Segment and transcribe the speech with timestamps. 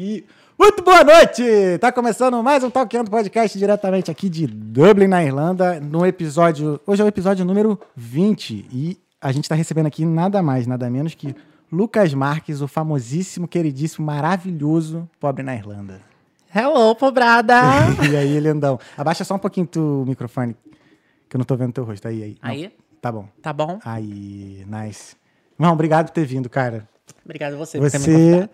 [0.00, 0.24] E
[0.56, 1.42] muito boa noite!
[1.80, 6.80] Tá começando mais um Talkando Podcast diretamente aqui de Dublin, na Irlanda, no episódio.
[6.86, 10.88] Hoje é o episódio número 20 e a gente tá recebendo aqui nada mais, nada
[10.88, 11.34] menos que
[11.72, 16.00] Lucas Marques, o famosíssimo, queridíssimo, maravilhoso Pobre na Irlanda.
[16.54, 17.60] Hello, pobrada!
[18.08, 18.78] e aí, lindão?
[18.96, 20.54] Abaixa só um pouquinho tu microfone,
[21.28, 22.06] que eu não tô vendo teu rosto.
[22.06, 22.36] Aí, aí.
[22.40, 22.48] Não.
[22.48, 22.72] Aí?
[23.00, 23.28] Tá bom.
[23.42, 23.80] Tá bom?
[23.84, 25.16] Aí, nice.
[25.58, 26.88] Irmão, obrigado por ter vindo, cara.
[27.24, 28.50] Obrigado a você, por ter me Você convidado.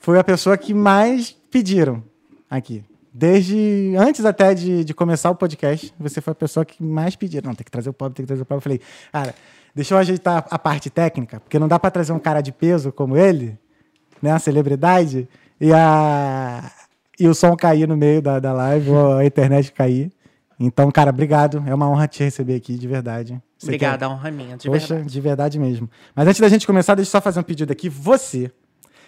[0.00, 2.02] Foi a pessoa que mais pediram
[2.50, 2.84] aqui.
[3.12, 7.48] Desde antes até de, de começar o podcast, você foi a pessoa que mais pediram.
[7.48, 8.58] Não, tem que trazer o pobre, tem que trazer o pobre.
[8.58, 8.80] Eu falei,
[9.12, 9.34] cara,
[9.74, 12.92] deixa eu ajeitar a parte técnica, porque não dá pra trazer um cara de peso
[12.92, 13.58] como ele,
[14.22, 15.28] né, uma celebridade,
[15.60, 16.70] e, a,
[17.18, 20.12] e o som cair no meio da, da live, ou a internet cair.
[20.60, 21.62] Então, cara, obrigado.
[21.66, 23.40] É uma honra te receber aqui, de verdade.
[23.56, 25.12] Você Obrigada, a honra minha, de Poxa, verdade.
[25.12, 25.90] de verdade mesmo.
[26.14, 27.88] Mas antes da gente começar, deixa eu só fazer um pedido aqui.
[27.88, 28.50] Você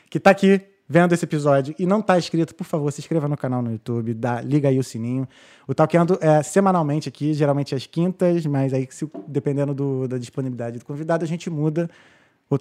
[0.09, 0.61] que tá aqui
[0.93, 4.13] vendo esse episódio e não tá inscrito, por favor, se inscreva no canal no YouTube,
[4.13, 5.29] dá, liga aí o sininho.
[5.69, 10.81] O Talkando é semanalmente aqui, geralmente às quintas, mas aí se- dependendo do- da disponibilidade
[10.81, 11.89] do convidado, a gente muda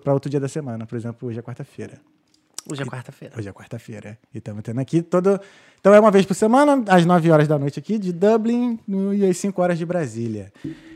[0.03, 0.85] para outro dia da semana.
[0.85, 1.93] Por exemplo, hoje é quarta-feira.
[2.71, 3.33] Hoje é quarta-feira.
[3.35, 4.19] Hoje é quarta-feira.
[4.31, 5.41] E estamos tendo aqui todo.
[5.79, 8.77] Então é uma vez por semana, às 9 horas da noite aqui de Dublin
[9.15, 10.53] e às 5 horas de Brasília.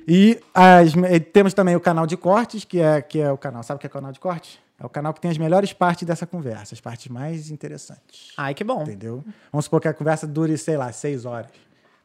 [0.08, 0.94] E as-
[1.31, 3.64] temos também o canal de cortes, que é, que é o canal.
[3.64, 4.59] Sabe o que é o canal de cortes?
[4.80, 8.34] É o canal que tem as melhores partes dessa conversa, as partes mais interessantes.
[8.38, 8.82] Ai, que bom.
[8.84, 9.24] Entendeu?
[9.52, 11.52] Vamos supor que a conversa dure, sei lá, 6 horas.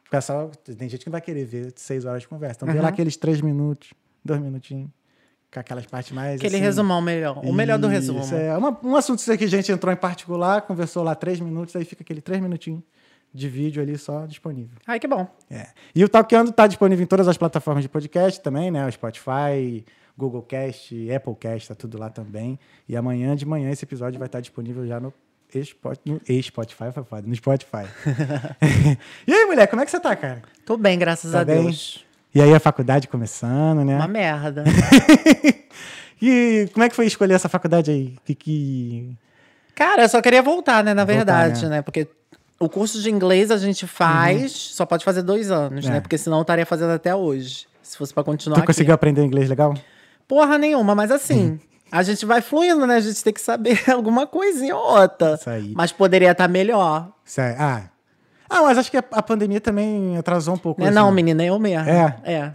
[0.07, 2.57] O pessoal, tem gente que não vai querer ver 6 horas de conversa.
[2.63, 4.89] Então vê lá aqueles 3 minutos, 2 minutinhos,
[5.53, 6.35] com aquelas partes mais.
[6.39, 7.39] Aquele assim, resumão melhor.
[7.45, 8.21] O melhor do resumo.
[8.35, 11.83] é uma- um assunto que a gente entrou em particular, conversou lá três minutos, aí
[11.85, 12.81] fica aquele três minutinhos
[13.31, 14.77] de vídeo ali só disponível.
[14.87, 15.27] Ai, que bom.
[15.49, 15.67] É.
[15.93, 18.87] E o Talkando está disponível em todas as plataformas de podcast também, né?
[18.87, 19.85] O Spotify,
[20.19, 22.59] Google Cast, Apple Cast, tá tudo lá também.
[22.87, 25.13] E amanhã de manhã esse episódio vai estar disponível já no
[25.55, 27.85] Spot- no Spotify, foi no Spotify.
[29.25, 30.41] e aí, mulher, como é que você tá, cara?
[30.65, 31.63] Tô bem, graças Tá a bem?
[31.63, 32.05] Deus.
[32.35, 33.95] E aí a faculdade começando, né?
[33.95, 34.63] Uma merda.
[36.21, 38.15] e como é que foi escolher essa faculdade aí?
[38.25, 39.17] Que, que...
[39.73, 40.93] Cara, eu só queria voltar, né?
[40.93, 41.77] Na Voltar, verdade, né?
[41.77, 41.81] né?
[41.81, 42.07] Porque
[42.59, 45.89] o curso de inglês a gente faz, só pode fazer dois anos, É.
[45.91, 46.01] né?
[46.01, 47.65] Porque senão eu estaria fazendo até hoje.
[47.81, 48.67] Se fosse pra continuar Tu aqui.
[48.67, 49.73] conseguiu aprender inglês legal?
[50.29, 51.59] Porra nenhuma, mas assim,
[51.91, 52.97] a gente vai fluindo, né?
[52.97, 55.33] A gente tem que saber alguma coisinha ou outra.
[55.33, 55.73] Isso aí.
[55.75, 57.09] Mas poderia estar melhor.
[57.25, 57.57] Sério.
[57.59, 57.81] Ah.
[58.47, 60.81] ah, mas acho que a, pandemia também atrasou um pouco.
[60.81, 60.89] Né?
[60.89, 61.15] isso, Não, né?
[61.15, 61.89] menina, eu mesmo.
[61.89, 62.15] É?
[62.23, 62.51] É.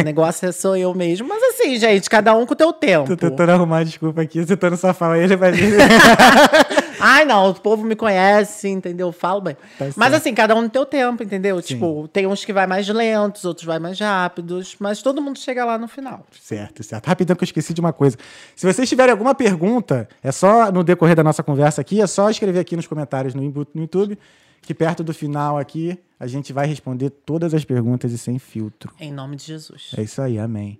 [0.00, 1.26] o negócio é sou eu mesmo.
[1.26, 3.08] Mas assim, gente, cada um com o teu tempo.
[3.08, 4.68] Tô tentando arrumar desculpa aqui, você tá
[5.10, 5.52] aí ele vai.
[7.04, 9.08] Ai, não, o povo me conhece, entendeu?
[9.08, 9.56] Eu Falo bem.
[9.78, 11.60] Tá mas assim, cada um no teu tempo, entendeu?
[11.60, 11.74] Sim.
[11.74, 15.64] Tipo, tem uns que vai mais lentos, outros vai mais rápidos, mas todo mundo chega
[15.64, 16.24] lá no final.
[16.40, 17.06] certo, certo.
[17.06, 18.16] Rapidão que eu esqueci de uma coisa.
[18.54, 22.30] Se vocês tiverem alguma pergunta, é só no decorrer da nossa conversa aqui, é só
[22.30, 23.42] escrever aqui nos comentários no
[23.74, 24.18] YouTube,
[24.60, 28.92] que perto do final aqui a gente vai responder todas as perguntas e sem filtro.
[29.00, 29.90] Em nome de Jesus.
[29.96, 30.78] É isso aí, amém.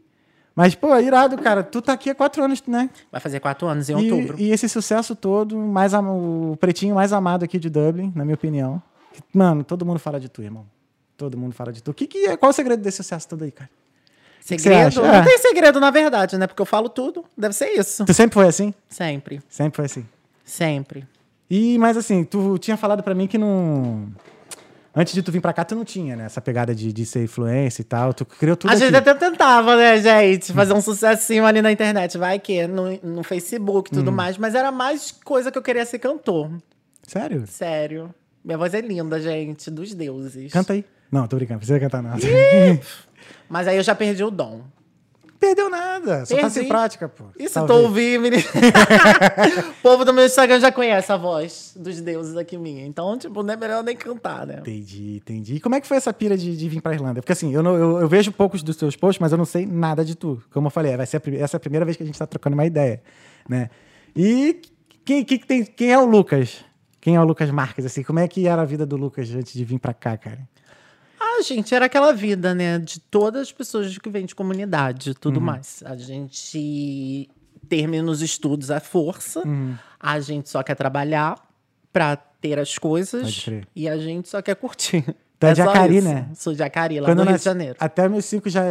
[0.54, 1.62] Mas, pô, irado, cara.
[1.62, 2.90] Tu tá aqui há quatro anos, né?
[3.10, 4.36] Vai fazer quatro anos em E, outubro.
[4.38, 8.82] e esse sucesso todo, mais o pretinho mais amado aqui de Dublin, na minha opinião.
[9.32, 10.66] Mano, todo mundo fala de tu, irmão.
[11.16, 11.94] Todo mundo fala de tu.
[11.94, 13.70] Que que é, qual o segredo desse sucesso todo aí, cara?
[14.40, 15.00] Segredo?
[15.02, 15.22] Não É.
[15.22, 16.46] tem segredo, na verdade, né?
[16.46, 17.24] Porque eu falo tudo.
[17.38, 18.04] Deve ser isso.
[18.04, 18.74] Tu sempre foi assim?
[18.88, 19.40] Sempre.
[19.48, 20.06] Sempre foi assim.
[20.44, 21.06] Sempre.
[21.48, 24.08] E, mas assim, tu tinha falado pra mim que não.
[24.94, 26.24] Antes de tu vir pra cá, tu não tinha, né?
[26.26, 28.12] Essa pegada de, de ser influência e tal.
[28.12, 28.84] Tu criou tudo a aqui.
[28.84, 30.52] gente até tentava, né, gente?
[30.52, 32.18] Fazer um sucessinho ali na internet.
[32.18, 34.14] Vai que no, no Facebook e tudo Hum.
[34.14, 34.36] mais.
[34.36, 36.50] Mas era mais coisa que eu queria ser cantor.
[37.04, 37.44] Sério?
[37.46, 38.14] Sério.
[38.44, 39.70] Minha voz é linda, gente.
[39.70, 40.52] Dos deuses.
[40.52, 40.84] Canta aí.
[41.10, 41.54] Não, tô brincando.
[41.54, 42.20] Não precisa cantar nada.
[43.48, 44.62] Mas aí eu já perdi o dom.
[45.42, 46.24] Perdeu nada.
[46.24, 46.54] Só tá Perdi.
[46.54, 47.24] sem prática, pô.
[47.36, 47.80] Isso, Talvez.
[47.80, 48.42] tô ouvindo, menino.
[49.70, 52.86] o povo do meu Instagram já conhece a voz dos deuses aqui minha.
[52.86, 54.58] Então, tipo, não é melhor nem cantar, né?
[54.60, 55.56] Entendi, entendi.
[55.56, 57.20] E como é que foi essa pira de, de vir pra Irlanda?
[57.20, 59.66] Porque assim, eu, não- eu, eu vejo poucos dos seus posts, mas eu não sei
[59.66, 60.40] nada de tu.
[60.52, 62.26] Como eu falei, vai ser a essa é a primeira vez que a gente tá
[62.26, 63.02] trocando uma ideia,
[63.48, 63.68] né?
[64.14, 64.60] E
[65.04, 66.64] quem, quem, que tem, quem é o Lucas?
[67.00, 68.04] Quem é o Lucas Marques, assim?
[68.04, 70.38] Como é que era a vida do Lucas antes de vir pra cá, cara?
[71.38, 72.78] Ah, gente, era aquela vida, né?
[72.78, 75.82] De todas as pessoas que vêm de comunidade e tudo mais.
[75.86, 77.28] A gente
[77.68, 79.42] termina os estudos à força,
[79.98, 81.36] a gente só quer trabalhar
[81.92, 85.04] pra ter as coisas e a gente só quer curtir.
[85.38, 86.08] Tu é de só Acari, isso.
[86.08, 86.28] né?
[86.34, 87.76] Sou de Acari, lá Quando no Rio de Janeiro.
[87.80, 88.62] Até meus cinco já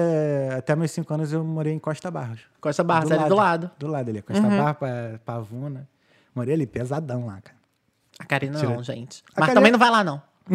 [0.57, 2.39] até meus cinco anos eu morei em Costa Barros.
[2.61, 3.71] Costa Barros, ali do lado.
[3.77, 5.87] Do lado ali, Costa Barros, pa- Pavuna.
[6.33, 7.57] Morei ali, pesadão lá, cara.
[8.19, 9.21] Acari não, Tira- gente.
[9.31, 10.21] Acari Mas também não vai lá, não.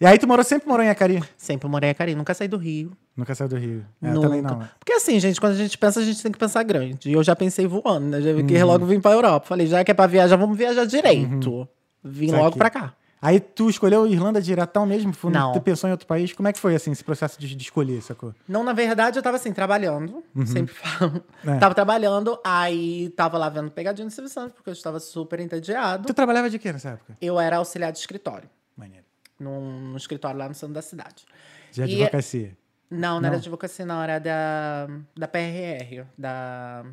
[0.00, 1.22] E aí tu morou, sempre morou em Acari?
[1.36, 2.92] Sempre morei em Acari, nunca saí do Rio.
[3.16, 3.84] Nunca saiu do Rio.
[4.00, 4.20] É, nunca.
[4.28, 4.60] também não.
[4.78, 7.10] Porque assim, gente, quando a gente pensa, a gente tem que pensar grande.
[7.10, 8.20] E eu já pensei voando, né?
[8.20, 9.46] Já que logo vim pra Europa.
[9.46, 11.68] Falei, já que é pra viajar, vamos viajar direito.
[12.04, 12.44] Vim Saquei.
[12.44, 12.94] logo pra cá.
[13.20, 15.12] Aí tu escolheu Irlanda diretão mesmo?
[15.12, 15.52] Foi- Não.
[15.52, 16.32] Tu pensou em outro país?
[16.32, 18.32] Como é que foi, assim, esse processo de, de escolher, sacou?
[18.48, 20.22] Não, na verdade, eu tava assim, trabalhando.
[20.46, 21.20] Sempre falo.
[21.44, 21.56] É.
[21.56, 26.06] Tava trabalhando, aí tava lá vendo pegadinha no Silvio Santos, porque eu estava super entediado.
[26.06, 27.16] Tu trabalhava de quê nessa época?
[27.20, 28.48] Eu era auxiliar de escritório.
[28.76, 29.07] Maneiro.
[29.38, 31.24] Num, num escritório lá no centro da cidade.
[31.72, 32.56] De E- advocacia.
[32.90, 33.28] Não, não, Não.
[33.28, 36.84] era advocacia, não, era da, da PRR, da.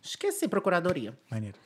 [0.00, 1.12] Esqueci, Procuradoria.
[1.30, 1.56] Maneiro.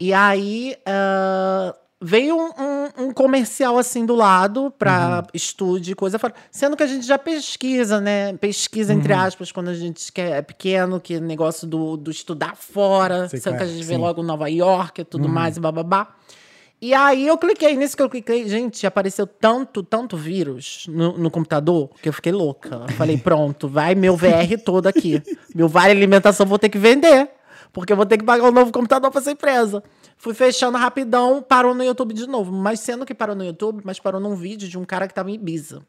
[0.00, 6.18] E aí ah, veio um, um- um comercial assim do lado pra estúdio e coisa
[6.18, 6.34] fora.
[6.50, 8.36] Sendo que a gente já pesquisa, né?
[8.38, 13.28] Pesquisa, entre aspas, quando a gente quer, é pequeno, que negócio do, do estudar fora.
[13.28, 13.90] Sei sendo qual que a é, gente sim.
[13.92, 16.12] vê logo Nova York e tudo mais, e bababá.
[16.82, 21.30] E aí eu cliquei, nisso que eu cliquei, gente, apareceu tanto, tanto vírus no, no
[21.30, 22.86] computador que eu fiquei louca.
[22.88, 25.22] Eu falei, pronto, vai meu VR todo aqui.
[25.54, 27.30] Meu vale alimentação vou ter que vender.
[27.72, 29.80] Porque eu vou ter que pagar um novo computador pra essa empresa.
[30.18, 32.50] Fui fechando rapidão, parou no YouTube de novo.
[32.50, 35.30] Mas sendo que parou no YouTube, mas parou num vídeo de um cara que tava
[35.30, 35.82] em Ibiza.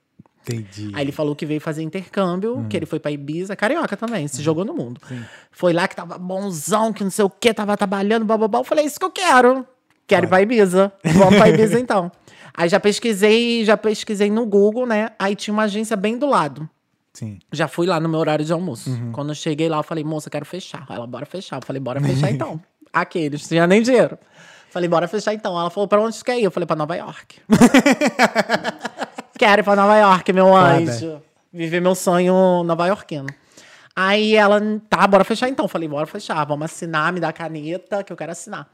[0.44, 0.92] Entendi.
[0.94, 2.68] Aí ele falou que veio fazer intercâmbio, Hum.
[2.69, 5.01] que ele foi pra Ibiza, carioca também, se jogou no mundo.
[5.51, 8.60] Foi lá que tava bonzão, que não sei o que, tava trabalhando, bababá.
[8.60, 9.66] Eu falei, é isso que eu quero.
[10.07, 10.91] Quero ir pra Ibiza.
[11.03, 12.11] Vamos pra Ibiza então.
[12.55, 15.09] Aí já pesquisei, já pesquisei no Google, né?
[15.17, 16.69] Aí tinha uma agência bem do lado.
[17.13, 17.39] Sim.
[17.51, 18.89] Já fui lá no meu horário de almoço.
[18.89, 19.11] Uhum.
[19.11, 20.85] Quando eu cheguei lá, eu falei, moça, quero fechar.
[20.89, 21.57] Ela, bora fechar.
[21.57, 22.59] Eu falei, bora fechar então.
[22.91, 24.17] Aqueles, não tinha nem dinheiro.
[24.69, 25.59] Falei, bora fechar então.
[25.59, 26.44] Ela falou, pra onde você quer ir?
[26.44, 27.39] Eu falei, pra Nova York.
[29.38, 30.73] quero ir pra Nova York, meu Foda.
[30.73, 31.21] anjo.
[31.51, 33.27] Viver meu sonho nova-iorquino.
[33.95, 34.59] Aí ela,
[34.89, 35.65] tá, bora fechar então.
[35.65, 38.67] Eu falei, bora fechar, vamos assinar, me dá caneta que eu quero assinar.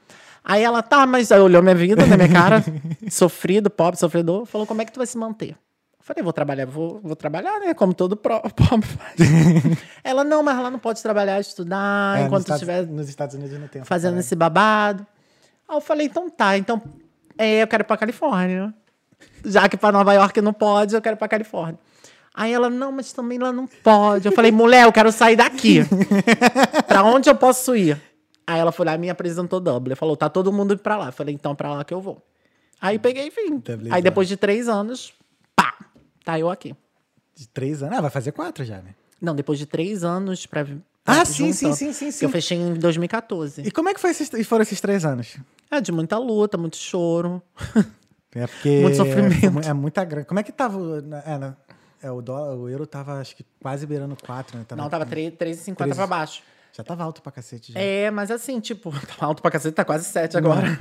[0.44, 2.64] Aí ela, tá, mas aí olhou minha vida, né, minha cara,
[3.10, 5.52] sofrido, pobre, sofredor, falou, como é que tu vai se manter?
[5.52, 5.58] Eu
[6.00, 9.16] falei, vou trabalhar, vou, vou trabalhar, né, como todo pobre faz.
[10.04, 13.68] ela, não, mas ela não pode trabalhar, estudar, É, enquanto estiver nos Estados Unidos não
[13.68, 15.06] tem fazendo esse babado.
[15.68, 16.82] Aí eu falei, então tá, então
[17.38, 18.74] é, eu quero ir pra Califórnia.
[19.46, 21.78] Já que pra Nova York não pode, eu quero ir pra Califórnia.
[22.34, 24.26] Aí ela, não, mas também lá não pode.
[24.26, 25.82] Eu falei, mulher, eu quero sair daqui.
[26.88, 28.02] pra onde eu posso ir?
[28.50, 29.94] Aí ela foi lá e me apresentou Dublin.
[29.94, 31.10] Falou, tá todo mundo indo pra lá.
[31.10, 32.20] Eu falei, então pra lá que eu vou.
[32.82, 33.60] Aí peguei e vim.
[33.60, 35.14] Dublin, Aí depois de três anos,
[35.56, 35.78] pá,
[36.26, 36.76] tá eu aqui.
[37.36, 38.00] De três anos.
[38.00, 38.96] Ah, vai fazer quatro já, né?
[39.22, 40.66] Não, depois de três anos pra.
[41.06, 42.26] Ah, sim, sim, sim, sim, Que sim.
[42.26, 43.62] eu fechei em 2014.
[43.62, 45.38] E como é que foi esses, foram esses três anos?
[45.70, 47.44] É, de muita luta, muito choro.
[48.34, 48.82] É porque.
[48.82, 49.60] Muito sofrimento.
[49.68, 50.26] É, é muita grana.
[50.26, 50.80] Como é que tava.
[51.24, 54.66] É, é, o, dólar, o euro tava, acho que, quase beirando quatro, né?
[54.76, 55.74] Não, tava 3,50 13.
[55.76, 56.42] pra baixo.
[56.74, 57.72] Já tava alto pra cacete.
[57.74, 57.80] Já.
[57.80, 60.66] É, mas assim, tipo, tá alto pra cacete, tá quase 7 agora.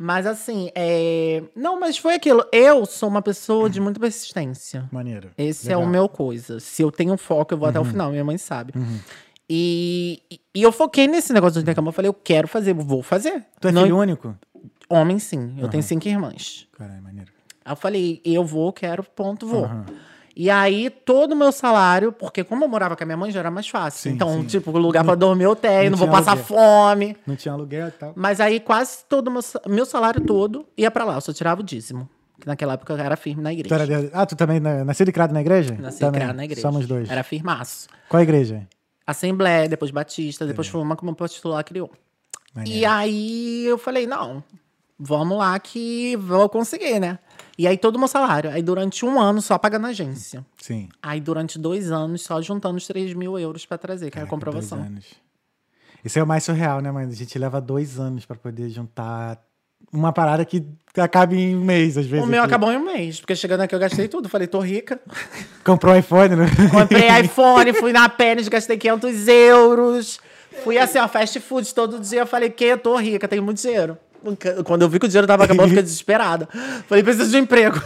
[0.00, 1.42] Mas assim, é...
[1.56, 2.44] Não, mas foi aquilo.
[2.52, 4.88] Eu sou uma pessoa de muita persistência.
[4.92, 5.32] Maneiro.
[5.36, 5.80] Esse Legal.
[5.80, 5.86] Uhum.
[5.86, 6.60] é o meu coisa.
[6.60, 8.72] Se eu tenho foco, eu vou até o final, minha mãe sabe.
[9.50, 10.22] E,
[10.54, 11.88] e eu foquei nesse negócio do intercâmbio.
[11.88, 13.44] Eu falei, eu quero fazer, vou fazer.
[13.60, 14.36] Tu é Não- filho único?
[14.88, 15.56] Homem, sim.
[15.58, 16.68] Eu tenho cinco irmãs.
[16.78, 17.32] Caralho, maneiro.
[17.64, 19.68] Aí eu falei, eu vou, quero, ponto, vou.
[20.40, 23.40] E aí, todo o meu salário, porque como eu morava com a minha mãe, já
[23.40, 24.02] era mais fácil.
[24.08, 24.46] Sim, então, sim.
[24.46, 26.46] tipo, lugar pra dormir eu tenho, não não vou passar aluguel.
[26.46, 27.16] fome.
[27.26, 28.12] Não tinha aluguel e tal.
[28.14, 31.14] Mas aí, quase todo o meu, meu salário todo ia pra lá.
[31.16, 32.08] Eu só tirava o dízimo.
[32.40, 33.74] Que naquela época eu era firme na Tu igreja.
[33.74, 35.76] era de- Ah, tu também na- nascido e criado na igreja?
[35.76, 36.20] Nasci Também.
[36.20, 36.62] criado na igreja.
[36.62, 37.10] Somos dois.
[37.10, 37.88] Era firmaço.
[38.08, 38.64] Qual igreja?
[39.04, 41.16] Assembleia, depois Batista, depois foi uma que o meu
[41.64, 41.90] criou.
[42.54, 42.78] Maneiro.
[42.78, 44.44] E aí eu falei, não,
[44.96, 47.18] vamos lá que vou conseguir, né?
[47.58, 48.50] E aí todo o meu salário.
[48.50, 50.46] Aí durante um ano só pagando a agência.
[50.62, 50.88] Sim.
[51.02, 54.30] Aí durante dois anos só juntando os 3 mil euros pra trazer, que era a
[54.30, 54.78] Caraca, comprovação.
[54.78, 55.06] dois anos.
[56.04, 57.10] Isso é o mais surreal, né, mano?
[57.10, 59.42] A gente leva dois anos pra poder juntar
[59.92, 60.64] uma parada que
[60.96, 62.24] acaba em um mês, às vezes.
[62.24, 62.46] O meu aqui.
[62.46, 64.28] acabou em um mês, porque chegando aqui eu gastei tudo.
[64.28, 65.00] Falei, tô rica.
[65.64, 66.46] Comprou um iPhone, né?
[66.70, 70.20] Comprei iPhone, fui na Pênis, gastei 500 euros.
[70.62, 72.20] Fui assim, ó, fast food todo dia.
[72.20, 73.98] Eu falei, que eu tô rica, tenho muito dinheiro.
[74.64, 76.48] Quando eu vi que o dinheiro tava acabando, eu fiquei desesperada.
[76.86, 77.80] Falei, preciso de um emprego.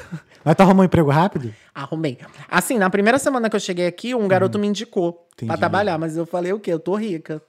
[0.44, 1.54] Mas tu arrumou um emprego rápido?
[1.74, 2.18] Arrumei.
[2.50, 5.58] Assim, na primeira semana que eu cheguei aqui, um garoto me indicou pra Entendi.
[5.58, 6.72] trabalhar, mas eu falei o quê?
[6.72, 7.40] Eu tô rica.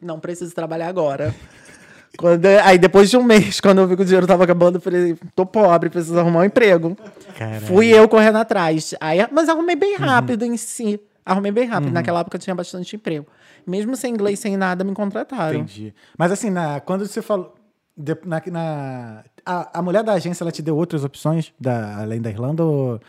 [0.00, 1.34] Não preciso trabalhar agora.
[2.18, 4.80] Quando- aí depois de um mês, quando eu vi que o dinheiro tava acabando, eu
[4.80, 6.96] falei, tô pobre, preciso arrumar um emprego.
[7.36, 7.66] Caralho.
[7.66, 8.94] Fui eu correndo atrás.
[9.00, 10.98] Aí, mas arrumei bem rápido em si.
[11.24, 11.92] Arrumei bem rápido.
[11.92, 13.26] Naquela época eu tinha bastante emprego.
[13.66, 15.58] Mesmo sem inglês, sem nada, me contrataram.
[15.58, 15.92] Entendi.
[16.16, 17.54] Mas assim, na, quando você falou.
[17.96, 22.20] De- na, na- a, a mulher da agência, ela te deu outras opções da, além
[22.20, 22.64] da Irlanda?
[22.64, 23.00] Ou,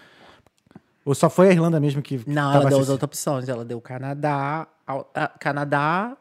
[1.05, 2.21] ou só foi a Irlanda mesmo que.
[2.27, 3.49] Não, ela deu as outras opções.
[3.49, 6.15] Ela deu Canadá, Au- ah, Canadá,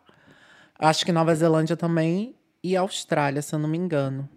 [0.79, 4.29] acho que Nova Zelândia também e Austrália, se eu não me engano.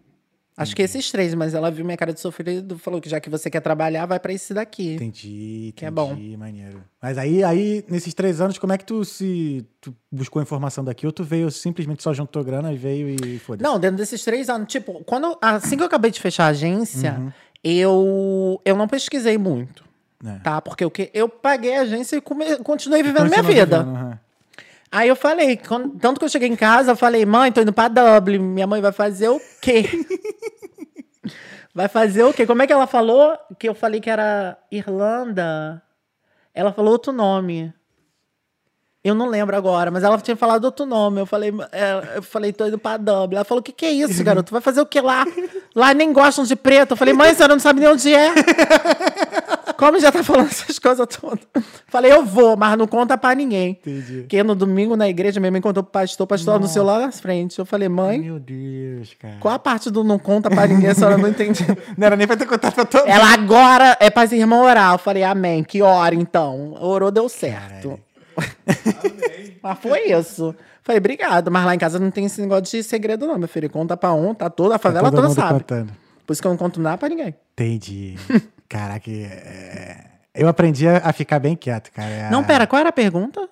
[0.62, 3.30] Acho que esses três, mas ela viu minha cara de sofrido, falou que já que
[3.30, 4.96] você quer trabalhar, vai pra esse daqui.
[4.96, 6.84] Entendi, Que é entendi, maneiro.
[7.02, 11.06] Mas aí, aí, nesses três anos, como é que tu se tu buscou informação daqui
[11.06, 13.64] ou tu veio simplesmente só juntou grana e veio e foda-se?
[13.64, 17.16] Não, dentro desses três anos, tipo, quando, assim que eu acabei de fechar a agência,
[17.18, 17.32] Uhum.
[17.64, 19.86] eu, eu não pesquisei muito,
[20.26, 20.40] É.
[20.40, 20.62] tá?
[20.62, 23.80] Porque o que eu paguei a agência e come- continuei vivendo minha vida.
[23.80, 24.20] vivendo, aham.
[24.92, 27.72] Aí eu falei, quando- tanto que eu cheguei em casa, eu falei, mãe, tô indo
[27.72, 28.40] pra Dublin.
[28.40, 29.84] Minha mãe vai fazer o quê?
[31.74, 32.46] vai fazer o quê?
[32.46, 33.38] Como é que ela falou?
[33.58, 35.82] Que eu falei que era Irlanda.
[36.54, 37.74] Ela falou outro nome.
[39.02, 41.22] Eu não lembro agora, mas ela tinha falado outro nome.
[41.22, 43.38] Eu falei, é, eu falei, tô indo pra Dublin.
[43.38, 44.52] Ela falou, o que, que é isso, garoto?
[44.52, 45.26] Vai fazer o que lá?
[45.74, 46.92] Lá nem gostam de preto.
[46.92, 48.34] Eu falei, mãe, a senhora não sabe nem onde é.
[49.80, 51.40] Como já tá falando essas coisas todas?
[51.88, 53.80] Falei, eu vou, mas não conta pra ninguém.
[53.82, 54.18] Entendi.
[54.24, 57.12] Porque no domingo na igreja, minha mãe contou pro pastor, o pastor anunciou lá na
[57.14, 57.58] frente.
[57.58, 59.38] Eu falei, mãe, Meu Deus, cara.
[59.40, 60.90] qual a parte do não conta pra ninguém?
[60.90, 61.78] A senhora não entendeu.
[61.98, 63.10] Não era nem pra ter contado pra todo mundo.
[63.10, 64.94] Ela agora é pras irmãs orar.
[64.96, 65.64] Eu falei, amém.
[65.64, 66.76] Que hora então?
[66.82, 67.98] Orou, deu certo.
[69.64, 70.54] mas foi isso.
[70.84, 71.50] Falei, obrigado.
[71.50, 73.70] Mas lá em casa não tem esse negócio de segredo, não, meu filho.
[73.70, 75.54] Conta pra um, tá toda, a favela Todo toda sabe.
[75.54, 75.94] contando.
[76.28, 77.34] Por isso que eu não conto nada pra ninguém.
[77.54, 78.16] Entendi.
[78.70, 80.06] Caraca, é...
[80.34, 82.10] eu aprendi a a ficar bem quieto, cara.
[82.10, 83.50] É- Não, pera, qual era a pergunta?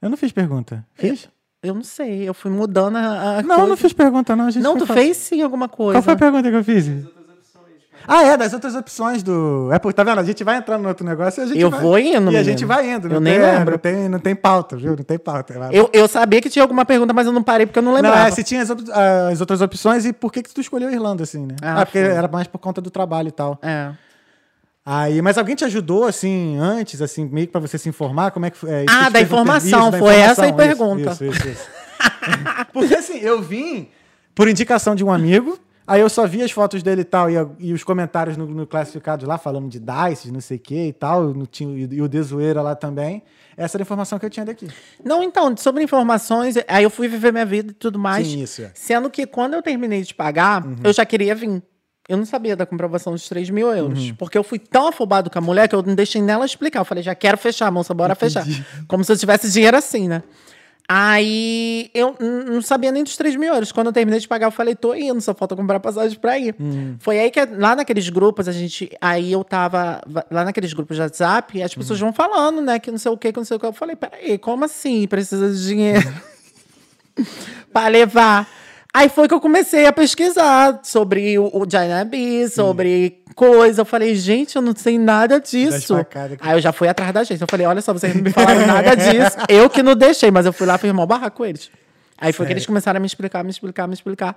[0.00, 0.86] Eu não fiz pergunta.
[0.94, 1.28] Fiz?
[1.62, 2.26] Eu não sei.
[2.28, 3.38] Eu fui mudando a.
[3.38, 3.66] a Não, coisa.
[3.66, 4.46] não fiz pergunta, não.
[4.46, 5.92] A gente Não, tu fez sim alguma coisa.
[5.98, 6.86] Qual foi a pergunta que eu fiz?
[8.08, 9.68] Ah, é, das outras opções do.
[9.70, 10.18] É porque, tá vendo?
[10.20, 11.80] A gente vai entrando no outro negócio e a gente Eu vai...
[11.80, 12.44] vou indo, E a menino.
[12.44, 13.08] gente vai indo.
[13.08, 13.72] Não Eu tem, nem lembro.
[13.72, 14.96] Não tem, não tem pauta, viu?
[14.96, 15.52] Não tem pauta.
[15.70, 17.96] Eu, eu sabia que tinha alguma pergunta, mas eu não parei porque eu não Não,
[18.00, 18.26] lembrava.
[18.28, 18.90] é, se tinha as, op-
[19.30, 21.56] as outras opções e por que, que tu escolheu a Irlanda, assim, né?
[21.62, 23.58] Ah, Ah, porque era mais por conta do trabalho e tal.
[23.60, 23.90] É.
[24.84, 28.30] Aí, mas alguém te ajudou, assim, antes, assim, meio que pra você se informar?
[28.30, 28.70] Como é que foi?
[28.70, 30.56] É, isso Ah, da informação, da foi essa a informação,
[30.96, 31.12] pergunta.
[31.12, 31.68] Isso, isso, isso.
[32.72, 33.88] Porque assim, eu vim
[34.34, 37.34] por indicação de um amigo, aí eu só vi as fotos dele e tal, e,
[37.58, 40.86] e os comentários no, no classificados lá, falando de DICE, de não sei o que
[40.88, 43.22] e tal, no, tinha, e, e o de zoeira lá também.
[43.56, 44.66] Essa era a informação que eu tinha daqui.
[45.04, 48.26] Não, então, sobre informações, aí eu fui viver minha vida e tudo mais.
[48.26, 48.70] Sim, isso, é.
[48.74, 51.62] Sendo que quando eu terminei de pagar, eu já queria vir.
[52.10, 54.10] Eu não sabia da comprovação dos 3 mil euros.
[54.18, 56.80] Porque eu fui tão afobado com a mulher que eu não deixei nela explicar.
[56.80, 58.44] Eu falei, já quero fechar, moça, bora fechar.
[58.88, 60.24] Como se eu tivesse dinheiro assim, né?
[60.88, 63.70] Aí eu não sabia nem dos 3 mil euros.
[63.70, 66.52] Quando eu terminei de pagar, eu falei, tô indo, só falta comprar passagem pra ir.
[66.98, 68.90] Foi aí que lá naqueles grupos, a gente.
[69.00, 70.00] Aí eu tava.
[70.28, 72.80] Lá naqueles grupos de WhatsApp, as pessoas vão falando, né?
[72.80, 73.66] Que não sei o que, que não sei o que.
[73.66, 75.06] Eu falei, peraí, como assim?
[75.06, 76.12] Precisa de dinheiro
[77.72, 78.48] para levar.
[78.92, 82.10] Aí foi que eu comecei a pesquisar sobre o, o Giant
[82.52, 83.82] sobre coisa.
[83.82, 85.94] Eu falei, gente, eu não sei nada disso.
[85.96, 87.40] facadas que- Aí eu já fui atrás da gente.
[87.40, 89.36] Eu falei, olha só, vocês não me falaram nada disso.
[89.48, 91.70] Eu que não deixei, mas eu fui lá firmar o barraco com eles.
[92.18, 94.36] Aí foi que eles começaram a me explicar, me explicar, me explicar.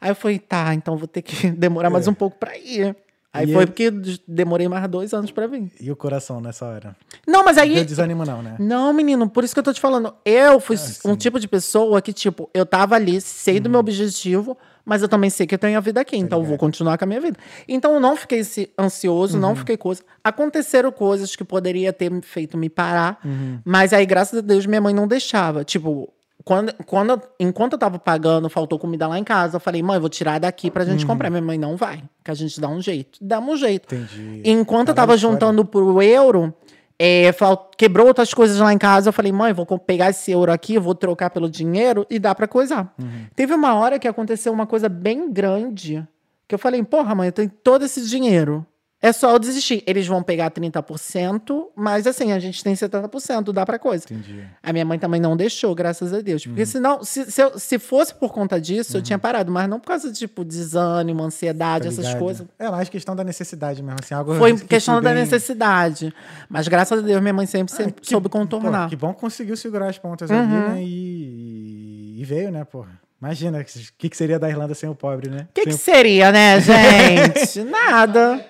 [0.00, 2.94] Aí eu falei, tá, então vou ter que demorar mais um pouco pra ir.
[3.34, 3.90] Aí E foi aí- porque
[4.28, 5.72] demorei mais dois anos pra vir.
[5.80, 6.96] E o coração nessa hora?
[7.26, 7.70] Não, mas aí.
[7.70, 8.54] Não deu desânimo não, né?
[8.60, 10.14] Não, menino, por isso que eu tô te falando.
[10.24, 14.56] Eu fui um tipo de pessoa que, tipo, eu tava ali, sei do meu objetivo,
[14.84, 17.04] mas eu também sei que eu tenho a vida aqui, então eu vou continuar com
[17.04, 17.36] a minha vida.
[17.66, 18.40] Então eu não fiquei
[18.78, 20.02] ansioso, não fiquei coisa.
[20.22, 23.18] Aconteceram coisas que poderia ter feito me parar,
[23.64, 25.64] mas aí, graças a Deus, minha mãe não deixava.
[25.64, 26.08] Tipo,
[26.44, 29.96] quando, quando, eu- enquanto eu tava pagando, faltou comida lá em casa, eu falei, mãe,
[29.96, 31.30] eu vou tirar daqui pra gente comprar.
[31.30, 33.18] Minha mãe, não vai, que a gente dá um jeito.
[33.22, 33.94] Damos um jeito.
[33.94, 34.42] Entendi.
[34.44, 36.52] Enquanto eu Caralho, tava juntando pro euro,
[36.98, 37.30] é,
[37.78, 39.08] quebrou outras coisas lá em casa.
[39.08, 42.46] Eu falei, mãe, vou pegar esse euro aqui, vou trocar pelo dinheiro e dá pra
[42.46, 42.92] coisar.
[42.98, 43.26] Uhum.
[43.34, 46.06] Teve uma hora que aconteceu uma coisa bem grande,
[46.46, 48.66] que eu falei, porra, mãe, eu tenho todo esse dinheiro.
[49.06, 49.82] É só eu desistir.
[49.86, 54.04] Eles vão pegar 30%, mas assim, a gente tem 70%, dá pra coisa.
[54.10, 54.44] Entendi.
[54.62, 56.46] A minha mãe também não deixou, graças a Deus.
[56.46, 56.52] Uhum.
[56.52, 59.52] Porque senão, se, se, eu- se fosse por conta disso, eu tinha parado.
[59.52, 62.46] Mas não por causa de, tipo, desânimo, ansiedade, Tá essas coisas.
[62.58, 66.12] É mais questão da necessidade mesmo, assim, algo Foi que questão da bem- necessidade.
[66.48, 68.84] Mas graças a Deus, minha mãe sempre, sempre Que- soube pô, contornar.
[68.84, 68.88] Uhum.
[68.88, 70.82] que bom que conseguiu segurar as pontas ali, né?
[70.82, 73.02] E, e veio, né, porra?
[73.20, 73.64] Imagina, o
[73.96, 75.46] que, que seria da Irlanda sem o pobre, né?
[75.50, 77.62] O que, Sem que o- seria, né, gente?
[77.64, 78.44] Nada.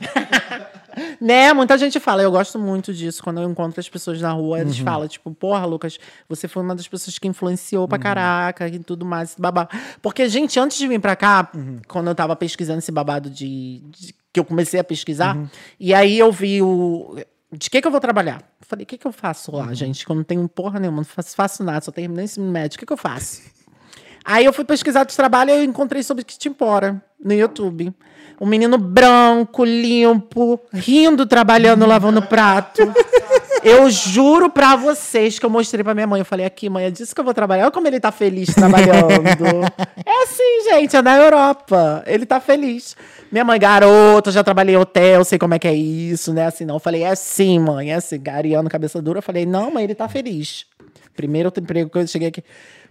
[1.20, 1.52] Né?
[1.52, 3.22] Muita gente fala, eu gosto muito disso.
[3.22, 4.62] Quando eu encontro as pessoas na rua, Uhum.
[4.62, 7.88] eles falam, tipo, porra, Lucas, você foi uma das pessoas que influenciou Uhum.
[7.88, 9.68] pra caraca e tudo mais, babado.
[10.02, 11.80] Porque, gente, antes de vir pra cá, Uhum.
[11.86, 15.48] quando eu tava pesquisando esse babado de, de- que eu comecei a pesquisar, Uhum.
[15.78, 17.16] e aí eu vi o.
[17.52, 18.42] De que, que eu vou trabalhar?
[18.62, 19.58] Falei, o que, que eu faço Uhum.
[19.58, 20.04] lá, gente?
[20.04, 22.76] Que eu não tenho porra nenhuma, não faço, faço nada, só terminei esse médio.
[22.76, 23.42] O que, que eu faço?
[24.24, 27.94] Aí eu fui pesquisar de trabalho e eu encontrei sobre Kitimpora no YouTube.
[28.40, 32.80] Um menino branco, limpo, rindo, trabalhando, lavando prato.
[33.62, 36.20] Eu juro pra vocês que eu mostrei pra minha mãe.
[36.20, 37.64] Eu falei, aqui, mãe, é disso que eu vou trabalhar.
[37.64, 39.44] Olha como ele tá feliz trabalhando.
[40.06, 42.02] é assim, gente, é na Europa.
[42.06, 42.96] Ele tá feliz.
[43.30, 46.46] Minha mãe, garota, já trabalhei em hotel, sei como é que é isso, né?
[46.46, 46.76] Assim, não.
[46.76, 49.18] Eu falei, é sim, mãe, é assim, gariano, cabeça dura.
[49.18, 50.64] Eu falei, não, mãe, ele tá feliz.
[51.14, 52.42] Primeiro emprego que eu cheguei aqui.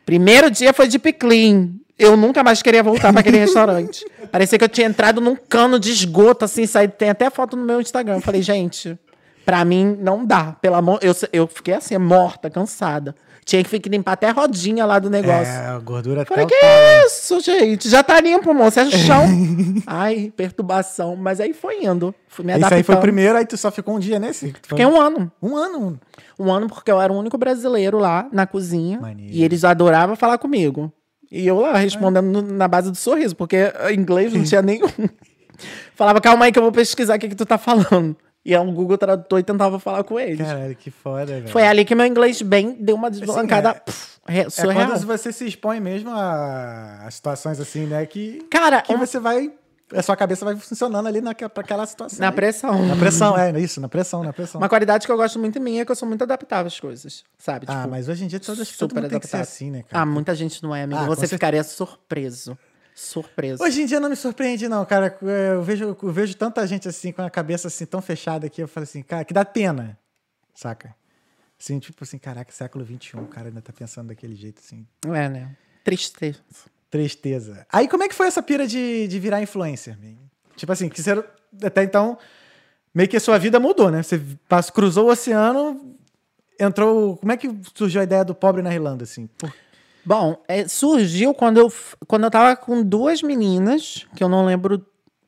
[0.06, 1.80] Primeiro dia foi de piclin.
[2.00, 4.06] Eu nunca mais queria voltar para aquele restaurante.
[4.32, 7.66] Parecia que eu tinha entrado num cano de esgoto, assim, saí, tem até foto no
[7.66, 8.16] meu Instagram.
[8.16, 8.98] Eu falei, gente,
[9.46, 10.56] pra mim não dá.
[10.62, 13.14] Pelo amor, eu, eu fiquei assim, morta, cansada.
[13.44, 15.52] Tinha que ficar limpar até a rodinha lá do negócio.
[15.52, 17.08] É, a gordura Falei, até que talo.
[17.08, 17.90] isso, gente?
[17.90, 18.80] Já tá limpo, moço.
[18.80, 19.26] É chão.
[19.88, 21.16] Ai, perturbação.
[21.16, 22.14] Mas aí foi indo.
[22.28, 23.02] Fui me Isso aí foi o adaptando.
[23.02, 24.54] primeiro, aí tu só ficou um dia nesse?
[24.62, 25.32] Fiquei um ano.
[25.42, 26.00] Um ano.
[26.38, 29.00] Um ano porque eu era o único brasileiro lá na cozinha.
[29.00, 29.34] Maneiro.
[29.34, 30.94] E eles adoravam falar comigo.
[31.32, 34.88] E eu lá respondendo na base do sorriso, porque inglês não tinha nenhum.
[35.96, 38.16] Falava, calma aí que eu vou pesquisar o que, que tu tá falando.
[38.46, 40.40] E aí um Google Tradutor e tentava falar com eles.
[40.48, 41.50] Caralho, que foda, velho.
[41.50, 44.88] Foi ali que meu inglês bem deu uma desbalancada é- pff, re- É surreal.
[44.88, 48.06] quando você se expõe mesmo a, a situações assim, né?
[48.06, 49.52] Que, Cara, que um- você vai.
[49.94, 52.20] A sua cabeça vai funcionando ali naquela, pra aquela situação.
[52.20, 52.36] na aí.
[52.36, 52.86] pressão.
[52.86, 54.62] Na pressão, é isso, na pressão, na pressão.
[54.62, 56.80] Uma qualidade que eu gosto muito em mim é que eu sou muito adaptável às
[56.80, 57.66] coisas, sabe?
[57.68, 60.04] ah, Tipo, mas hoje em dia todo super mundo tem que ser assim, né, cara?
[60.04, 61.00] Ah, muita gente não é, amigo.
[61.00, 61.36] Ah, Você certeza.
[61.36, 62.58] ficaria surpreso.
[62.94, 63.64] Surpreso.
[63.64, 65.18] Hoje em dia não me surpreende, não, cara.
[65.54, 68.68] Eu vejo, eu vejo tanta gente assim, com a cabeça assim, tão fechada que eu
[68.68, 69.98] falo assim, cara, que dá pena,
[70.54, 70.94] saca?
[71.60, 74.86] Assim, tipo assim, caraca, século XXI, o cara ainda tá pensando daquele jeito, assim.
[75.08, 75.56] É, né?
[75.84, 76.40] Tristeza.
[76.90, 77.66] Tristeza.
[77.72, 79.98] Aí como é que foi essa pira de, de virar influencer?
[80.56, 81.24] Tipo assim, que você,
[81.64, 82.18] até então,
[82.94, 84.02] meio que a sua vida mudou, né?
[84.04, 85.96] Você passou, cruzou o oceano,
[86.60, 87.18] entrou...
[87.18, 89.28] Como é que surgiu a ideia do pobre na Irlanda, assim?
[89.38, 89.54] Por-
[90.06, 91.72] Bom, é, surgiu quando eu,
[92.08, 94.84] quando eu tava com duas meninas, que eu não lembro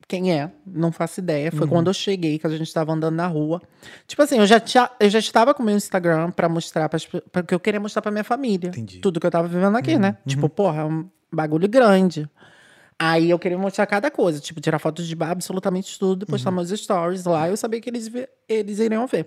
[0.08, 1.50] quem é, não faço ideia.
[1.52, 1.58] Uhum.
[1.58, 3.62] Foi quando eu cheguei, que a gente tava andando na rua.
[4.06, 7.06] Tipo assim, eu já, tinha, eu já estava com o meu Instagram pra mostrar, pras
[7.06, 8.68] pe- porque eu queria mostrar pra minha família.
[8.70, 8.96] Entendi.
[8.96, 9.00] Uhum.
[9.02, 10.16] Tudo que eu tava vivendo aqui, né?
[10.26, 12.28] Tipo, porra, é um bagulho grande.
[12.98, 16.56] Aí eu queria mostrar cada coisa, tipo, tirar fotos de bar, absolutamente tudo, postar Uhum.
[16.56, 17.48] meus stories lá.
[17.48, 18.10] Eu sabia que eles,
[18.48, 19.26] eles iriam ver.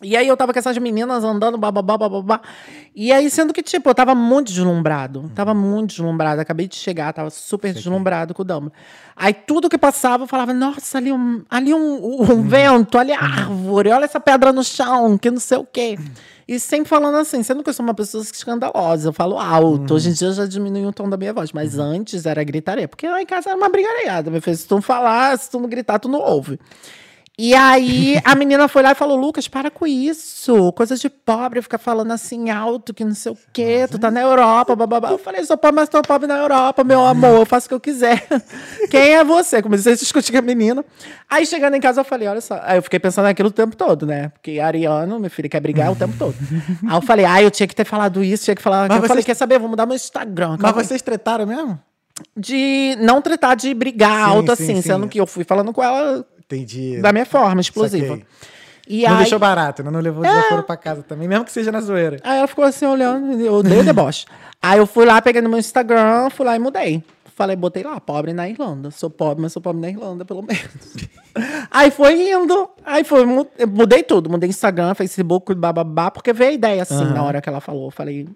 [0.00, 2.40] E aí eu tava com essas meninas andando, bababá, bababá.
[2.94, 5.28] E aí, sendo que, tipo, eu tava muito deslumbrado.
[5.34, 6.40] Tava muito deslumbrado.
[6.40, 8.72] Acabei de chegar, tava super deslumbrado com o Dumbledore.
[9.16, 13.20] Aí tudo que passava, eu falava, nossa, ali um, ali um, um vento, ali a
[13.20, 15.98] árvore, olha essa pedra no chão, que não sei o quê.
[16.48, 19.92] E sempre falando assim, sendo que eu sou uma pessoa escandalosa, eu falo alto.
[19.92, 22.88] Hoje em dia eu já diminui o tom da minha voz, mas antes era gritaria.
[22.88, 23.68] Porque lá em casa era uma
[24.30, 24.56] meu filho.
[24.56, 26.58] Se tu não falar, se tu não gritar, tu não ouve.
[27.40, 30.72] E aí a menina foi lá e falou: Lucas, para com isso.
[30.72, 33.86] Coisa de pobre, ficar falando assim alto, que não sei o quê.
[33.88, 35.10] Tu tá na Europa, bababá.
[35.12, 37.40] Eu falei, sou pobre, mas tô pobre na Europa, meu amor.
[37.40, 38.26] Eu faço o que eu quiser.
[38.90, 39.62] Quem é você?
[39.62, 40.84] Comecei a discutir com a menina.
[41.30, 42.58] Aí chegando em casa, eu falei, olha só.
[42.64, 44.30] Aí eu fiquei pensando naquilo o tempo todo, né?
[44.30, 46.34] Porque Ariano, meu filho, quer brigar o tempo todo.
[46.88, 48.88] Aí eu falei, ah, eu tinha que ter falado isso, tinha que falar.
[48.88, 49.58] Mas eu falei, vocês- quer saber?
[49.60, 50.56] Vou mudar meu Instagram.
[50.58, 51.78] Mas aí vocês tretaram mesmo?
[52.36, 54.82] de não tratar de brigar Sim, alto sim, assim, sim.
[54.82, 57.00] sendo que eu fui falando com ela Entendi.
[57.00, 58.08] da minha forma, explosiva.
[58.16, 58.26] Saquei.
[58.90, 59.90] E Não aí, deixou barato, né?
[59.90, 62.18] não levou desaforo pra casa também, mesmo que seja na zoeira.
[62.24, 64.24] aí ela ficou assim olhando, eu odeio deboche.
[64.62, 67.04] Aí eu fui lá, peguei no meu Instagram, fui lá e mudei.
[67.36, 68.90] Falei, botei lá, pobre na Irlanda.
[68.90, 70.96] Sou pobre, mas sou pobre na Irlanda, pelo menos.
[71.70, 72.68] aí foi indo.
[72.84, 74.28] Aí foi, mudei tudo.
[74.28, 77.92] Mudei Instagram, Facebook, bababá, porque veio a ideia assim na hora que ela falou.
[77.92, 78.26] Falei,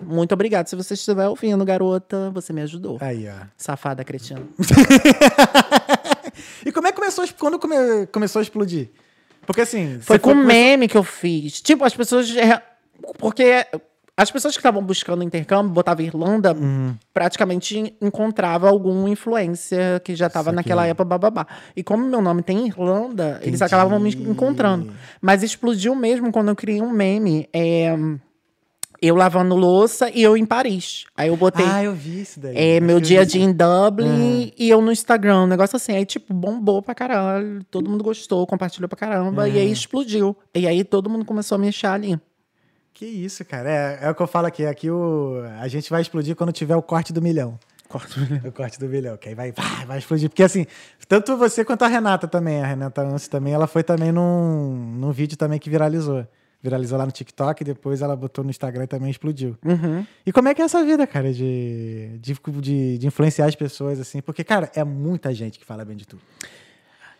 [0.00, 0.68] muito obrigado.
[0.68, 2.98] Se você estiver ouvindo, garota, você me ajudou.
[3.00, 3.46] Aí, ó.
[3.56, 4.42] Safada, cretina.
[6.64, 8.90] E como é que começou, a- quando come- começou a explodir?
[9.46, 9.98] Porque assim...
[10.00, 11.60] Foi com meme que eu fiz.
[11.60, 12.28] Tipo, as pessoas.
[13.18, 13.66] Porque
[14.16, 16.94] as pessoas que estavam buscando intercâmbio, botava Irlanda, Uhum.
[17.12, 21.46] praticamente encontrava algum influencer que já estava naquela época, bababá.
[21.76, 24.92] E como meu nome tem Irlanda, eles acabavam me encontrando.
[25.20, 27.48] Mas explodiu mesmo quando eu criei um meme.
[27.52, 27.94] é,
[29.06, 31.04] eu lavando louça e eu em Paris.
[31.16, 31.66] Aí eu botei.
[31.66, 32.54] Ah, eu vi isso daí.
[32.56, 35.92] É, meu dia a dia em Dublin e eu no Instagram, um negócio assim.
[35.92, 37.64] Aí, tipo, bombou pra caralho.
[37.70, 39.48] Todo mundo gostou, compartilhou pra caramba.
[39.48, 40.36] E aí explodiu.
[40.54, 42.18] E aí todo mundo começou a me achar ali.
[42.92, 43.68] Que isso, cara.
[43.68, 44.64] É, é o que eu falo aqui.
[44.64, 47.58] Aqui o, a gente vai explodir quando tiver o corte do milhão.
[48.44, 50.28] O corte do milhão, que aí vai, vai, vai explodir.
[50.28, 50.66] Porque assim,
[51.06, 55.12] tanto você quanto a Renata também, a Renata Antes também, ela foi também num, num
[55.12, 56.26] vídeo também que viralizou.
[56.64, 59.54] Viralizou lá no TikTok, depois ela botou no Instagram e também explodiu.
[59.62, 60.06] Uhum.
[60.24, 64.00] E como é que é essa vida, cara, de, de, de, de influenciar as pessoas,
[64.00, 64.22] assim?
[64.22, 66.06] Porque, cara, é muita gente que fala bem de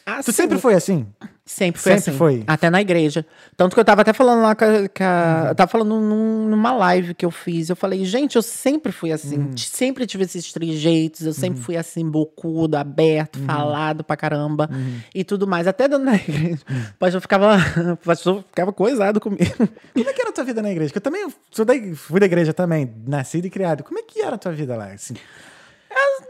[0.05, 0.25] tu.
[0.27, 1.07] Tu sempre foi assim?
[1.47, 2.19] Sempre foi Sempre assim.
[2.19, 2.45] foi.
[2.47, 3.25] Até na igreja.
[3.55, 4.69] Tanto que eu tava até falando lá com a.
[4.89, 7.69] com a- Eu tava falando num- numa live que eu fiz.
[7.69, 9.49] Eu falei, gente, eu sempre fui assim.
[9.53, 11.21] T- Sempre tive esses trejeitos.
[11.27, 14.71] Eu sempre fui assim, bocudo, aberto, falado pra caramba.
[15.15, 15.67] E tudo mais.
[15.67, 16.63] Até dentro da igreja.
[16.95, 17.57] O pastor ficava.
[17.93, 19.45] O pastor ficava coisado comigo.
[19.93, 20.93] Como é que era a tua vida na igreja?
[20.93, 23.85] Que eu também sou da, fui da igreja também, nascido e criado.
[23.85, 24.87] Como é que era a tua vida lá?
[24.87, 25.15] assim?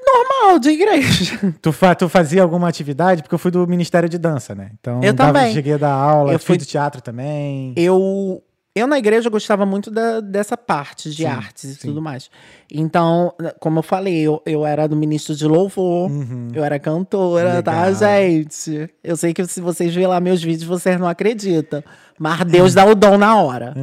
[0.07, 1.55] Normal, de igreja.
[1.61, 3.23] Tu, fa- tu fazia alguma atividade?
[3.23, 4.71] Porque eu fui do Ministério de Dança, né?
[4.79, 5.53] Então, Eu dava- também.
[5.55, 7.73] cheguei a dar aula, Eu fui do teatro também.
[7.77, 8.43] eu
[8.77, 11.89] eu na igreja gostava muito da- dessa parte de Sim, artes e sim.
[11.89, 12.29] tudo mais.
[12.73, 16.11] Então, como eu falei, eu, eu era do ministro de louvor,
[16.53, 17.79] eu era cantora, tá, Uhum.
[17.93, 17.95] Legal.
[17.95, 18.91] gente?
[19.03, 21.85] Eu sei que se vocês verem lá meus vídeos, vocês não acreditam.
[22.19, 23.75] Mas Deus dá o dom na hora.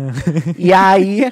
[0.58, 1.32] e aí,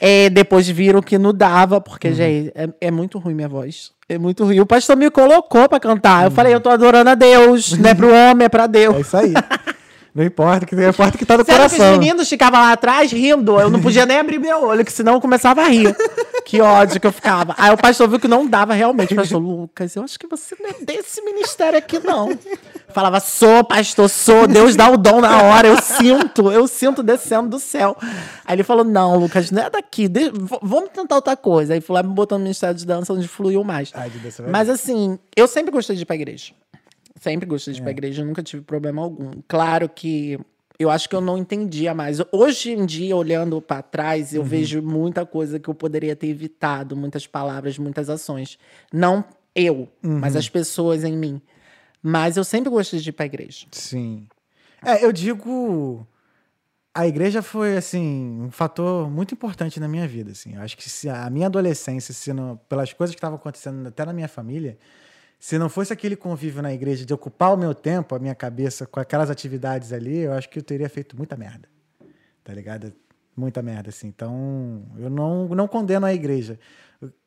[0.00, 1.80] é, depois viram que não dava, Uhum.
[1.82, 3.90] porque, gente, é, é muito ruim minha voz.
[4.08, 4.60] É muito ruim.
[4.60, 6.20] O pastor me colocou pra cantar.
[6.20, 6.24] Uhum.
[6.26, 7.72] Eu falei, eu tô adorando a Deus.
[7.72, 8.96] Não é pro homem, é pra Deus.
[8.96, 9.32] É isso aí.
[10.14, 11.98] Não importa, que não importa que tá no Sério que os coração.
[11.98, 13.60] meninos ficavam lá atrás rindo.
[13.60, 15.94] Eu não podia nem abrir meu olho, que senão eu começava a rir.
[16.44, 17.54] Que ódio que eu ficava.
[17.58, 19.12] Aí o pastor viu que não dava realmente.
[19.12, 22.30] O pastor, Lucas, eu acho que você não é desse ministério aqui, não.
[22.90, 24.46] Falava, sou, pastor, sou.
[24.46, 25.68] Deus dá o dom na hora.
[25.68, 27.96] Eu sinto, eu sinto descendo do céu.
[28.44, 30.08] Aí ele falou, não, Lucas, não é daqui.
[30.08, 30.30] de-
[30.62, 31.74] vamos tentar outra coisa.
[31.74, 33.90] Aí foi lá me botou no ministério de dança, onde fluiu mais.
[33.94, 34.10] Ai,
[34.50, 36.52] Mas assim, eu sempre gostei de ir pra igreja.
[37.20, 37.74] Sempre gostei É.
[37.74, 39.32] de ir pra igreja, nunca tive problema algum.
[39.46, 40.38] Claro que
[40.78, 42.20] eu acho que eu não entendia mais.
[42.32, 44.38] Hoje em dia, olhando pra trás, Uhum.
[44.38, 48.58] eu vejo muita coisa que eu poderia ter evitado, muitas palavras, muitas ações.
[48.92, 49.24] Não
[49.54, 50.38] eu, mas Uhum.
[50.38, 51.42] as pessoas em mim.
[52.02, 53.66] Mas eu sempre gostei de ir pra igreja.
[53.72, 54.26] Sim.
[54.84, 56.06] É, eu digo.
[56.94, 60.54] A igreja foi, assim, um fator muito importante na minha vida, assim.
[60.54, 64.04] Eu acho que se a minha adolescência, se não, pelas coisas que estavam acontecendo até
[64.04, 64.76] na minha família,
[65.38, 68.84] se não fosse aquele convívio na igreja de ocupar o meu tempo, a minha cabeça
[68.86, 71.68] com aquelas atividades ali, eu acho que eu teria feito muita merda.
[72.42, 72.92] Tá ligado?
[73.36, 74.08] Muita merda, assim.
[74.08, 76.58] Então, eu não, não condeno a igreja.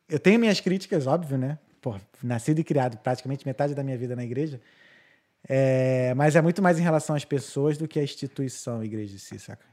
[0.09, 1.57] Eu- tenho minhas críticas, óbvio, né?
[1.81, 4.61] Pô, nascido e criado praticamente metade da minha vida na igreja.
[5.49, 9.17] É, mas é muito mais em relação às pessoas do que a instituição igreja em
[9.17, 9.65] si, saca?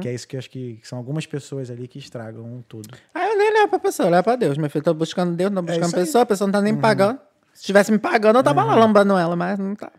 [0.00, 2.88] Que é isso que eu acho que são algumas pessoas ali que estragam um todo.
[3.14, 4.56] Aí eu nem olhava pra pessoa, eu olhava pra Deus.
[4.56, 6.00] Meu filho, tô buscando Deus, não tô buscando É isso aí.
[6.00, 6.06] Uhum.
[6.06, 7.20] pessoa, a pessoa não tá nem me pagando.
[7.52, 9.92] Se tivesse me pagando, eu tava lá lambando ela, mas não tá.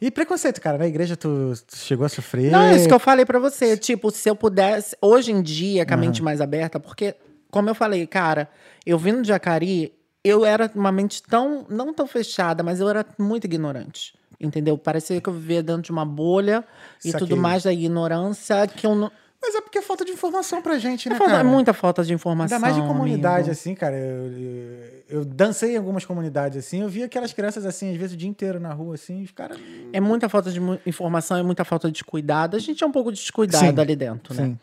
[0.00, 2.50] E preconceito, cara, na igreja tu, tu chegou a sofrer.
[2.50, 3.76] Não, é isso que eu falei pra você.
[3.76, 7.14] Tipo, se eu pudesse, hoje em dia, com a mente mais aberta, porque,
[7.50, 8.48] como eu falei, cara,
[8.84, 9.92] eu vindo de Jacari,
[10.24, 14.14] eu era uma mente tão, não tão fechada, mas eu era muito ignorante.
[14.40, 14.76] Entendeu?
[14.76, 16.64] Parecia que eu vivia dentro de uma bolha
[17.04, 17.28] e Saquei.
[17.28, 19.10] tudo mais da ignorância que eu não.
[19.40, 21.46] Mas é porque é falta de informação pra gente, né, É, falta- cara?
[21.48, 22.56] é muita falta de informação.
[22.56, 23.50] Ainda mais de comunidade, amigo.
[23.52, 23.96] assim, cara.
[23.96, 26.80] Eu, eu, eu dancei em algumas comunidades, assim.
[26.82, 29.22] Eu vi aquelas crianças, assim, às vezes o dia inteiro na rua, assim.
[29.22, 29.58] Os caras.
[29.92, 32.56] É muita falta de informação, é muita falta de cuidado.
[32.56, 34.44] A gente é um pouco descuidado Sim, ali dentro, né?
[34.44, 34.58] Sim.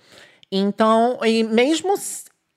[0.52, 1.93] Então, e mesmo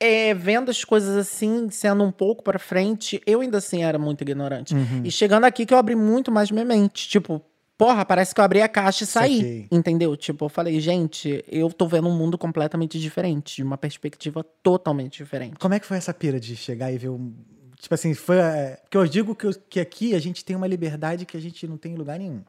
[0.03, 4.23] é, vendo as coisas assim, sendo um pouco pra frente, eu ainda assim era muito
[4.23, 4.75] ignorante.
[4.75, 5.03] Uhum.
[5.05, 7.09] E chegando aqui que eu abri muito mais minha mente.
[7.09, 7.41] Tipo,
[7.79, 9.37] porra, parece que eu abri a caixa e saí.
[9.37, 9.67] Saquei.
[9.71, 10.17] Entendeu?
[10.17, 15.19] Tipo, eu falei, gente, eu tô vendo um mundo completamente diferente, de uma perspectiva totalmente
[15.19, 15.57] diferente.
[15.59, 17.33] Como é que foi essa pira de chegar e ver um.
[17.81, 18.37] Tipo assim, foi.
[18.39, 21.41] é, Porque eu digo que, eu- que aqui a gente tem uma liberdade que a
[21.41, 22.43] gente não tem em lugar nenhum.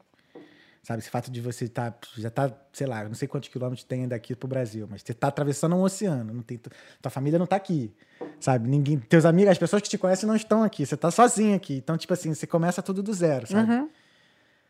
[0.84, 4.06] Sabe, esse fato de você tá, já tá, sei lá, não sei quantos quilômetros tem
[4.06, 6.60] daqui pro Brasil, mas você tá atravessando um oceano, não tem,
[7.00, 7.90] tua família não tá aqui,
[8.38, 8.68] sabe?
[8.68, 11.76] Ninguém, teus amigos, as pessoas que te conhecem não estão aqui, você tá sozinho aqui.
[11.76, 13.72] Então, tipo assim, você começa tudo do zero, sabe?
[13.72, 13.88] Uhum.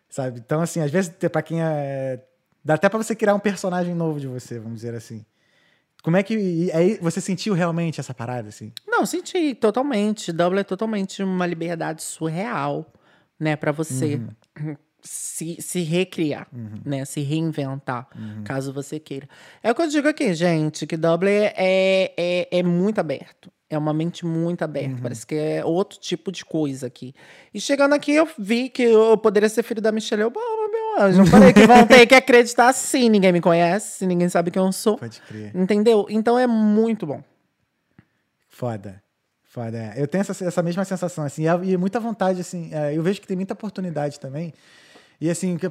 [0.08, 0.38] Sabe?
[0.38, 2.24] Então, assim, às vezes, para quem é.
[2.64, 5.26] Dá até pra você criar um personagem novo de você, vamos dizer assim.
[6.00, 6.70] Como é que.
[6.72, 8.72] aí você sentiu realmente essa parada, assim?
[8.86, 10.30] Não, senti totalmente.
[10.30, 12.86] Double é totalmente uma liberdade surreal,
[13.36, 14.20] né, Pra você
[15.04, 16.48] se, se recriar,
[16.84, 18.08] né, se reinventar,
[18.44, 19.28] caso você queira.
[19.62, 23.52] É o que eu digo aqui, gente, que Double é, é, é muito aberto.
[23.68, 24.96] É uma mente muito aberta.
[25.02, 27.12] Parece que é outro tipo de coisa aqui.
[27.52, 31.22] E chegando aqui, eu vi que eu poderia ser filho da Michelle Obama, meu anjo.
[31.22, 33.08] Eu falei que vão ter que acreditar sim.
[33.08, 34.96] Ninguém me conhece, ninguém sabe quem eu sou.
[34.96, 35.50] Pode crer.
[35.56, 36.06] Entendeu?
[36.08, 37.22] Então é muito bom.
[38.48, 39.02] Foda.
[39.42, 39.92] Foda.
[39.96, 42.70] Eu tenho essa, essa mesma sensação, assim, e e muita vontade, assim.
[42.72, 44.52] é, Eu vejo que tem muita oportunidade também.
[45.20, 45.70] E assim, que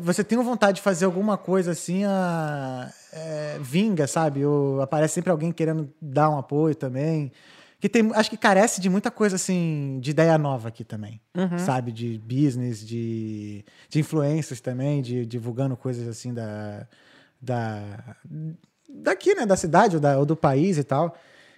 [0.00, 4.44] você tem vontade de fazer alguma coisa assim, a, é, vinga, sabe?
[4.44, 7.32] Ou aparece sempre alguém querendo dar um apoio também.
[7.80, 11.20] Que tem, acho que carece de muita coisa assim, de ideia nova aqui também.
[11.58, 11.92] Sabe?
[11.92, 16.86] De business, de, de influências também, de divulgando coisas assim da.
[17.40, 18.16] da
[18.88, 19.46] daqui, né?
[19.46, 21.16] Da cidade ou, da, ou do país e tal.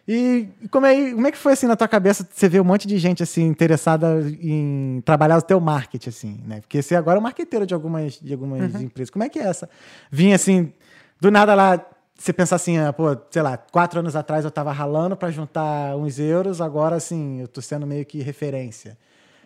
[0.08, 2.86] E como é, como é que foi assim na tua cabeça você ver um monte
[2.86, 6.60] de gente assim interessada em trabalhar o teu marketing assim, né?
[6.60, 8.82] Porque você agora é um marqueteiro de algumas de algumas uhum.
[8.82, 9.10] empresas.
[9.10, 9.68] Como é que é essa?
[10.10, 10.72] Vinha assim
[11.20, 11.84] do nada lá
[12.20, 15.96] você pensar assim, ah, pô, sei lá, quatro anos atrás eu tava ralando para juntar
[15.96, 18.98] uns euros, agora assim eu tô sendo meio que referência.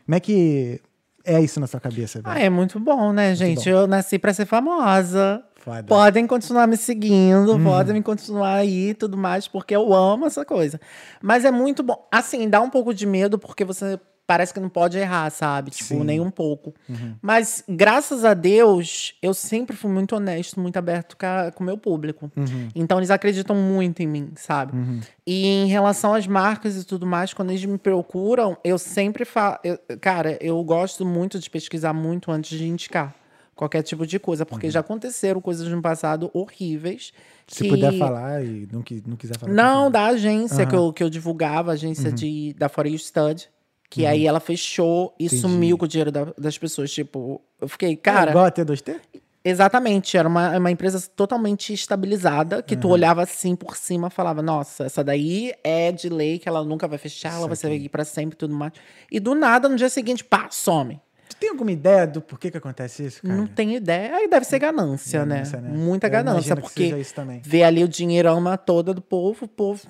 [0.05, 0.81] Como é que
[1.25, 2.21] é isso na sua cabeça?
[2.25, 3.65] Ah, é muito bom, né, gente?
[3.71, 3.71] Bom.
[3.71, 5.43] Eu nasci para ser famosa.
[5.65, 5.83] Foda.
[5.85, 7.65] Podem continuar me seguindo, hum.
[7.65, 10.79] podem me continuar aí e tudo mais, porque eu amo essa coisa.
[11.23, 12.07] Mas é muito bom.
[12.13, 15.71] Assim, dá um pouco de medo, porque você parece que não pode errar, sabe?
[15.71, 16.05] Tipo, Sim.
[16.05, 16.75] nem um pouco.
[16.89, 17.15] Uhum.
[17.21, 21.17] Mas, graças a Deus, eu sempre fui muito honesto, muito aberto
[21.55, 22.31] com o meu público.
[22.37, 22.69] Uhum.
[22.75, 24.77] Então, eles acreditam muito em mim, sabe?
[24.77, 25.01] Uhum.
[25.27, 29.59] E em relação às marcas e tudo mais, quando eles me procuram, eu sempre falo.
[30.01, 33.15] Cara, eu gosto muito de pesquisar muito antes de indicar
[33.55, 34.73] qualquer tipo de coisa, porque uhum.
[34.73, 37.13] já aconteceram coisas no passado horríveis.
[37.47, 37.69] Se que...
[37.69, 39.53] puder falar e não, não quiser falar.
[39.53, 40.69] Não, da agência uhum.
[40.69, 42.15] que, eu, que eu divulgava, a agência uhum.
[42.15, 43.49] de, da For You Stud.
[43.91, 44.09] Que uhum.
[44.09, 45.43] aí ela fechou e Entendi.
[45.43, 46.91] sumiu com o dinheiro da, das pessoas.
[46.91, 48.31] Tipo, eu fiquei, cara.
[48.31, 49.01] É igual a T2T?
[49.47, 52.81] Exatamente, era uma, uma empresa totalmente estabilizada, que uhum.
[52.81, 56.89] tu olhava assim por cima falava, nossa, essa daí é de lei que ela nunca
[56.89, 58.73] vai fechar, Isso ela vai ser aqui para sempre e tudo mais.
[59.13, 60.99] E do nada, no dia seguinte, pá, some.
[61.35, 63.35] Tu tem alguma ideia do porquê que acontece isso, cara?
[63.35, 64.17] Não tenho ideia.
[64.17, 65.37] Aí deve ser ganância, né?
[65.37, 65.71] ganância né?
[65.71, 65.77] né?
[65.77, 66.95] Muita Eu ganância, porque
[67.43, 69.87] vê ali o dinheirão toda do povo, o povo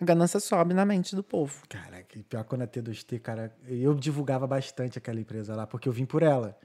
[0.00, 1.62] a ganância sobe na mente do povo.
[1.68, 5.92] Cara, que pior quando a T2T, cara, eu divulgava bastante aquela empresa lá, porque eu
[5.92, 6.56] vim por ela.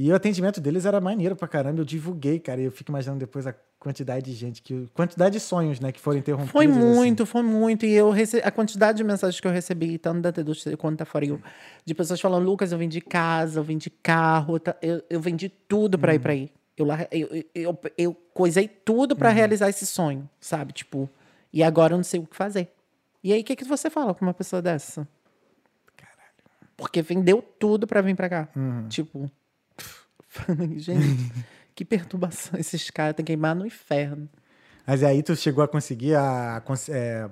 [0.00, 3.18] E o atendimento deles era maneiro pra caramba, eu divulguei, cara, e eu fico imaginando
[3.18, 6.52] depois a quantidade de gente, que quantidade de sonhos, né, que foram interrompidos.
[6.52, 6.78] Foi assim.
[6.78, 7.32] muito, assim.
[7.32, 10.98] foi muito, e eu a quantidade de mensagens que eu recebi, tanto da T2T quanto
[10.98, 11.42] da Fario,
[11.84, 16.14] de pessoas falando, Lucas, eu vendi casa, eu vendi carro, eu, eu vendi tudo pra
[16.14, 16.52] ir pra aí.
[16.76, 19.34] Eu, eu, eu, eu, coisei tudo para hum.
[19.34, 20.72] realizar esse sonho, sabe?
[20.72, 21.10] Tipo,
[21.52, 22.72] e agora eu não sei o que fazer.
[23.20, 25.08] E aí, o que, que você fala com uma pessoa dessa?
[25.96, 26.34] Caralho.
[26.76, 28.48] Porque vendeu tudo para vir para cá.
[28.54, 28.86] Uhum.
[28.88, 29.28] Tipo,
[30.76, 31.32] gente,
[31.74, 32.58] que perturbação.
[32.58, 34.28] Esses caras têm que queimar no inferno.
[34.88, 37.28] Mas aí tu chegou a conseguir a, é,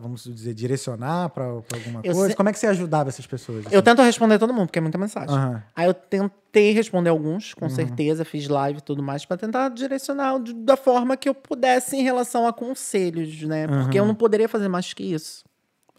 [0.00, 2.30] vamos dizer, direcionar para alguma eu coisa?
[2.30, 2.36] Se...
[2.36, 3.66] Como é que você ajudava essas pessoas?
[3.66, 3.74] Assim?
[3.74, 5.36] Eu tento responder todo mundo, porque é muita mensagem.
[5.36, 5.60] Uhum.
[5.74, 7.70] Aí eu tentei responder alguns, com uhum.
[7.70, 12.02] certeza, fiz live e tudo mais, para tentar direcionar da forma que eu pudesse em
[12.04, 13.66] relação a conselhos, né?
[13.66, 14.04] Porque uhum.
[14.04, 15.42] eu não poderia fazer mais que isso.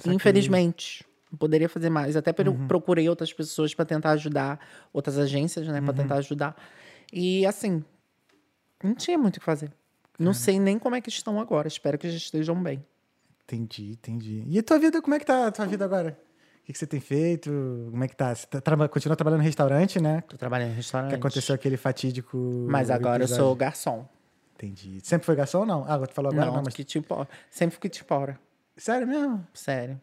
[0.06, 1.06] Infelizmente.
[1.38, 2.16] Poderia fazer mais.
[2.16, 2.68] Até uhum.
[2.68, 4.60] procurei outras pessoas para tentar ajudar,
[4.92, 5.98] outras agências, né, para uhum.
[5.98, 6.56] tentar ajudar.
[7.12, 7.84] E assim,
[8.84, 9.72] não tinha muito o que fazer.
[10.20, 11.68] Não sei nem como é que estão agora.
[11.68, 12.86] Espero que já estejam bem.
[13.44, 14.44] Entendi, entendi.
[14.48, 16.18] E a tua vida, como é que tá a tua vida agora?
[16.62, 17.50] O que, que você tem feito?
[17.90, 18.34] Como é que tá?
[18.34, 20.22] Você tá, tra continua trabalhando em restaurante, né?
[20.22, 21.10] Tô trabalhando em restaurante.
[21.10, 22.38] Que aconteceu aquele fatídico.
[22.70, 23.42] Mas agora episódio.
[23.42, 24.08] eu sou garçom.
[24.56, 25.00] Entendi.
[25.02, 25.84] Sempre foi garçom ou não?
[25.88, 26.76] Ah, tu falou agora não, não mas...
[26.76, 28.40] que tipo, sempre fui tipo hora.
[28.78, 29.46] Sério mesmo?
[29.54, 30.00] Sério.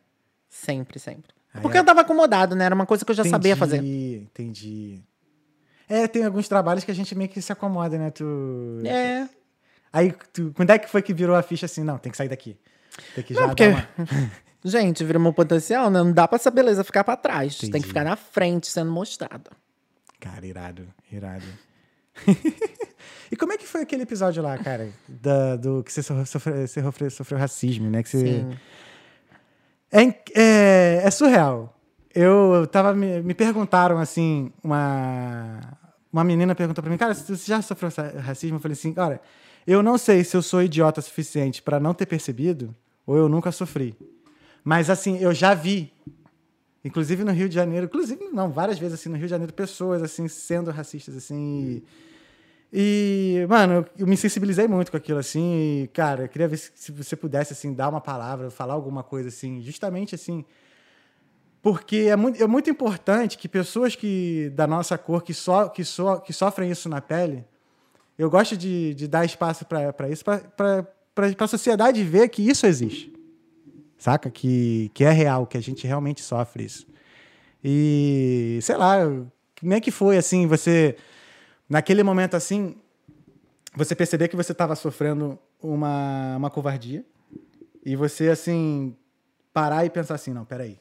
[0.49, 1.35] Sempre, sempre.
[1.53, 1.81] Aí Porque é...
[1.81, 2.65] eu tava acomodado, né?
[2.65, 3.83] Era uma coisa que eu já entendi, sabia fazer.
[3.83, 5.03] Entendi.
[5.89, 8.11] É, tem alguns trabalhos que a gente meio que se acomoda, né?
[8.11, 8.25] Tu...
[8.85, 9.29] É.
[9.93, 11.83] Aí, tu, quando é que foi que virou a ficha assim?
[11.83, 12.59] Não, tem que sair daqui.
[13.15, 13.69] Tem que já não, porque...
[13.69, 13.89] Uma...
[14.65, 16.03] Gente, vira um potencial, né?
[16.03, 17.57] Não dá pra essa beleza ficar pra trás.
[17.57, 17.73] Entendi.
[17.73, 19.51] Tem que ficar na frente, sendo mostrada.
[20.19, 21.47] Cara, irado, irado.
[23.31, 24.91] e como é que foi aquele episódio lá, cara?
[25.09, 28.03] Da, do que você sofreu, você sofreu, sofreu racismo, né?
[28.03, 28.19] Que você...
[28.19, 28.59] Sim.
[29.91, 30.03] É,
[30.35, 31.75] é, é surreal.
[32.15, 32.95] Eu tava.
[32.95, 35.61] Me, me perguntaram assim, uma,
[36.13, 38.57] uma menina perguntou pra mim, cara, você já sofreu racismo?
[38.57, 39.21] Eu falei assim, cara,
[39.67, 42.75] eu não sei se eu sou idiota suficiente para não ter percebido
[43.07, 43.95] ou eu nunca sofri.
[44.65, 45.93] Mas assim, eu já vi,
[46.85, 50.03] inclusive no Rio de Janeiro, inclusive não, várias vezes assim no Rio de Janeiro, pessoas
[50.03, 51.65] assim sendo racistas assim.
[51.65, 51.85] E,
[52.73, 56.71] e mano, eu, me sensibilizei muito com aquilo assim, e, cara, eu queria ver se,
[56.75, 60.45] se você pudesse assim dar uma palavra, falar alguma coisa assim, justamente assim,
[61.63, 65.85] porque é muito, é muito importante que pessoas que da nossa cor que, so, que,
[65.85, 67.45] so, que sofrem isso na pele
[68.19, 70.85] eu gosto de, de dar espaço para isso, para
[71.39, 73.13] a sociedade ver que isso existe.
[73.97, 74.29] Saca?
[74.29, 76.85] Que, que é real, que a gente realmente sofre isso.
[77.63, 78.99] E, sei lá,
[79.59, 80.97] como é que foi, assim, você,
[81.69, 82.77] naquele momento assim,
[83.75, 87.05] você perceber que você estava sofrendo uma, uma covardia
[87.85, 88.97] e você, assim,
[89.53, 90.81] parar e pensar assim: não, peraí,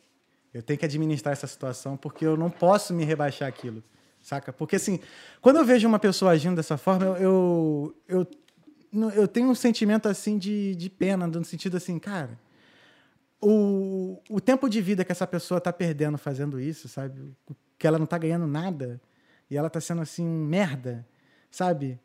[0.53, 3.83] eu tenho que administrar essa situação porque eu não posso me rebaixar aquilo
[4.27, 4.51] saca?
[4.51, 4.99] Porque, assim,
[5.41, 8.27] quando eu vejo uma pessoa agindo dessa forma, eu, eu,
[8.93, 12.37] eu, eu tenho um sentimento, assim, de, de pena, no sentido assim, cara,
[13.41, 17.33] o, o tempo de vida que essa pessoa está perdendo fazendo isso, sabe?
[17.77, 18.99] Que ela não está ganhando nada
[19.49, 21.05] e ela está sendo, assim, merda,
[21.49, 21.99] sabe?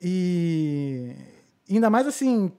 [0.00, 1.14] E
[1.68, 2.52] ainda mais, assim,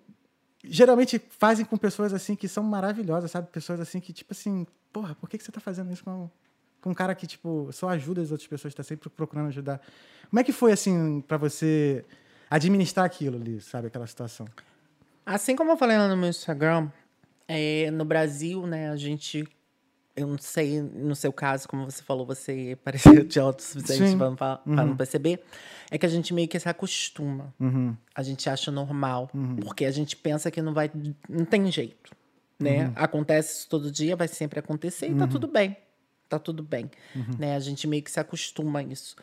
[0.63, 3.47] geralmente fazem com pessoas assim que são maravilhosas, sabe?
[3.51, 6.29] Pessoas assim que, tipo assim, porra, por que, que você tá fazendo isso com,
[6.81, 9.81] com um cara que, tipo, só ajuda as outras pessoas, tá sempre procurando ajudar?
[10.29, 12.05] Como é que foi, assim, para você
[12.49, 13.87] administrar aquilo ali, sabe?
[13.87, 14.47] Aquela situação?
[15.25, 16.89] Assim como eu falei lá no meu Instagram,
[17.47, 19.47] é, no Brasil, né, a gente.
[20.19, 24.83] Eu não sei, no seu caso, como você falou, você parecia de autossuficiente para não,
[24.83, 24.89] uhum.
[24.89, 25.41] não perceber.
[25.89, 27.53] É que a gente meio que se acostuma.
[27.59, 27.95] Uhum.
[28.13, 29.29] A gente acha normal.
[29.33, 29.55] Uhum.
[29.55, 30.91] Porque a gente pensa que não vai.
[31.29, 32.11] Não tem jeito.
[32.59, 32.87] Né?
[32.87, 32.93] Uhum.
[32.95, 35.29] Acontece isso todo dia, vai sempre acontecer e tá uhum.
[35.29, 35.77] tudo bem.
[36.27, 36.91] Tá tudo bem.
[37.15, 37.37] Uhum.
[37.39, 37.55] Né?
[37.55, 39.15] A gente meio que se acostuma a isso.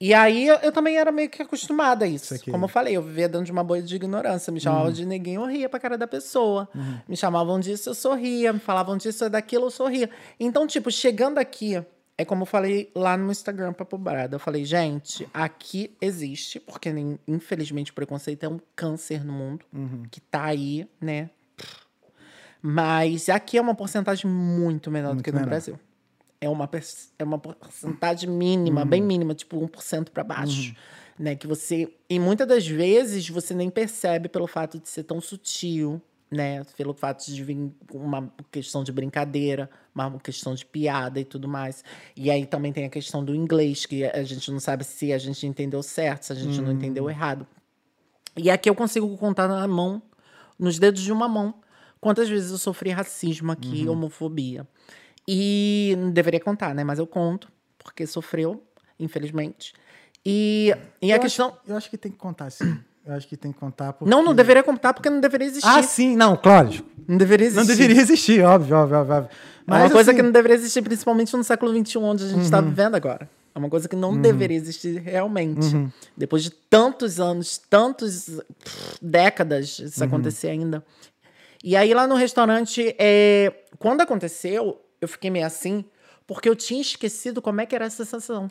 [0.00, 2.34] E aí eu, eu, também era meio que acostumada a isso.
[2.34, 4.52] isso Como eu falei, eu vivia dentro de uma bolha de ignorância.
[4.52, 4.92] Me chamavam uhum.
[4.92, 6.68] de ninguém, eu ria pra cara da pessoa.
[6.72, 7.00] Uhum.
[7.08, 8.52] Me chamavam disso, eu sorria.
[8.52, 10.08] Me falavam disso ou daquilo, eu sorria.
[10.38, 11.82] Então, tipo, chegando aqui,
[12.16, 14.36] é como eu falei lá no Instagram pra Pobrada.
[14.36, 16.90] Eu falei, gente, aqui existe, porque
[17.26, 20.04] infelizmente o preconceito é um câncer no mundo, uhum.
[20.08, 21.28] que tá aí, né?
[22.62, 25.50] Mas aqui é uma porcentagem muito menor muito do que no menor.
[25.50, 25.78] Brasil
[26.40, 26.68] é uma,
[27.18, 28.88] é uma porcentagem mínima, uhum.
[28.88, 30.70] bem mínima, tipo 1% para baixo.
[30.70, 30.98] Uhum.
[31.18, 31.92] Né, que você.
[32.08, 36.62] E muitas das vezes você nem percebe pelo fato de ser tão sutil, né?
[36.76, 41.82] Pelo fato de vir uma questão de brincadeira, uma questão de piada e tudo mais.
[42.16, 45.18] E aí também tem a questão do inglês, que a gente não sabe se a
[45.18, 46.66] gente entendeu certo, se a gente uhum.
[46.66, 47.10] não entendeu uhum.
[47.10, 47.46] errado.
[48.36, 50.00] E aqui eu consigo contar na mão,
[50.58, 51.54] nos dedos de uma mão,
[52.00, 53.92] quantas vezes eu sofri racismo aqui, uhum.
[53.92, 54.66] homofobia.
[55.30, 56.82] E não deveria contar, né?
[56.82, 58.62] Mas eu conto, porque sofreu,
[58.98, 59.74] infelizmente.
[60.24, 61.48] E, e a eu questão.
[61.48, 62.78] Acho, eu acho que tem que contar, sim.
[63.04, 64.10] Eu acho que tem que contar porque...
[64.10, 65.66] Não, não deveria contar porque não deveria existir.
[65.66, 66.70] Ah, sim, não, claro.
[67.06, 67.66] Não deveria existir.
[67.66, 69.28] Não deveria existir, óbvio, óbvio, óbvio.
[69.66, 70.16] Mas, é uma coisa assim...
[70.16, 72.68] que não deveria existir, principalmente no século XXI, onde a gente está uhum.
[72.68, 73.28] vivendo agora.
[73.54, 74.20] É uma coisa que não uhum.
[74.20, 75.74] deveria existir realmente.
[75.74, 75.90] Uhum.
[76.16, 78.40] Depois de tantos anos, tantas
[79.00, 80.06] décadas, isso uhum.
[80.06, 80.84] acontecer ainda.
[81.64, 83.54] E aí, lá no restaurante, é...
[83.78, 85.84] quando aconteceu, eu fiquei meio assim,
[86.26, 88.50] porque eu tinha esquecido como é que era essa sensação.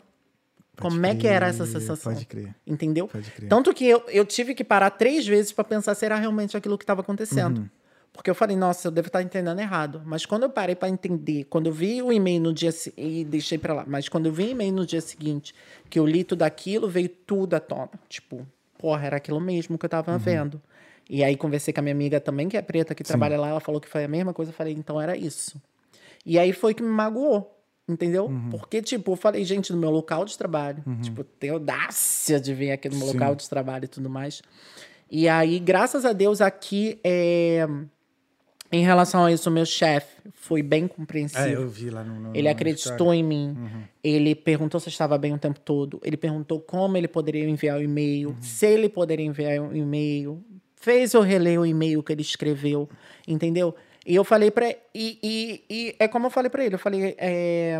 [0.78, 2.12] Pode como crer, é que era essa sensação.
[2.12, 2.54] Pode crer.
[2.66, 3.08] Entendeu?
[3.08, 3.48] Pode crer.
[3.48, 6.78] Tanto que eu, eu tive que parar três vezes para pensar se era realmente aquilo
[6.78, 7.58] que estava acontecendo.
[7.58, 7.68] Uhum.
[8.12, 10.02] Porque eu falei, nossa, eu devo estar entendendo errado.
[10.04, 13.58] Mas quando eu parei para entender, quando eu vi o e-mail no dia e deixei
[13.58, 15.54] para lá, mas quando eu vi o e-mail no dia seguinte,
[15.90, 17.90] que eu li tudo aquilo, veio tudo à tona.
[18.08, 20.18] Tipo, porra, era aquilo mesmo que eu estava uhum.
[20.18, 20.62] vendo.
[21.08, 23.08] E aí conversei com a minha amiga também, que é preta, que Sim.
[23.08, 24.50] trabalha lá, ela falou que foi a mesma coisa.
[24.50, 25.60] Eu falei, então era isso.
[26.28, 27.54] E aí foi que me magoou.
[27.88, 28.26] Entendeu?
[28.26, 28.50] Uhum.
[28.50, 30.84] Porque, tipo, eu falei, gente, no meu local de trabalho.
[30.86, 31.00] Uhum.
[31.00, 33.14] Tipo, tem audácia de vir aqui no meu Sim.
[33.14, 34.42] local de trabalho e tudo mais.
[35.10, 37.66] E aí, graças a Deus, aqui, é...
[38.70, 41.46] em relação a isso, o meu chefe foi bem compreensivo.
[41.46, 42.20] É, eu vi lá no.
[42.20, 43.56] no ele acreditou em mim.
[43.56, 43.82] Uhum.
[44.04, 45.98] Ele perguntou se eu estava bem o tempo todo.
[46.04, 48.42] Ele perguntou como ele poderia enviar o e-mail, uhum.
[48.42, 50.44] se ele poderia enviar o e-mail.
[50.76, 52.86] Fez eu reler o e-mail que ele escreveu,
[53.26, 53.74] entendeu?
[54.08, 57.14] E eu falei para e, e, e, é como eu falei para ele, eu falei,
[57.18, 57.78] é,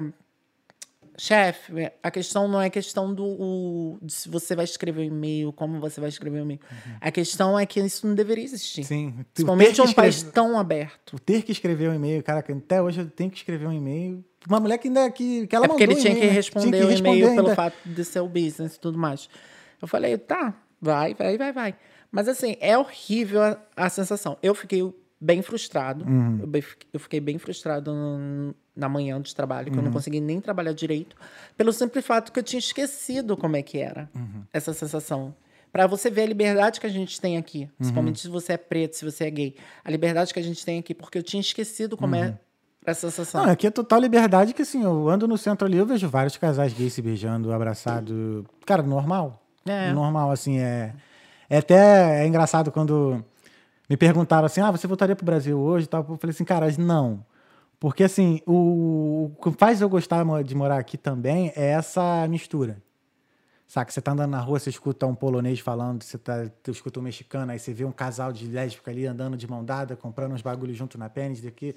[1.16, 5.54] chefe, a questão não é questão do o, de se você vai escrever um e-mail,
[5.54, 6.60] como você vai escrever um e-mail.
[6.70, 6.92] Uhum.
[7.00, 8.84] A questão é que isso não deveria existir.
[8.84, 9.24] Sim.
[9.32, 11.16] Principalmente um escrever, país tão aberto.
[11.16, 14.22] O ter que escrever um e-mail, cara, até hoje eu tenho que escrever um e-mail.
[14.46, 16.82] Uma mulher que ainda que, que ela é porque mandou ele tinha, que responder tinha
[16.82, 19.30] que responder o e-mail pelo fato de ser o business e tudo mais.
[19.80, 21.74] Eu falei, tá, vai, vai, vai, vai.
[22.12, 24.36] Mas assim, é horrível a, a sensação.
[24.42, 24.82] Eu fiquei
[25.20, 26.04] bem frustrado.
[26.04, 26.50] Uhum.
[26.92, 27.92] Eu, fiquei bem frustrado
[28.74, 29.78] na manhã de trabalho, que uhum.
[29.78, 29.94] eu não uhum.
[29.94, 31.16] consegui nem trabalhar direito,
[31.56, 34.42] pelo simples fato que eu tinha esquecido como é que era uhum.
[34.52, 35.34] essa sensação.
[35.72, 37.68] Para você ver a liberdade que a gente tem aqui, uhum.
[37.78, 39.54] principalmente se você é preto, se você é gay,
[39.84, 42.34] a liberdade que a gente tem aqui, porque eu tinha esquecido como é uhum.
[42.86, 43.44] essa sensação.
[43.44, 46.36] Não, aqui é total liberdade que assim, eu ando no centro ali, eu vejo vários
[46.36, 48.46] casais gays se beijando, abraçado.
[48.64, 49.42] Cara, normal.
[49.66, 49.92] É.
[49.92, 50.94] Normal, assim, é.
[51.50, 53.24] É até é engraçado quando
[53.88, 56.04] me perguntaram assim: ah, você voltaria pro Brasil hoje tal?
[56.08, 57.24] Eu falei assim, cara, não.
[57.80, 62.82] Porque assim, o, o que faz eu gostar de morar aqui também é essa mistura.
[63.68, 63.92] Saca?
[63.92, 67.02] Você tá andando na rua, você escuta um polonês falando, você, tá, você escuta um
[67.02, 70.40] mexicano, aí você vê um casal de lésbica ali andando de mão dada, comprando uns
[70.40, 71.76] bagulhos junto na pênis daqui.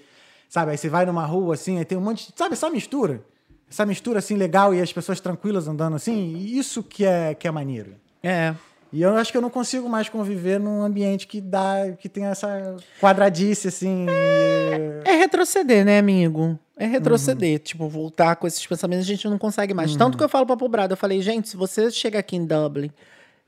[0.50, 0.72] Sabe?
[0.72, 2.38] Aí você vai numa rua assim, aí tem um monte de.
[2.38, 3.24] Sabe essa mistura?
[3.70, 7.52] Essa mistura assim legal e as pessoas tranquilas andando assim, isso que é, que é
[7.52, 7.96] maneiro.
[8.24, 8.56] É.
[8.94, 12.26] E eu acho que eu não consigo mais conviver num ambiente que dá, que tem
[12.26, 14.06] essa quadradice, assim.
[14.10, 16.60] É, é retroceder, né, amigo?
[16.76, 17.60] É retroceder, uhum.
[17.60, 19.92] tipo, voltar com esses pensamentos, a gente não consegue mais.
[19.92, 19.98] Uhum.
[19.98, 22.92] Tanto que eu falo pra pobrada, eu falei, gente, se você chega aqui em Dublin,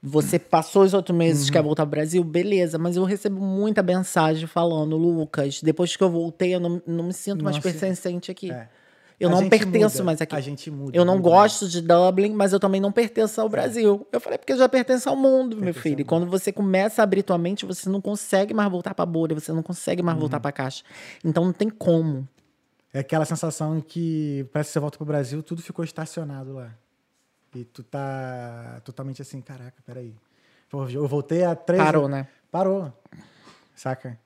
[0.01, 1.53] você passou os oito meses, uhum.
[1.53, 6.09] quer voltar pro Brasil, beleza, mas eu recebo muita mensagem falando, Lucas, depois que eu
[6.09, 7.59] voltei, eu não, não me sinto Nossa.
[7.59, 8.51] mais pertencente aqui.
[8.51, 8.69] É.
[9.23, 10.35] Eu A não pertenço muda, mais aqui.
[10.35, 10.97] A gente muda.
[10.97, 11.29] Eu não muda.
[11.29, 14.05] gosto de Dublin, mas eu também não pertenço ao Brasil.
[14.11, 16.01] Eu falei, porque eu já pertenço ao mundo, meu filho.
[16.01, 19.33] E quando você começa a abrir tua mente, você não consegue mais voltar pra bolha,
[19.33, 20.21] você não consegue mais Uhum.
[20.21, 20.83] voltar pra caixa.
[21.23, 22.27] Então não tem como.
[22.93, 26.69] É aquela sensação que parece que você volta pro Brasil, tudo ficou estacionado lá.
[27.55, 30.13] E tu tá totalmente assim, caraca, peraí.
[30.91, 31.81] Eu voltei a três.
[31.81, 32.27] Parou, né?
[32.51, 32.91] Parou.
[33.75, 34.19] Saca?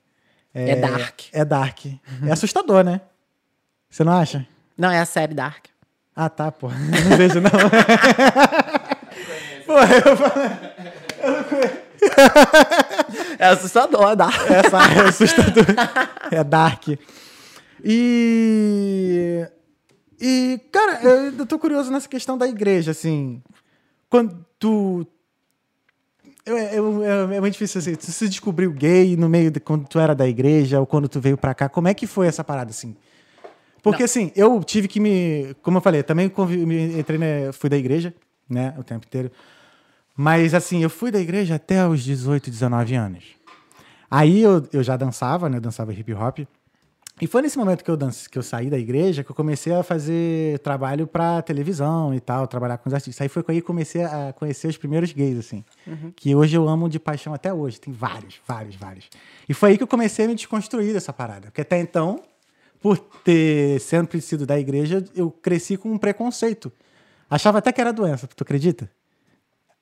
[0.53, 1.21] É dark.
[1.31, 1.85] É dark.
[2.25, 3.01] É assustador, né?
[3.89, 4.47] Você não acha?
[4.77, 5.65] Não, é a série Dark.
[6.15, 6.69] Ah, tá, pô.
[7.09, 7.49] Não vejo, não.
[9.65, 10.33] pô, eu falo,
[13.39, 14.35] É assustador, é Dark.
[14.49, 15.65] essa é assustador.
[16.31, 16.87] É dark.
[17.83, 19.47] E.
[20.19, 23.41] E, cara, eu tô curioso nessa questão da igreja, assim.
[24.09, 25.05] Quando tu.
[26.45, 27.95] eu- eu- eu- é muito difícil assim.
[27.95, 31.19] Tu se descobriu gay no meio de quando tu era da igreja ou quando tu
[31.19, 31.69] veio pra cá.
[31.69, 32.95] Como é que foi essa parada, assim?
[33.81, 35.55] Porque, assim, eu tive que me.
[35.61, 36.31] Como eu falei, também
[36.65, 38.13] me entrei, né, fui da igreja,
[38.49, 39.31] né, o tempo inteiro.
[40.15, 43.23] Mas, assim, eu fui da igreja até os 18, 19 anos.
[44.09, 45.57] Aí eu, eu já dançava, né?
[45.57, 46.39] Eu dançava hip hop.
[47.19, 49.73] E foi nesse momento que eu, dance, que eu saí da igreja que eu comecei
[49.73, 53.19] a fazer trabalho pra televisão e tal, trabalhar com os artistas.
[53.21, 55.65] Aí foi aí que eu comecei a conhecer os primeiros gays, assim.
[56.15, 57.79] Que hoje eu amo de paixão até hoje.
[57.81, 59.09] Tem vários, vários, vários.
[59.49, 61.47] E foi aí que eu comecei a me desconstruir dessa parada.
[61.47, 62.21] Porque até então,
[62.81, 66.71] por ter sempre sido da igreja, eu cresci com um preconceito.
[67.29, 68.89] Achava até que era doença, tu acredita?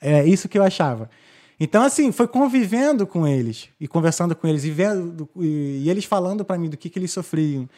[0.02, 1.10] É isso que eu achava.
[1.60, 6.06] Então, assim, foi convivendo com eles e conversando com eles e vendo e, e eles
[6.06, 7.70] falando pra mim do que, que eles sofriam,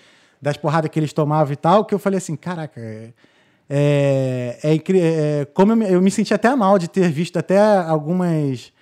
[0.42, 3.14] das porradas que eles tomavam e tal, que eu falei assim, caraca, é,
[3.70, 8.74] é, é é, como eu eu me senti até mal de ter visto até algumas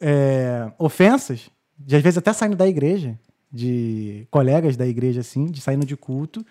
[0.00, 3.18] é, ofensas, de às vezes até saindo da igreja,
[3.52, 6.44] de colegas da igreja, assim, de saindo de culto,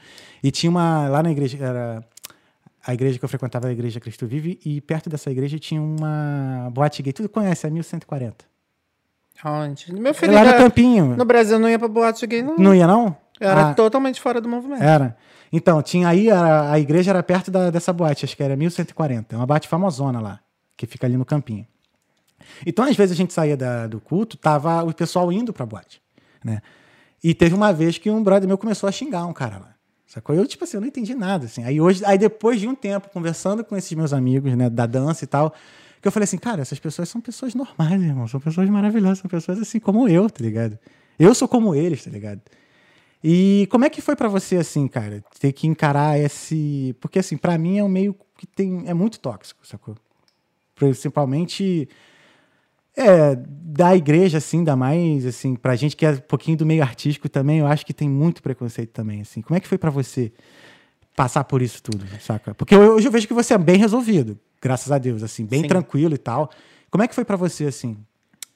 [0.43, 2.04] e tinha uma, lá na igreja, era
[2.86, 5.82] a igreja que eu frequentava era a igreja Cristo Vive, e perto dessa igreja tinha
[5.82, 7.14] uma boate gay.
[7.14, 8.45] Tu conhece, é 1140.
[9.45, 9.93] Onde?
[9.93, 11.16] Meu filho, Lá no Campinho.
[11.16, 12.58] no Brasil não ia pra boate gay, não.
[12.58, 13.16] Não ia, não?
[13.39, 14.84] Era Ah, totalmente fora do movimento.
[14.84, 15.16] Era.
[15.52, 19.34] Então, tinha aí, a, a igreja era perto da- dessa boate, acho que era 1140.
[19.34, 20.39] É uma boate famosona lá,
[20.76, 21.66] que fica ali no Campinho.
[22.66, 26.02] Então, às vezes a gente saía da- do culto, tava o pessoal indo pra boate,
[26.43, 26.62] né?
[27.24, 29.76] E teve uma vez que um brother meu começou a xingar um cara lá.
[30.08, 30.36] Sacou?
[30.36, 31.64] Eu, tipo assim, eu não entendi nada, assim.
[31.64, 35.24] Aí hoje, aí depois de um tempo, conversando com esses meus amigos, né, da dança
[35.24, 35.54] e tal,
[36.02, 38.28] que eu falei assim, cara, essas pessoas são pessoas normais, irmão.
[38.28, 40.80] São pessoas maravilhosas, são pessoas assim como eu, tá ligado?
[41.20, 42.42] Eu sou como eles, tá ligado?
[43.24, 46.96] E como é que foi pra você, assim, cara, ter que encarar esse.
[47.02, 48.84] Porque, assim, pra mim é um meio que tem.
[48.88, 49.96] É muito tóxico, sacou?
[50.74, 51.90] Principalmente.
[53.00, 56.84] É, da igreja, assim, ainda mais, assim, pra gente que é um pouquinho do meio
[56.84, 59.41] artístico também, eu acho que tem muito preconceito também, assim.
[59.41, 60.34] Como é que foi pra você
[61.16, 62.54] passar por isso tudo, saca?
[62.54, 65.68] Porque hoje eu vejo que você é bem resolvido, graças a Deus, assim, bem Sim.
[65.70, 66.52] tranquilo e tal.
[66.91, 67.97] Como é que foi pra você, assim?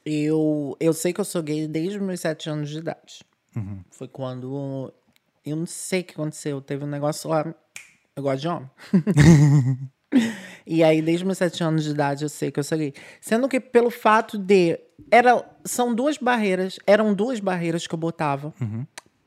[0.04, 3.24] Eu, eu sei que eu sou gay desde meus sete anos de idade.
[3.56, 3.78] Uhum.
[3.90, 4.92] Foi quando.
[5.46, 6.60] Eu não sei o que aconteceu.
[6.60, 7.54] Teve um negócio lá.
[8.14, 8.70] Eu gosto de homem.
[10.66, 12.92] e aí, desde meus sete anos de idade, eu sei que eu sou gay.
[13.20, 14.78] Sendo que pelo fato de.
[15.10, 16.78] Era, são duas barreiras.
[16.86, 18.86] Eram duas barreiras que eu botava Uhum.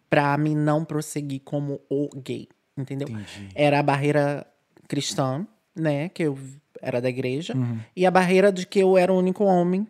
[0.09, 2.47] pra mim não prosseguir como o gay.
[2.77, 3.07] Entendeu?
[3.09, 3.49] Entendi.
[3.55, 4.45] Era a barreira
[4.87, 6.09] cristã, né?
[6.09, 6.37] Que eu
[6.81, 7.55] era da igreja.
[7.55, 7.79] Uhum.
[7.95, 9.87] E a barreira de que eu era o único homem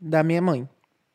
[0.00, 0.68] da minha mãe.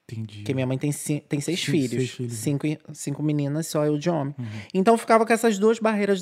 [0.09, 0.39] Entendi.
[0.39, 2.33] Porque minha mãe tem, tem seis, Cinco- filhos, seis filhos.
[2.33, 4.35] Cinco, cinco meninas, só eu de homem.
[4.37, 4.45] Uhum.
[4.73, 6.21] Então eu ficava com essas duas barreiras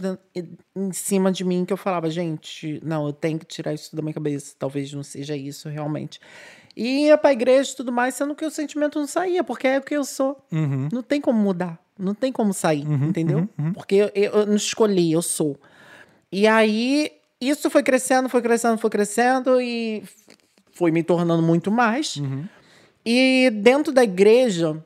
[0.75, 4.01] em cima de mim que eu falava, gente, não, eu tenho que tirar isso da
[4.01, 4.53] minha cabeça.
[4.59, 6.19] Talvez não seja isso realmente.
[6.77, 9.79] E ia pra igreja e tudo mais, sendo que o sentimento não saía, porque é
[9.79, 10.37] o que eu sou.
[10.51, 10.87] Uhum.
[10.93, 11.79] Não tem como mudar.
[11.97, 13.49] Não tem como sair, entendeu?
[13.73, 15.59] Porque eu, eu- eu não escolhi, eu sou.
[16.31, 17.11] E aí,
[17.41, 20.03] isso foi crescendo, foi crescendo, foi crescendo e
[20.71, 22.15] foi me tornando muito mais.
[23.05, 24.83] E dentro da igreja,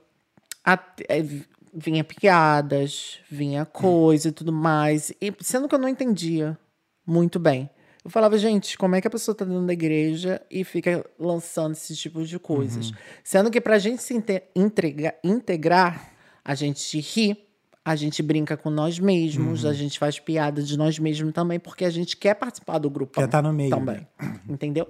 [0.64, 1.26] até- eh,
[1.74, 5.12] vinha piadas, vinha coisa e tudo mais.
[5.22, 6.58] E sendo que eu não entendia
[7.06, 7.70] muito bem.
[8.06, 11.72] Eu falava, gente, como é que a pessoa tá dentro da igreja e fica lançando
[11.72, 12.92] esse tipo de coisas?
[13.24, 16.12] Sendo que pra gente se inte- entrega- integrar,
[16.44, 17.38] a gente ri,
[17.84, 21.86] a gente brinca com nós mesmos, a gente faz piada de nós mesmos também, porque
[21.86, 23.14] a gente quer participar do grupo.
[23.14, 24.06] Quer tá no meio, Também.
[24.50, 24.88] Entendeu?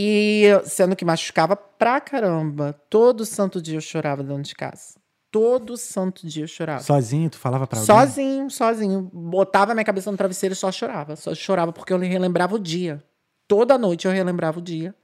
[0.00, 2.72] E sendo que machucava pra caramba.
[2.88, 4.94] Todo santo dia eu chorava dentro de casa.
[5.28, 6.84] Todo santo dia eu chorava.
[6.84, 7.86] Sozinho, tu falava pra alguém?
[7.86, 9.10] Sozinho, sozinho.
[9.12, 11.16] Botava minha cabeça no travesseiro e só chorava.
[11.16, 13.02] Só chorava porque eu relembrava o dia.
[13.48, 14.94] Toda noite eu relembrava o dia.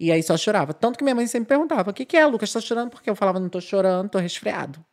[0.00, 0.74] E aí só chorava.
[0.74, 2.52] Tanto que minha mãe sempre perguntava: o que, que é, Lucas?
[2.52, 2.90] Tá chorando?
[2.90, 4.84] Porque eu falava: não tô chorando, tô resfriado.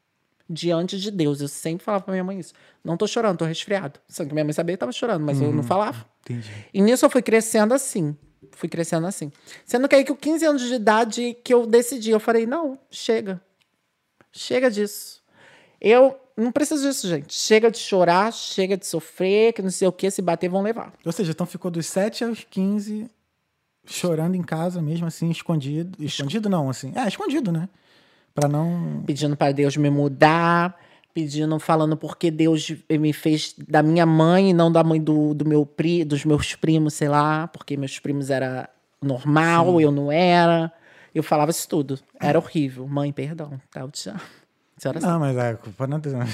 [0.47, 1.41] diante de Deus.
[1.41, 2.53] Eu sempre falava pra minha mãe isso.
[2.83, 3.99] Não tô chorando, tô resfriado.
[4.07, 6.05] Só que minha mãe sabia que tava chorando, mas eu não falava.
[6.21, 6.51] Entendi.
[6.71, 8.15] E nisso eu fui crescendo assim.
[8.51, 9.31] Fui crescendo assim.
[9.65, 13.41] Sendo que aí, com 15 anos de idade, que eu decidi, eu falei, não, chega.
[14.31, 15.21] Chega disso.
[15.79, 17.33] Eu não preciso disso, gente.
[17.33, 20.93] Chega de chorar, chega de sofrer, que não sei o que, se bater, vão levar.
[21.05, 23.09] Ou seja, então ficou dos 7 aos 15
[23.85, 26.03] chorando em casa mesmo, assim, escondido.
[26.03, 26.91] Escondido não, assim.
[26.95, 27.67] É, escondido, né?
[28.35, 29.01] Pra não.
[29.05, 30.77] Pedindo para Deus me mudar,
[31.17, 35.43] pedindo, falando porque Deus me fez da minha mãe e não da mãe do, do
[35.43, 38.69] meu pri, dos meus primos, sei lá, porque meus primos era
[39.01, 40.71] normal, eu não era.
[41.15, 41.99] Eu falava isso tudo.
[42.19, 42.87] Era horrível.
[42.87, 43.79] Mãe, perdão, tá?
[43.79, 44.19] Eu te amo.
[45.01, 46.27] Não, mas a culpa não é.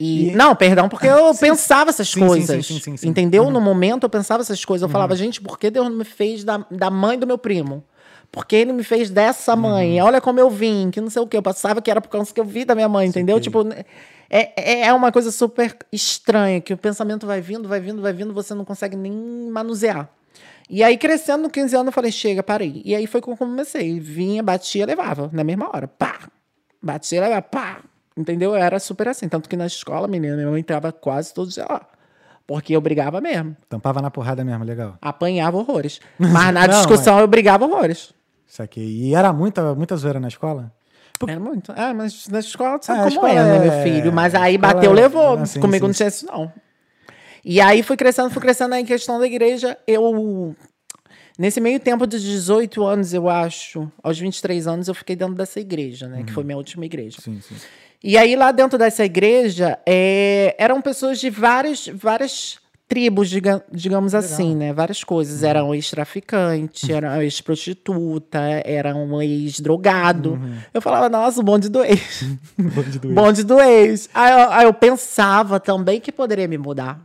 [0.00, 2.66] E, E- Não, perdão, porque eu Sim, pensava essas sim, sim, coisas.
[2.66, 3.08] sim, sim, sim, sim.
[3.08, 3.50] Entendeu?
[3.50, 4.84] No momento eu pensava essas coisas.
[4.84, 7.84] Eu falava, gente, por que Deus não me fez da, da mãe do meu primo?
[8.30, 10.00] Porque ele me fez dessa mãe.
[10.02, 11.36] Olha como eu vim, que não sei o quê.
[11.36, 13.40] Eu passava que era por causa que eu vi da minha mãe, entendeu?
[13.40, 13.66] Tipo,
[14.28, 18.12] é, é- é uma coisa super estranha, que o pensamento vai vindo, vai vindo, vai
[18.12, 19.12] vindo, você não consegue nem
[19.50, 20.08] manusear.
[20.68, 22.82] E aí, crescendo, no 15 anos, eu falei, chega, parei.
[22.84, 24.00] E aí foi eu comecei.
[24.00, 25.86] Vinha, batia, levava, na mesma hora.
[25.86, 26.28] Pá!
[26.82, 27.78] Batia, levava, pá!
[28.16, 28.50] Entendeu?
[28.50, 29.28] Eu era super assim.
[29.28, 31.86] Tanto que na escola, menina, minha mãe entrava quase todo dia lá.
[32.46, 33.56] Porque eu brigava mesmo.
[33.68, 34.96] Tampava na porrada mesmo, legal.
[35.00, 36.00] Apanhava horrores.
[36.18, 38.12] Mas na Não, discussão eu brigava horrores.
[38.48, 38.80] Isso aqui.
[38.80, 40.72] E era muita, muita zoeira na escola?
[41.26, 41.72] Era muito.
[41.74, 44.12] Ah, mas na escola sabe Ah, a como é, né, meu é- filho?
[44.12, 45.34] Mas aí bateu, é- levou.
[45.38, 46.52] Ah, Comigo sim, não tinha isso, não.
[47.44, 49.78] E aí fui crescendo, fui crescendo aí em questão da igreja.
[49.86, 50.54] Eu.
[51.38, 55.60] Nesse meio tempo de 18 anos, eu acho, aos 23 anos, eu fiquei dentro dessa
[55.60, 56.22] igreja, né?
[56.24, 57.18] Que foi minha última igreja.
[57.20, 57.54] Sim, sim.
[58.02, 62.58] E aí, lá dentro dessa igreja, é, eram pessoas de várias, várias
[62.88, 64.72] tribos, diga- digamos assim, né?
[64.72, 65.42] Várias coisas.
[65.42, 70.40] Eram ex-traficante, eram ex-prostituta, eram ex-drogado.
[70.72, 72.24] Eu falava, nossa, o bonde do ex.
[72.58, 74.08] Bonde do bonde do ex.
[74.14, 77.00] Aí, eu- aí eu pensava também que poderia me mudar.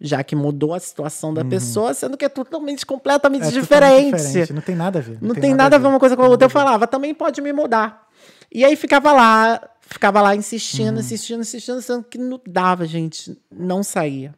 [0.00, 4.04] Já que mudou a situação da pessoa, sendo que é totalmente, completamente É diferente.
[4.10, 5.18] totalmente diferente, Não tem nada a ver.
[5.22, 6.44] Não, tem, nada a ver uma coisa com a outra.
[6.46, 8.06] Eu falava, também pode me mudar.
[8.52, 13.36] E aí ficava lá, ficava lá insistindo, insistindo, insistindo, sendo que não dava, gente.
[13.50, 14.34] Não saía.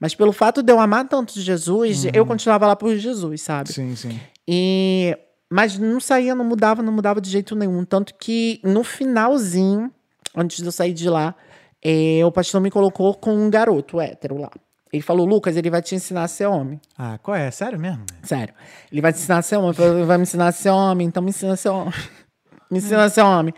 [0.00, 3.72] Mas pelo fato de eu amar tanto Jesus, eu continuava lá por Jesus, sabe?
[3.72, 4.20] Sim, sim.
[4.46, 5.16] E
[5.50, 7.84] mas não saía, não mudava, não mudava de jeito nenhum.
[7.84, 9.90] Tanto que no finalzinho,
[10.36, 11.34] antes de eu sair de lá,
[11.82, 14.50] eh, o pastor me colocou com um garoto hétero lá.
[14.92, 16.80] Ele falou, Lucas, ele vai te ensinar a ser homem.
[16.96, 17.50] Ah, qual é?
[17.50, 18.04] Sério mesmo?
[18.22, 18.54] Sério.
[18.90, 19.74] Ele vai te ensinar a ser homem.
[19.78, 21.94] Ele vai me ensinar a ser homem, então me ensina a ser homem.
[22.70, 23.54] me ensina a ser homem.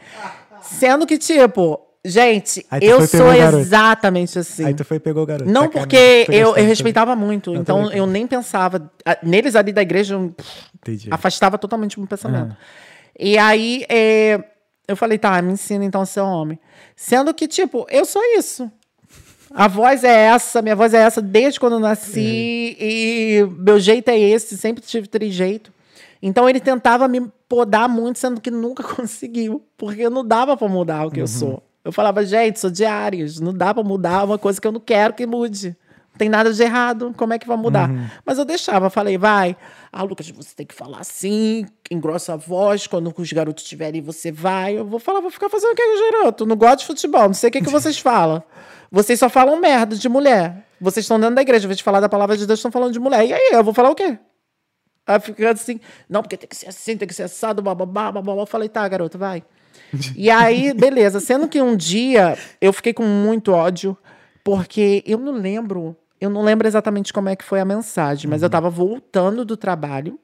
[0.61, 4.64] Sendo que, tipo, gente, eu sou exatamente assim.
[4.64, 5.51] Aí tu foi e pegou o garoto.
[5.51, 5.88] Não, Sacanagem.
[5.88, 7.53] porque eu, eu tô- respeitava muito.
[7.53, 8.90] Não, então eu nem pensava.
[9.22, 10.34] Neles ali da igreja, eu
[10.76, 11.09] Entendi.
[11.11, 12.53] afastava totalmente o meu pensamento.
[12.59, 12.64] Ah.
[13.18, 14.42] E aí é,
[14.88, 16.59] eu falei, tá, me ensina então a ser homem.
[16.96, 18.70] Sendo que, tipo, eu sou isso.
[19.53, 24.09] A voz é essa, minha voz é essa desde quando eu nasci, e meu jeito
[24.09, 25.72] é esse, sempre tive trejeito.
[26.22, 31.05] Então ele tentava me podar muito, sendo que nunca conseguiu, porque não dava pra mudar
[31.07, 31.62] o que eu sou.
[31.85, 32.85] Eu falava, gente, sou de
[33.41, 35.76] não dá pra mudar uma coisa que eu não quero que mude.
[36.12, 37.89] Não tem nada de errado, como é que vai mudar?
[38.24, 39.57] Mas eu deixava, falei, vai.
[39.91, 44.31] Ah, Lucas, você tem que falar assim, engrossa a voz, quando os garotos estiverem, você
[44.31, 44.76] vai.
[44.76, 46.47] Eu vou falar, vou ficar fazendo o que com os garotos?
[46.47, 48.43] Não gosto de futebol, não sei o que, que vocês falam.
[48.91, 50.66] Vocês só falam merda de mulher.
[50.81, 52.93] Vocês estão dentro da igreja, ao invés de falar da palavra de Deus, estão falando
[52.93, 53.24] de mulher.
[53.26, 54.18] E aí, eu vou falar o quê?
[55.07, 58.43] Aí fica assim, não, porque tem que ser assim, tem que ser assado, bababá, bababá.
[58.43, 59.43] Eu falei, tá, garota, vai.
[60.16, 61.20] E aí, beleza.
[61.20, 63.97] Sendo que um dia eu fiquei com muito ódio,
[64.45, 68.43] porque eu não lembro, eu não lembro exatamente como é que foi a mensagem, mas
[68.43, 70.18] eu tava voltando do trabalho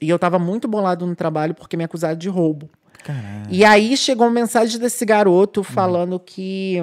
[0.00, 2.68] e eu tava muito bolado no trabalho porque me acusaram de roubo.
[3.50, 6.78] E aí chegou uma mensagem desse garoto falando que.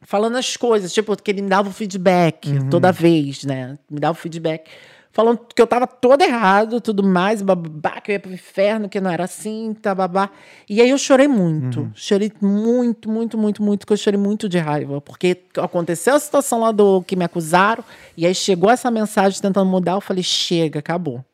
[0.00, 3.78] Falando as coisas, tipo, que ele me dava o feedback toda vez, né?
[3.90, 4.70] Me dava o feedback.
[5.10, 9.00] Falando que eu tava todo errado, tudo mais, babá, que eu ia pro inferno, que
[9.00, 10.30] não era assim, tá, babá.
[10.68, 11.90] E aí eu chorei muito.
[11.94, 15.00] Chorei muito, muito, muito, muito, que eu chorei muito de raiva.
[15.00, 17.82] Porque aconteceu a situação lá do que me acusaram,
[18.16, 21.24] e aí chegou essa mensagem tentando mudar, eu falei, chega, acabou.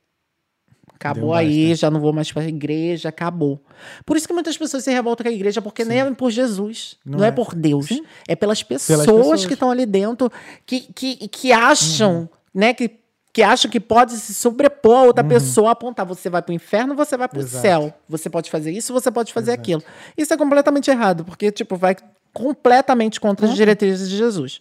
[0.95, 1.81] Acabou Deu aí, basta.
[1.83, 3.61] já não vou mais para a igreja, acabou.
[4.07, 6.97] Por isso que muitas pessoas se revoltam com a igreja, porque nem é por Jesus,
[7.05, 7.29] não, Não é.
[7.29, 7.31] é.
[7.33, 8.05] por Deus, Sim.
[8.27, 9.47] é pelas pessoas, Pelas pessoas.
[9.47, 10.31] que estão ali dentro,
[10.65, 12.91] que, que, que acham, né, que,
[13.35, 16.95] que acham que pode se sobrepor a outra pessoa, apontar, você vai para o inferno,
[16.95, 17.63] você vai para o Exato.
[17.63, 19.83] céu, você pode fazer isso, você pode fazer aquilo.
[20.17, 21.97] Isso é completamente errado, porque, tipo, vai
[22.33, 24.61] completamente contra as diretrizes de Jesus.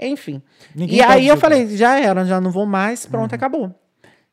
[0.00, 0.40] Enfim.
[0.74, 3.74] Ninguém e aí eu falei, já era, já não vou mais, pronto, acabou.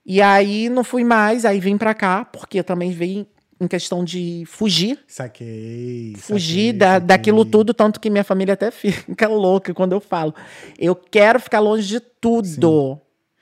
[0.05, 3.27] E aí não fui mais, aí vim pra cá, porque também vim
[3.59, 4.99] em questão de fugir.
[5.05, 6.15] Saquei.
[6.17, 7.07] Fugir saquei, da, saquei.
[7.07, 10.33] daquilo tudo, tanto que minha família até fica louca quando eu falo.
[10.79, 13.01] Eu quero ficar longe de tudo.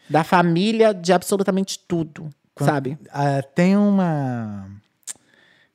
[0.09, 2.29] Da família, de absolutamente tudo.
[2.55, 2.97] Quando- Sabe?
[3.11, 4.69] Ah, tem uma.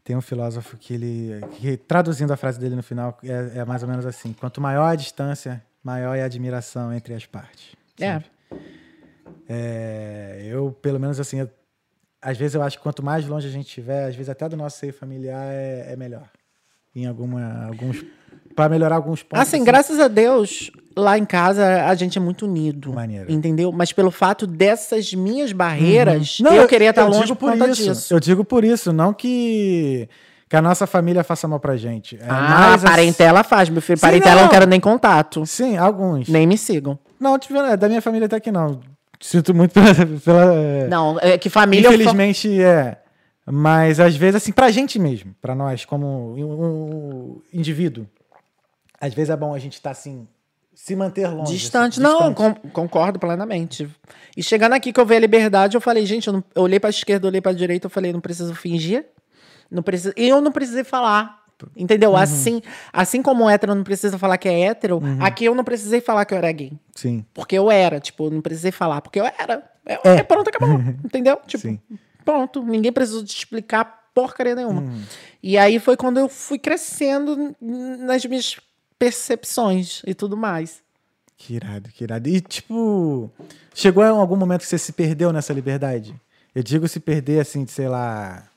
[0.02, 1.40] Tem um filósofo que ele.
[1.52, 4.84] Que, traduzindo a frase dele no final, é, é mais ou menos assim: quanto maior
[4.92, 7.74] a distância, maior é a admiração entre as partes.
[8.00, 8.20] É.
[9.48, 11.50] É, eu, pelo menos assim, eu-
[12.20, 14.56] às vezes eu acho que quanto mais longe a gente estiver, às vezes até do
[14.56, 16.28] nosso seio familiar é, é melhor.
[16.94, 17.66] Em alguma.
[17.66, 18.04] alguns.
[18.54, 19.40] Para melhorar alguns pontos.
[19.46, 22.92] Assim, graças a Deus, lá em casa a gente é muito unido.
[22.92, 23.30] Maneiro.
[23.32, 23.72] Entendeu?
[23.72, 27.82] Mas pelo fato dessas minhas barreiras, Não, eu queria estar eu longe por conta isso.
[27.84, 28.14] disso.
[28.14, 30.08] Eu digo por isso, não que,
[30.48, 32.16] que a nossa família faça mal pra gente.
[32.16, 32.32] É ah,
[32.70, 33.98] mais as- parentela faz, meu filho.
[33.98, 34.42] Sim, Parentela eu não.
[34.44, 35.44] não quero nem contato.
[35.46, 36.28] Sim, alguns.
[36.28, 36.98] Nem me sigam.
[37.18, 38.80] Não, tipo, é, da minha família até que não.
[39.20, 39.86] Sinto muito pela.
[40.22, 41.86] pela- Não, é que família.
[41.86, 42.98] eu fa- Infelizmente é.
[43.46, 48.06] Mas às vezes, assim, pra gente mesmo, pra nós, como um, um indivíduo,
[49.06, 50.26] às vezes é bom a gente estar assim,
[50.74, 51.52] se manter longe.
[51.52, 52.00] Distante.
[52.00, 52.60] assim, Não, distante.
[52.60, 53.88] con- concordo plenamente.
[54.36, 56.80] E chegando aqui que eu vi a liberdade, eu falei, gente, eu, não- eu olhei
[56.80, 59.06] pra esquerda, eu olhei pra direita, eu falei, não preciso fingir.
[59.70, 61.42] Não preciso, e eu não precisei falar.
[61.76, 62.10] Entendeu?
[62.10, 62.16] Uhum.
[62.16, 62.60] Assim,
[62.92, 65.24] assim como o hétero não precisa falar que é hétero, Uhum.
[65.24, 66.72] aqui eu não precisei falar que eu era gay.
[66.94, 67.24] Sim.
[67.32, 69.62] Porque eu era, tipo, não precisei falar, porque eu era.
[69.86, 70.16] Eu, É.
[70.16, 70.22] é.
[70.24, 70.68] Pronto, acabou.
[71.04, 71.38] Entendeu?
[71.46, 71.78] Tipo, Sim.
[72.24, 72.62] pronto.
[72.62, 74.82] Ninguém precisou te explicar porcaria nenhuma.
[74.82, 75.00] Uhum.
[75.42, 78.56] E aí foi quando eu fui crescendo nas minhas
[78.98, 80.82] percepções e tudo mais.
[81.36, 82.28] Que irado, que irado.
[82.28, 83.30] E, tipo,
[83.74, 86.14] chegou em algum momento que você se perdeu nessa liberdade?
[86.54, 88.48] Eu digo se perder, assim, de, sei lá...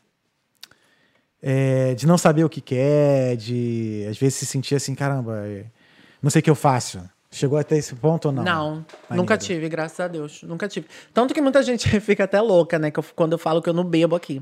[1.41, 5.65] é, de não saber o que quer, de, às vezes, se sentir assim, caramba, é,
[6.21, 7.01] não sei o que eu faço.
[7.29, 8.43] Chegou até esse ponto ou não?
[8.43, 10.41] Não, nunca tive, graças a Deus.
[10.43, 10.88] Nunca tive.
[11.13, 12.89] Tanto que muita gente fica até louca, né?
[12.89, 14.41] que eu- quando eu falo que eu não bebo aqui.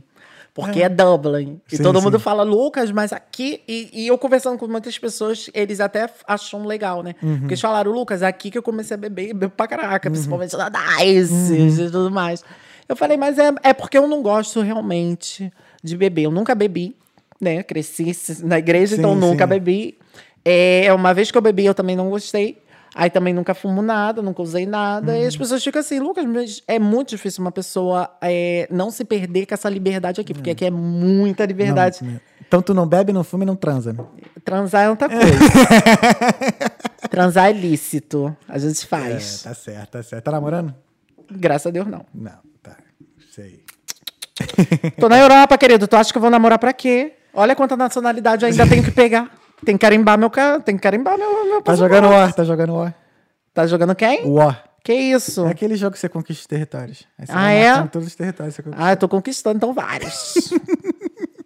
[0.55, 1.59] Porque é, Dublin.
[1.69, 2.23] E Sim, todo mundo sim.
[2.23, 3.61] fala, Lucas, mas aqui.
[3.67, 7.13] E, e eu conversando com muitas pessoas, eles até acham legal, né?
[7.21, 7.39] Uhum.
[7.39, 10.55] Porque eles falaram, Lucas, aqui que eu comecei a beber, e bebo pra caraca, principalmente
[10.55, 11.67] na Dice Uhum.
[11.87, 12.41] e tudo mais.
[12.87, 15.51] Eu falei, mas é, é porque eu não gosto realmente
[15.83, 16.23] de beber.
[16.23, 16.95] Eu nunca bebi,
[17.41, 17.61] né?
[17.61, 19.97] Cresci na igreja, Sim, então nunca bebi.
[20.45, 22.63] É, uma vez que eu bebi, eu também não gostei.
[22.97, 25.17] Aí também nunca fumo nada, nunca usei nada.
[25.17, 25.27] E Uhum.
[25.27, 29.45] as pessoas ficam assim, Lucas, mas é muito difícil uma pessoa é, não se perder
[29.45, 31.99] com essa liberdade aqui, porque aqui é muita liberdade.
[32.01, 32.21] Não?
[32.47, 34.01] Então tu não bebe, não fuma e não transa, né?
[34.45, 35.25] Transar é outra coisa.
[37.11, 38.35] Transar é lícito.
[38.47, 39.43] A gente É, faz.
[39.43, 40.23] tá certo, tá certo.
[40.23, 40.73] Tá namorando?
[41.29, 42.05] Graças a Deus, não.
[42.13, 42.31] Não,
[42.63, 42.77] tá.
[43.33, 43.63] Sei.
[44.99, 45.87] Tô na Europa, querido.
[45.87, 47.13] Tu acha que eu vou namorar pra quê?
[47.33, 49.29] Olha quanta nacionalidade eu ainda tenho que pegar.
[49.63, 50.59] Tem que carimbar meu ca...
[50.59, 52.95] Tem que carimbar meu, meu Tá jogando War, tá jogando War.
[53.53, 54.25] Tá jogando quem?
[54.29, 54.63] War.
[54.83, 55.45] Que isso?
[55.45, 57.03] É aquele jogo que você conquista os territórios.
[57.17, 57.87] Aí você Ah, vai é?
[57.87, 58.55] todos os territórios.
[58.73, 60.33] Ah, eu tô conquistando, então vários.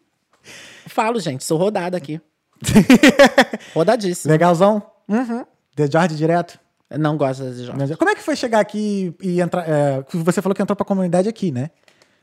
[0.87, 2.19] Falo, gente, sou rodada aqui.
[3.73, 4.33] Rodadíssima.
[4.33, 4.83] Legalzão?
[5.07, 5.45] Uhum.
[5.75, 6.59] The George direto?
[6.97, 7.95] Não gosto de jogos.
[7.95, 9.63] Como é que foi chegar aqui e entrar.
[9.69, 11.69] é, você falou que entrou pra comunidade aqui, né?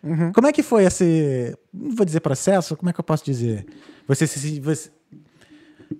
[0.02, 0.32] Uhum.
[0.32, 1.56] Como é que foi esse.
[1.72, 3.64] Não vou dizer processo, como é que eu posso dizer?
[4.08, 4.60] Você se.
[4.60, 4.90] Você,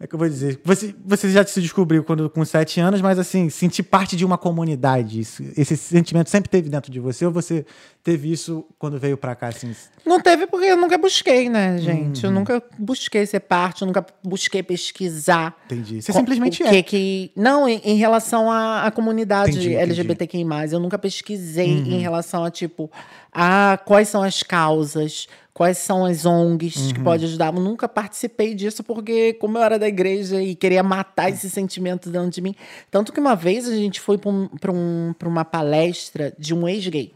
[0.01, 0.61] é que eu vou dizer?
[0.65, 4.37] Você, você já se descobriu quando, com sete anos, mas assim, sentir parte de uma
[4.39, 5.21] comunidade.
[5.21, 7.65] isso- esse sentimento sempre teve dentro de você ou você
[8.03, 9.75] teve isso quando veio pra cá, assim?
[10.05, 12.25] Não teve porque eu nunca busquei, né, gente?
[12.25, 12.31] Uhum.
[12.33, 15.57] Eu nunca busquei ser parte, eu nunca busquei pesquisar.
[15.67, 16.01] Entendi.
[16.03, 16.83] Você simplesmente o que é.
[16.83, 19.75] que Não, em, em relação à, à comunidade Entendi.
[19.75, 22.91] LGBTQI+, eu nunca pesquisei em relação a, tipo,
[23.33, 25.27] a quais são as causas,
[25.57, 27.47] quais são as ONGs que pode ajudar.
[27.47, 32.11] Eu nunca participei disso porque, como eu era da igreja e queria matar esse sentimento
[32.11, 32.55] dentro de mim.
[32.91, 37.15] Tanto que uma vez a gente foi para um, um, uma palestra de um ex-gay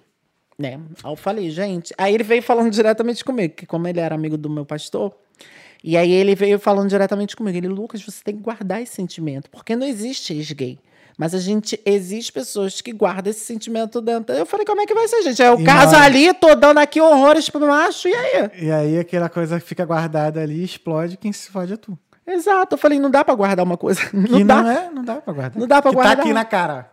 [0.58, 0.78] né?
[1.02, 1.92] Aí eu falei, gente.
[1.96, 5.14] Aí ele veio falando diretamente comigo, que como ele era amigo do meu pastor,
[5.82, 7.56] e aí ele veio falando diretamente comigo.
[7.56, 10.78] Ele, Lucas, você tem que guardar esse sentimento, porque não existe ex-gay.
[11.20, 14.34] Mas a gente, existe pessoas que guardam esse sentimento dentro.
[14.34, 15.42] Eu falei, como é que vai ser, gente?
[15.42, 18.50] É o E caso ali, tô dando aqui horrores pro macho, e aí?
[18.58, 21.98] E aí aquela coisa fica guardada ali, explode, quem se fode é tu.
[22.26, 22.72] Exato.
[22.72, 24.00] Eu falei, não dá pra guardar uma coisa.
[24.14, 24.62] Não que dá.
[24.62, 25.60] não é, não dá pra guardar.
[25.60, 26.16] Não dá pra que guardar.
[26.16, 26.90] Tá aqui na cara.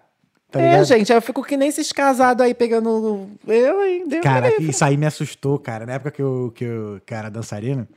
[0.51, 3.29] Tá é, gente, eu fico que nem esses casados aí pegando.
[3.47, 4.03] Eu, hein?
[4.09, 5.85] Deus Cara, isso aí me assustou, cara.
[5.85, 7.87] Na época que eu, que eu era dançarino.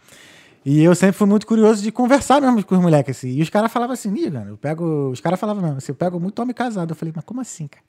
[0.65, 3.31] E eu sempre fui muito curioso de conversar mesmo com os moleques, assim.
[3.31, 5.11] E os caras falavam assim, "Ih, cara, eu pego.
[5.11, 6.91] Os caras falavam mesmo assim, eu pego muito homem casado.
[6.91, 7.85] Eu falei, mas como assim, cara?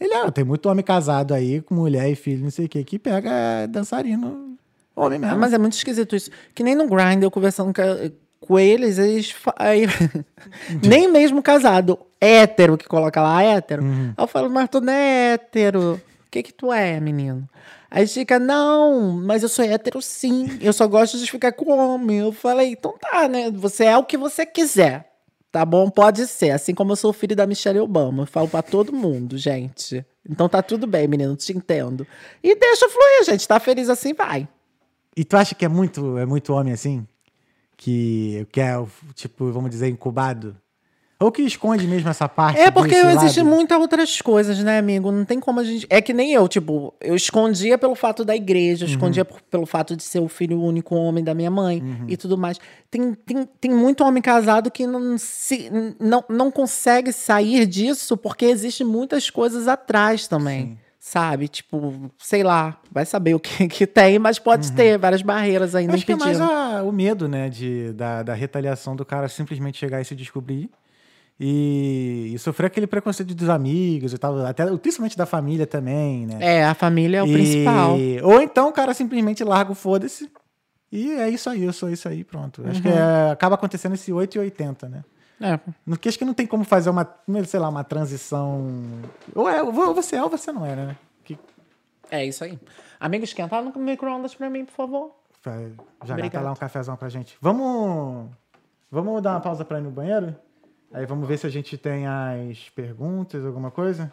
[0.00, 2.82] Ele, ah, tem muito homem casado aí, com mulher e filho, não sei o que,
[2.82, 4.52] que pega dançarino
[4.94, 5.34] homem mesmo.
[5.34, 6.30] Ah, mas é muito esquisito isso.
[6.54, 9.34] Que nem no Grind, eu conversando com, com eles, eles.
[9.56, 9.86] Aí,
[10.82, 13.82] nem mesmo casado, hétero, que coloca lá hétero.
[13.82, 14.12] Uhum.
[14.16, 16.00] Aí eu falo, mas tu não é hétero.
[16.30, 17.48] que que tu é, menino?
[17.94, 20.58] Aí fica, não, mas eu sou hétero sim.
[20.62, 22.20] Eu só gosto de ficar com homem.
[22.20, 23.50] Eu falei, então tá, né?
[23.50, 25.12] Você é o que você quiser.
[25.50, 25.90] Tá bom?
[25.90, 26.52] Pode ser.
[26.52, 28.22] Assim como eu sou filho da Michelle Obama.
[28.22, 30.02] Eu falo pra todo mundo, gente.
[30.26, 32.06] Então tá tudo bem, menino, te entendo.
[32.42, 33.46] E deixa fluir, gente.
[33.46, 34.48] Tá feliz assim, vai.
[35.14, 37.06] E tu acha que é muito, é muito homem assim?
[37.76, 38.72] Que, que é,
[39.14, 40.56] tipo, vamos dizer, incubado?
[41.22, 42.58] Ou que esconde mesmo essa parte?
[42.60, 43.44] É porque lado?
[43.44, 45.10] muitas outras coisas, né, amigo?
[45.12, 45.86] Não tem como a gente.
[45.88, 48.94] É que nem eu, tipo, eu escondia pelo fato da igreja, eu Uhum.
[48.94, 52.06] escondia por- pelo fato de ser o filho único homem da minha mãe Uhum.
[52.08, 52.58] e tudo mais.
[52.90, 55.70] Tem, tem, tem muito homem casado que não, se,
[56.00, 60.78] não, não consegue sair disso porque existem muitas coisas atrás também.
[61.04, 61.48] Sabe?
[61.48, 65.92] Tipo, sei lá, vai saber o que, que tem, mas pode ter várias barreiras ainda
[65.92, 65.96] Uhum.
[65.96, 66.52] Acho que é mais impedindo.
[66.56, 70.70] a- o medo, né, de, da, da retaliação do cara simplesmente chegar e se descobrir.
[71.44, 76.38] E, e sofrer aquele preconceito dos amigos e tal, até principalmente da família também, né?
[76.40, 77.96] É, a família é o E- principal.
[78.22, 80.30] Ou então o cara simplesmente larga o foda-se
[80.92, 82.62] e é isso aí, eu sou isso aí, pronto.
[82.68, 82.94] Acho que Uhum.
[82.94, 85.02] é- acaba acontecendo esse 8 e 80, né?
[85.40, 85.58] É.
[85.84, 87.04] No que acho que não tem como fazer uma,
[87.48, 88.62] sei lá, uma transição.
[89.34, 90.96] Ou, é, ou você é ou você não é, né?
[91.24, 91.36] Que,
[92.08, 92.56] É isso aí.
[93.00, 95.10] Amigo, esquenta no micro-ondas pra mim, por favor.
[95.40, 95.58] fa-
[96.04, 97.36] já tá lá um cafezão pra gente.
[97.40, 98.30] Vamos,
[98.88, 100.36] vamos dar uma pausa pra ir no banheiro?
[100.92, 104.12] Aí vamos ver se a gente tem as perguntas, alguma coisa.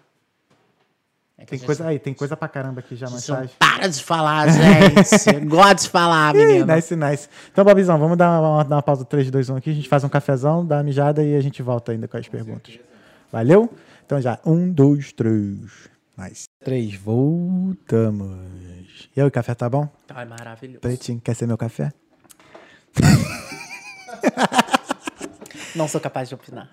[1.37, 3.55] É Tem coisa aí, tem coisa pra caramba aqui já não mensagem.
[3.57, 5.39] para de falar, gente.
[5.47, 6.65] Gosto de falar, menino.
[6.65, 7.29] Nice, nice.
[7.49, 9.69] Então, Bobizão, vamos dar uma, dar uma pausa 3, 2, 1 aqui.
[9.69, 12.27] A gente faz um cafezão, dá uma mijada e a gente volta ainda com as
[12.27, 12.77] perguntas.
[13.31, 13.73] Valeu?
[14.05, 15.87] Então já, um, dois, três.
[16.17, 16.43] Nice.
[16.61, 18.37] Três, voltamos.
[19.15, 19.87] E aí, o café tá bom?
[20.09, 20.81] Ai, maravilhoso.
[20.81, 21.93] Pretinho, quer ser meu café?
[25.75, 26.69] Não sou capaz de opinar.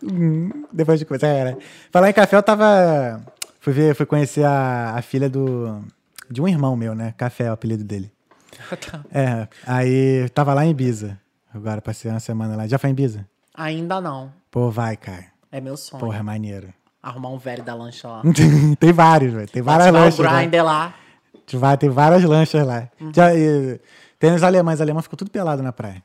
[0.73, 1.27] Depois de coisa.
[1.27, 1.57] É, né?
[1.91, 3.23] Falar em café, eu tava.
[3.61, 5.83] Fui, ver, fui conhecer a, a filha do.
[6.31, 7.15] De um irmão meu, né?
[7.17, 8.13] Café é o apelido dele.
[9.13, 11.19] É, aí tava lá em Ibiza.
[11.53, 12.67] Agora passei uma semana lá.
[12.67, 13.27] Já foi em Ibiza?
[13.55, 14.33] Ainda não.
[14.51, 15.27] Pô, vai, cara.
[15.51, 16.01] É meu sonho.
[16.01, 16.73] Porra, é maneiro.
[17.03, 18.23] Arrumar um velho da lancha lá.
[18.79, 19.49] tem vários, velho.
[19.49, 20.19] Tem várias lanchas.
[20.19, 20.39] o lá.
[20.39, 20.95] grinder lá.
[21.53, 22.89] Vai, tem várias lanchas lá.
[23.01, 23.13] Uhum.
[23.15, 23.81] Já, e,
[24.19, 26.03] tem os alemães, alemão ficou tudo pelado na praia.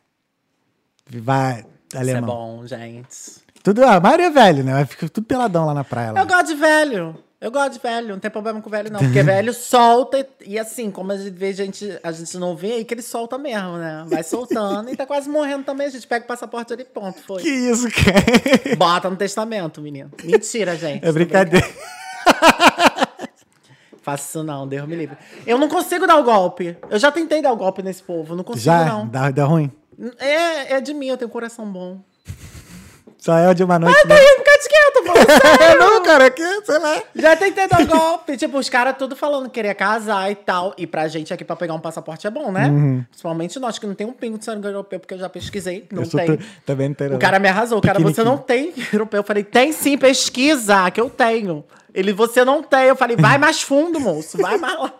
[1.10, 2.30] Vai, Isso é alemão.
[2.30, 3.42] bom, gente.
[3.64, 4.86] Tudo, a maioria é velho, né?
[4.86, 6.14] Fica tudo peladão lá na praia.
[6.14, 6.22] Lá.
[6.22, 7.16] Eu gosto de velho.
[7.40, 8.10] Eu gosto de velho.
[8.10, 9.00] Não tem problema com velho, não.
[9.00, 12.74] Porque velho solta e, e assim, como a gente vê gente, a gente não vê,
[12.74, 14.06] aí que ele solta mesmo, né?
[14.08, 15.88] Vai soltando e tá quase morrendo também.
[15.88, 17.22] A gente pega o passaporte ali, ponto.
[17.22, 17.42] Foi.
[17.42, 18.76] Que isso, cara?
[18.78, 20.12] Bota no testamento, menino.
[20.24, 21.06] Mentira, gente.
[21.06, 21.68] É brincadeira.
[24.02, 25.16] Faço isso não, Deus me livre.
[25.46, 26.76] Eu não consigo dar o golpe.
[26.90, 28.86] Eu já tentei dar o golpe nesse povo, não consigo Já?
[28.86, 29.08] não.
[29.08, 29.72] Dá, dá ruim?
[30.20, 32.00] É, é de mim, eu tenho coração bom.
[33.18, 34.08] Só é o de uma noite.
[34.08, 35.14] Tá aí, fica quieto, pô.
[35.64, 37.04] É, não, cara, aqui, sei lá.
[37.16, 38.36] Já tentei dar golpe.
[38.36, 40.74] tipo, os caras tudo falando que queria casar e tal.
[40.76, 42.72] E pra gente aqui, pra pegar um passaporte é bom, né?
[43.10, 45.88] Principalmente nós que não tem um pingo de sangue europeu, porque eu já pesquisei.
[45.92, 46.40] Não Eu tem.
[46.66, 47.14] também não tem.
[47.14, 47.78] O cara me arrasou.
[47.78, 49.20] O cara, você não tem europeu.
[49.20, 51.64] Eu falei, tem sim, pesquisa, que eu tenho.
[51.94, 52.86] Ele, você não tem.
[52.86, 54.36] Eu falei, vai mais fundo, moço.
[54.40, 54.94] Vai mais lá.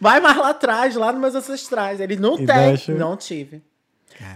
[0.00, 2.00] Vai mais lá atrás, lá nos meus ancestrais.
[2.00, 2.68] Ele não E tem.
[2.68, 3.60] deixa- Não tive.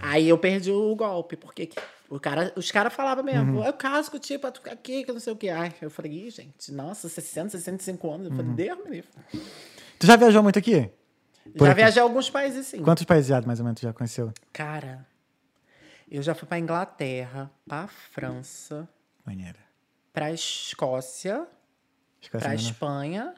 [0.01, 1.69] Aí eu perdi o golpe, porque
[2.09, 3.65] o cara, os caras falavam mesmo, Uhum.
[3.65, 5.49] eu caso com o tipo, tu fica aqui, que não sei o que.
[5.49, 8.27] Ai, eu falei, Ih, gente, nossa, 60, 65 anos.
[8.27, 8.55] Eu falei, Uhum.
[8.55, 9.09] Deus me livre.
[9.99, 10.89] Tu já viajou muito aqui?
[11.57, 11.81] Por Já aqui.
[11.81, 12.81] viajei a alguns países, sim.
[12.81, 14.31] Quantos países já, mais ou menos, tu já conheceu?
[14.53, 15.05] Cara,
[16.09, 18.87] eu já fui pra Inglaterra, pra França,
[19.25, 19.59] Maneira.
[20.13, 21.45] pra Escócia,
[22.21, 22.55] Esquece pra né?
[22.55, 23.33] Espanha.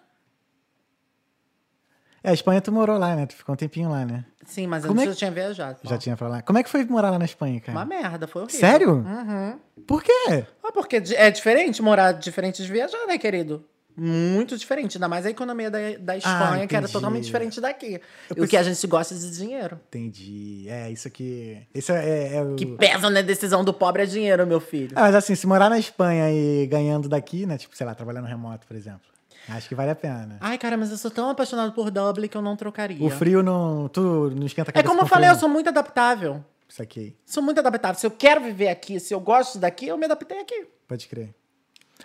[2.26, 3.28] É, a Espanha tu morou lá, né?
[3.28, 4.26] Tu ficou um tempinho lá, né?
[4.46, 5.78] Sim, mas Como antes é eu tinha viajado.
[5.84, 6.42] Já tinha pra lá.
[6.42, 7.78] Como é que foi morar lá na Espanha, cara?
[7.78, 8.60] Uma merda, foi horrível.
[8.60, 8.94] Sério?
[8.96, 9.60] Uhum.
[9.86, 10.46] Por quê?
[10.64, 13.64] Ah, porque é diferente morar diferente de viajar, né, querido?
[13.98, 14.98] Muito diferente.
[14.98, 18.02] Ainda mais a economia da, da Espanha, que era totalmente diferente daqui.
[18.36, 19.80] E o que a gente gosta de dinheiro.
[19.88, 20.66] Entendi.
[20.68, 21.62] É, isso aqui.
[21.74, 22.56] Isso é, é, é o.
[22.56, 24.92] Que pesa na decisão do pobre é dinheiro, meu filho.
[24.96, 27.58] Ah, mas assim, se morar na Espanha e ganhando daqui, né?
[27.58, 29.15] Tipo, sei lá, trabalhando remoto, por exemplo.
[29.50, 30.38] Acho que vale a pena.
[30.40, 33.04] Ai, cara, mas eu sou tão apaixonado por Dublin que eu não trocaria.
[33.06, 33.88] O frio não.
[33.90, 34.02] Tu
[34.36, 36.44] não esquenta a É cabeça como eu falei, frio, eu sou muito adaptável.
[36.68, 37.16] Isso aqui.
[37.26, 38.00] Sou muito adaptável.
[38.00, 40.68] Se eu quero viver aqui, se eu gosto daqui, eu me adaptei aqui.
[40.88, 41.34] Pode crer.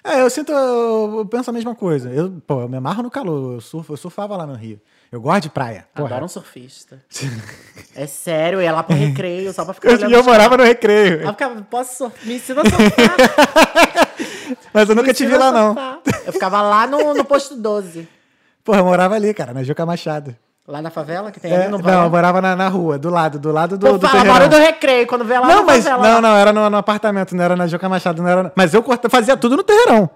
[0.04, 2.10] É, eu sinto, eu, eu penso a mesma coisa.
[2.10, 4.80] Eu, pô, eu me amarro no calor, eu, surfo, eu surfava lá no Rio.
[5.10, 5.88] Eu gosto de praia.
[5.94, 6.08] Porra.
[6.08, 7.04] Adoro um surfista.
[7.94, 11.22] é sério, eu ia lá pro recreio só pra ficar Eu, eu morava no recreio,
[11.22, 12.26] Ela ficava, posso surfar?
[12.26, 14.06] Me ensina a surfar.
[14.72, 15.76] mas eu nunca te vi lá, não.
[16.26, 18.08] Eu ficava lá no, no posto 12.
[18.64, 20.34] Porra, eu morava ali, cara, na Juca Machado.
[20.68, 23.10] Lá na favela que tem É, ali no não, eu morava na, na rua, do
[23.10, 25.82] lado, do lado do, Pô, do fala, do recreio, quando vê lá Não, na mas
[25.84, 26.02] favela.
[26.06, 26.20] não, lá.
[26.20, 28.52] não, era no, no apartamento, não era na Juca Machado, não era.
[28.54, 30.08] Mas eu corta, fazia tudo no terreirão.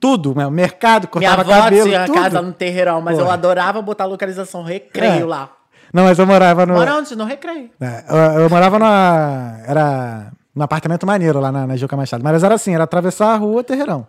[0.00, 2.14] Tudo, meu, mercado, Minha cortava avó cabelo, tinha tudo.
[2.14, 3.34] casa no terreirão, mas eu Porra.
[3.34, 5.26] adorava botar localização recreio É.
[5.26, 5.50] lá.
[5.92, 6.72] Não, mas eu morava no...
[6.74, 7.14] Mora onde?
[7.14, 7.68] No recreio.
[7.78, 9.58] É, eu, eu morava numa...
[9.66, 12.22] Era num apartamento maneiro lá na, na Juca Machado.
[12.22, 14.06] Mas era assim, era atravessar a rua, terreirão.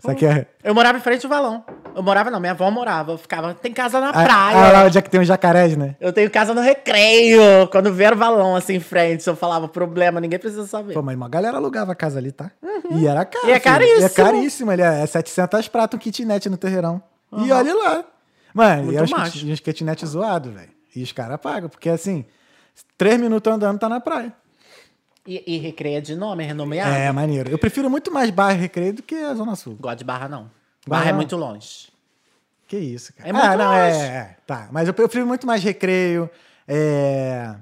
[0.00, 0.46] Isso aqui é...
[0.62, 1.64] Eu morava em frente ao valão.
[1.96, 3.10] Eu morava, não, minha avó morava.
[3.12, 4.56] Eu ficava, tem casa na Ah, praia.
[4.56, 5.96] ah, lá onde é que tem os jacarés, né?
[6.00, 7.66] Eu tenho casa no recreio.
[7.72, 10.94] Quando vier o valão assim em frente, eu falava, problema, ninguém precisa saber.
[10.94, 12.52] Pô, mas uma galera alugava a casa ali, tá?
[12.92, 13.44] E era caro.
[13.44, 13.50] Uhum.
[13.50, 14.00] E é caríssimo.
[14.00, 14.72] E é caríssimo.
[14.72, 17.02] Ele é 700 prato um kitnet no terreirão.
[17.36, 18.04] E olha lá.
[18.54, 19.46] Mano, Muito e é macho.
[19.46, 20.70] uns kitnet zoado, velho.
[20.94, 22.24] E os caras pagam, porque assim,
[22.96, 24.32] três minutos andando tá na praia.
[25.28, 26.90] E, e recreio é de nome, é renomeado.
[26.90, 27.50] É, maneiro.
[27.50, 29.76] Eu prefiro muito mais bairro recreio do que a Zona Sul.
[29.78, 30.44] Gosto de barra, não.
[30.86, 31.90] Barra Barra é muito longe.
[32.66, 33.28] Que isso, cara.
[33.28, 34.00] É muito ah, não, longe.
[34.00, 34.36] é, é.
[34.46, 34.68] Tá.
[34.72, 36.30] Mas eu prefiro muito mais recreio.
[36.66, 37.54] É...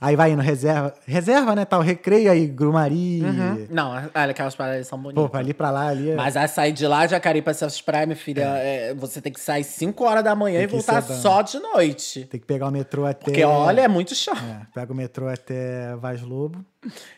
[0.00, 0.94] Aí vai indo reserva.
[1.04, 1.64] Reserva, né?
[1.64, 3.20] Tal, recreio aí, Grumari.
[3.68, 5.28] Não, olha, aquelas praias são bonitas.
[5.28, 6.10] Pô, ali pra lá ali.
[6.10, 9.32] é- Mas a sair de lá, Jacareí pra essas praias, minha filha, é, você tem
[9.32, 12.26] que sair 5 horas da manhã e voltar só de noite.
[12.26, 13.24] Tem que pegar o metrô até.
[13.24, 14.34] Porque, olha, é muito chão.
[14.34, 16.64] É, pega o metrô até Vaz Lobo.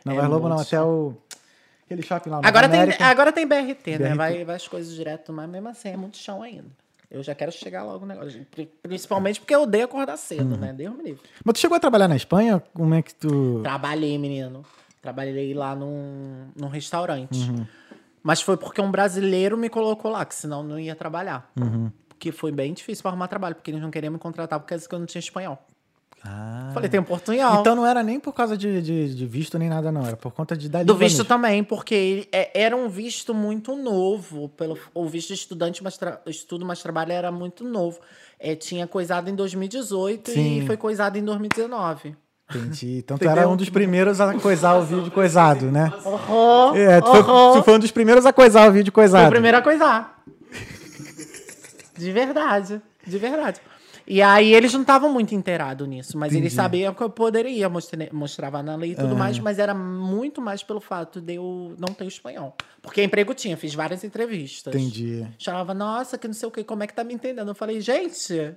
[0.04, 1.14] Não, É Vaz Lobo não, até o.
[1.84, 2.36] Aquele shopping lá.
[2.36, 3.04] Nova Agora tem, América.
[3.06, 4.08] agora tem BRT, né?
[4.10, 4.16] BRT.
[4.16, 6.64] Vai, vai as coisas direto, mas mesmo assim é muito chão ainda.
[7.10, 8.46] Eu já quero chegar logo no negócio.
[8.50, 10.60] Pri- Principalmente porque eu odeio acordar cedo, Uhum.
[10.60, 10.72] né?
[10.72, 11.22] Deus me livre.
[11.44, 12.62] Mas tu chegou a trabalhar na Espanha?
[12.72, 13.60] Como é que tu.
[13.62, 14.64] Trabalhei, menino.
[15.02, 17.36] Trabalhei lá num, num restaurante.
[17.50, 17.66] Uhum.
[18.22, 21.50] Mas foi porque um brasileiro me colocou lá, que senão não ia trabalhar.
[21.58, 21.90] Uhum.
[22.08, 24.98] Porque foi bem difícil pra arrumar trabalho, porque eles não queriam me contratar porque eu
[24.98, 25.58] não tinha espanhol.
[26.24, 26.70] Ah.
[26.74, 27.60] Falei, tem um portunhol.
[27.60, 30.06] Então não era nem por causa de, de, de visto nem nada, não.
[30.06, 31.24] Era por conta de da Do visto mesmo.
[31.24, 34.48] também, porque ele- é- era um visto muito novo.
[34.50, 37.98] Pelo, o visto de estudante, mas tra- estudo mais trabalho era muito novo.
[38.38, 40.58] É, tinha coisado em 2018 Sim.
[40.62, 42.14] e foi coisado em 2019.
[42.54, 42.98] Entendi.
[42.98, 45.90] Então tu era um dos primeiros a coisar o vídeo coisado, né?
[46.04, 47.52] Uhum, É, tu foi, uhum.
[47.54, 49.28] tu foi um dos primeiros a coisar o vídeo Foi coisado.
[49.28, 50.20] o primeiro a coisar.
[51.96, 52.80] De verdade.
[53.06, 53.60] De verdade.
[54.12, 56.54] E aí eles não estavam muito inteirados nisso, mas eles Entendi.
[56.56, 60.64] sabiam que eu poderia, mostra- mostrava na lei e tudo mais, mas era muito mais
[60.64, 62.56] pelo fato de eu não ter espanhol.
[62.82, 64.74] Porque emprego tinha, fiz várias entrevistas.
[64.74, 65.24] Entendi.
[65.38, 67.46] Chamava, nossa, que não sei o que, como é que tá me entendendo?
[67.46, 68.52] Eu falei, gente,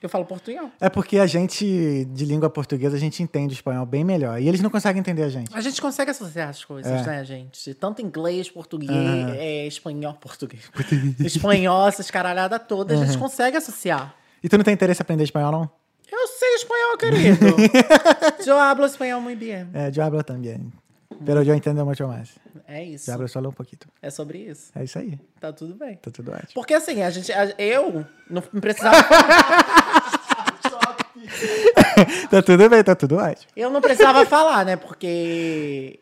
[0.00, 0.70] eu falo portunhol.
[0.80, 4.40] É porque a gente, de língua portuguesa, a gente entende o espanhol bem melhor.
[4.40, 5.50] E eles não conseguem entender a gente.
[5.52, 7.04] A gente consegue associar as coisas, É.
[7.04, 7.74] né, gente?
[7.74, 8.90] Tanto inglês, português,
[9.36, 10.62] é, espanhol, português.
[11.18, 14.14] espanhol, essas caralhadas todas, a gente consegue associar.
[14.44, 15.70] E tu não tem interesse em aprender espanhol, não?
[16.12, 17.46] Eu sei espanhol, querido.
[18.46, 19.66] eu hablo espanhol muito bem.
[19.72, 20.70] É, eu hablo também.
[21.24, 22.30] Pero eu entendo muito mais.
[22.68, 23.08] É isso.
[23.10, 23.80] Eu hablo só um pouquinho.
[24.02, 24.70] É sobre isso.
[24.74, 25.18] É isso aí.
[25.40, 25.96] Tá tudo bem.
[25.96, 26.50] Tá tudo ótimo.
[26.54, 28.96] Porque assim, a gente, a- eu não precisava,
[32.30, 33.46] tá tudo bem, tá tudo ótimo.
[33.56, 34.76] eu não precisava falar, né?
[34.76, 36.00] Porque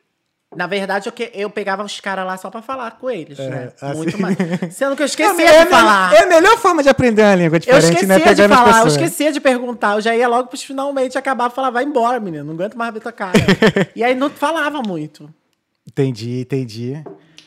[0.56, 3.72] na verdade eu, que- eu pegava os caras lá só pra falar com eles, né?
[3.80, 3.96] assim.
[3.96, 4.36] Muito mais.
[4.70, 6.12] Sendo que eu esquecia é, de falar.
[6.14, 8.18] É a melhor forma de aprender uma língua Eu diferente, esquecia né?
[8.18, 9.94] de Pegando falar, eu esquecia de perguntar.
[9.94, 12.44] Eu já ia logo pros finalmente acabar e falar, vai embora, menino.
[12.44, 13.32] Não aguento mais ver tua cara.
[13.96, 15.32] e aí não falava muito.
[15.86, 17.02] Entendi, entendi.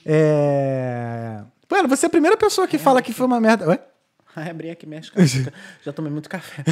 [0.06, 1.42] É...
[1.70, 3.68] Mano, você é a primeira pessoa que fala que foi uma merda.
[3.68, 3.80] Ué?
[4.36, 5.10] Ai, abri aqui minhas
[5.84, 6.64] já tomei muito café.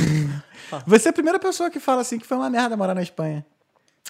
[0.86, 3.45] Você é a primeira pessoa que fala assim que foi uma merda morar na Espanha.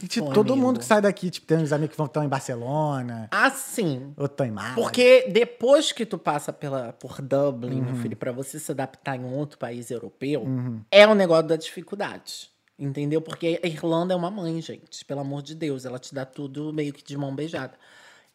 [0.01, 0.67] E, tipo, Pô, todo amigo.
[0.67, 4.31] mundo que sai daqui, tipo, tem uns amigos que vão estar em Barcelona, Assim, outros
[4.31, 4.75] estão em Málaga.
[4.75, 7.85] Porque depois que tu passa pela, por Dublin, Uhum.
[7.85, 10.45] meu filho, pra você se adaptar em um outro país europeu,
[10.89, 12.49] é um negócio da dificuldade.
[12.77, 13.21] Entendeu?
[13.21, 15.05] Porque a Irlanda é uma mãe, gente.
[15.05, 15.85] Pelo amor de Deus.
[15.85, 17.73] Ela te dá tudo meio que de mão beijada.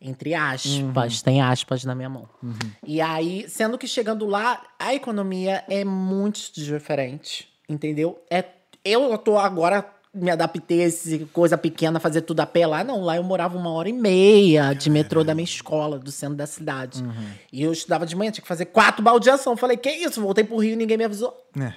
[0.00, 1.20] Entre aspas.
[1.22, 2.28] Tem aspas na minha mão.
[2.86, 7.48] E aí, sendo que chegando lá, a economia é muito diferente.
[7.68, 8.22] Entendeu?
[8.30, 8.44] É,
[8.84, 9.84] eu tô agora.
[10.14, 12.82] Me adaptei a essa coisa pequena, fazer tudo a pé lá.
[12.82, 16.36] Não, lá eu morava uma hora e meia de metrô da minha escola, do centro
[16.36, 17.04] da cidade.
[17.52, 19.56] E eu estudava de manhã, tinha que fazer quatro baldeação.
[19.56, 20.20] Falei, que isso?
[20.20, 21.36] Voltei pro Rio e ninguém me avisou.
[21.60, 21.72] É,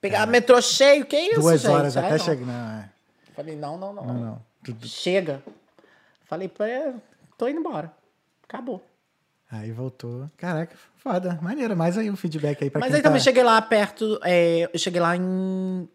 [0.00, 1.70] Pegar metrô cheio, que isso, duas gente?
[1.70, 2.46] horas Ai, até chegar.
[2.46, 2.90] Não, é.
[3.34, 4.04] Falei, não, não, não.
[4.04, 4.42] não, não.
[4.82, 5.42] Chega.
[6.24, 6.64] Falei, pô,
[7.36, 7.90] tô indo embora.
[8.46, 8.82] Acabou.
[9.50, 10.30] Aí voltou.
[10.36, 11.38] Caraca, foda.
[11.40, 11.76] Maneiro.
[11.76, 13.24] Mais aí um feedback aí pra Mas aí também tá...
[13.24, 14.20] cheguei lá perto.
[14.22, 15.88] é, eu cheguei lá em.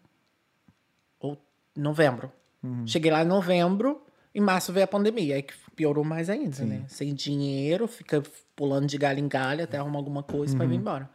[1.76, 2.30] Novembro.
[2.62, 2.86] Uhum.
[2.86, 4.00] Cheguei lá em novembro.
[4.34, 5.36] Em março veio a pandemia.
[5.36, 6.82] Aí que piorou mais ainda, né?
[6.88, 8.22] Sem dinheiro, fica
[8.56, 10.68] pulando de galho em galho até arrumar alguma coisa Uhum.
[10.68, 11.08] vir embora.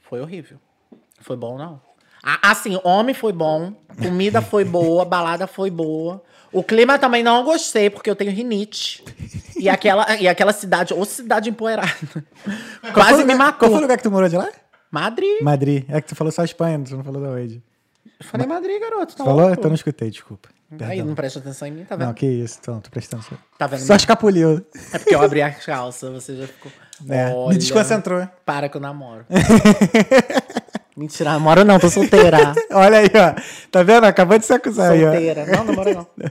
[0.00, 0.58] Foi horrível.
[1.20, 1.80] Foi bom, não.
[2.42, 6.22] Assim, homem foi bom, comida foi boa, balada foi boa.
[6.52, 9.04] O clima também não gostei, porque eu tenho rinite.
[9.56, 11.90] E aquela, e aquela cidade, ou cidade empoeirada.
[12.82, 13.68] Qual Quase me lugar- Qual matou.
[13.70, 14.48] foi o lugar que tu morou de lá?
[14.90, 15.40] Madrid.
[15.40, 15.84] Madrid.
[15.88, 17.62] É que tu falou só Espanha, tu não falou da onde.
[18.20, 19.16] Eu falei Madrid, garoto.
[19.16, 19.40] Tá Falou?
[19.40, 19.54] louco?
[19.58, 20.48] Então não escutei, desculpa.
[20.72, 21.06] Aí Perdão.
[21.06, 22.08] não presta atenção em mim, tá vendo?
[22.08, 23.38] Não, que isso, então, tô prestando atenção.
[23.56, 23.80] Tá vendo?
[23.80, 24.66] Só escapuliu.
[24.92, 26.72] É porque eu abri a calça, você já ficou.
[27.08, 28.26] É, Olha, me desconcentrou.
[28.44, 29.24] Para que eu namoro.
[30.96, 32.38] Mentira, namoro não, tô solteira.
[32.72, 33.40] Olha aí, ó.
[33.70, 34.04] Tá vendo?
[34.04, 35.10] Acabou de se acusar aí, ó.
[35.12, 35.46] Solteira.
[35.46, 36.06] Não, namoro não.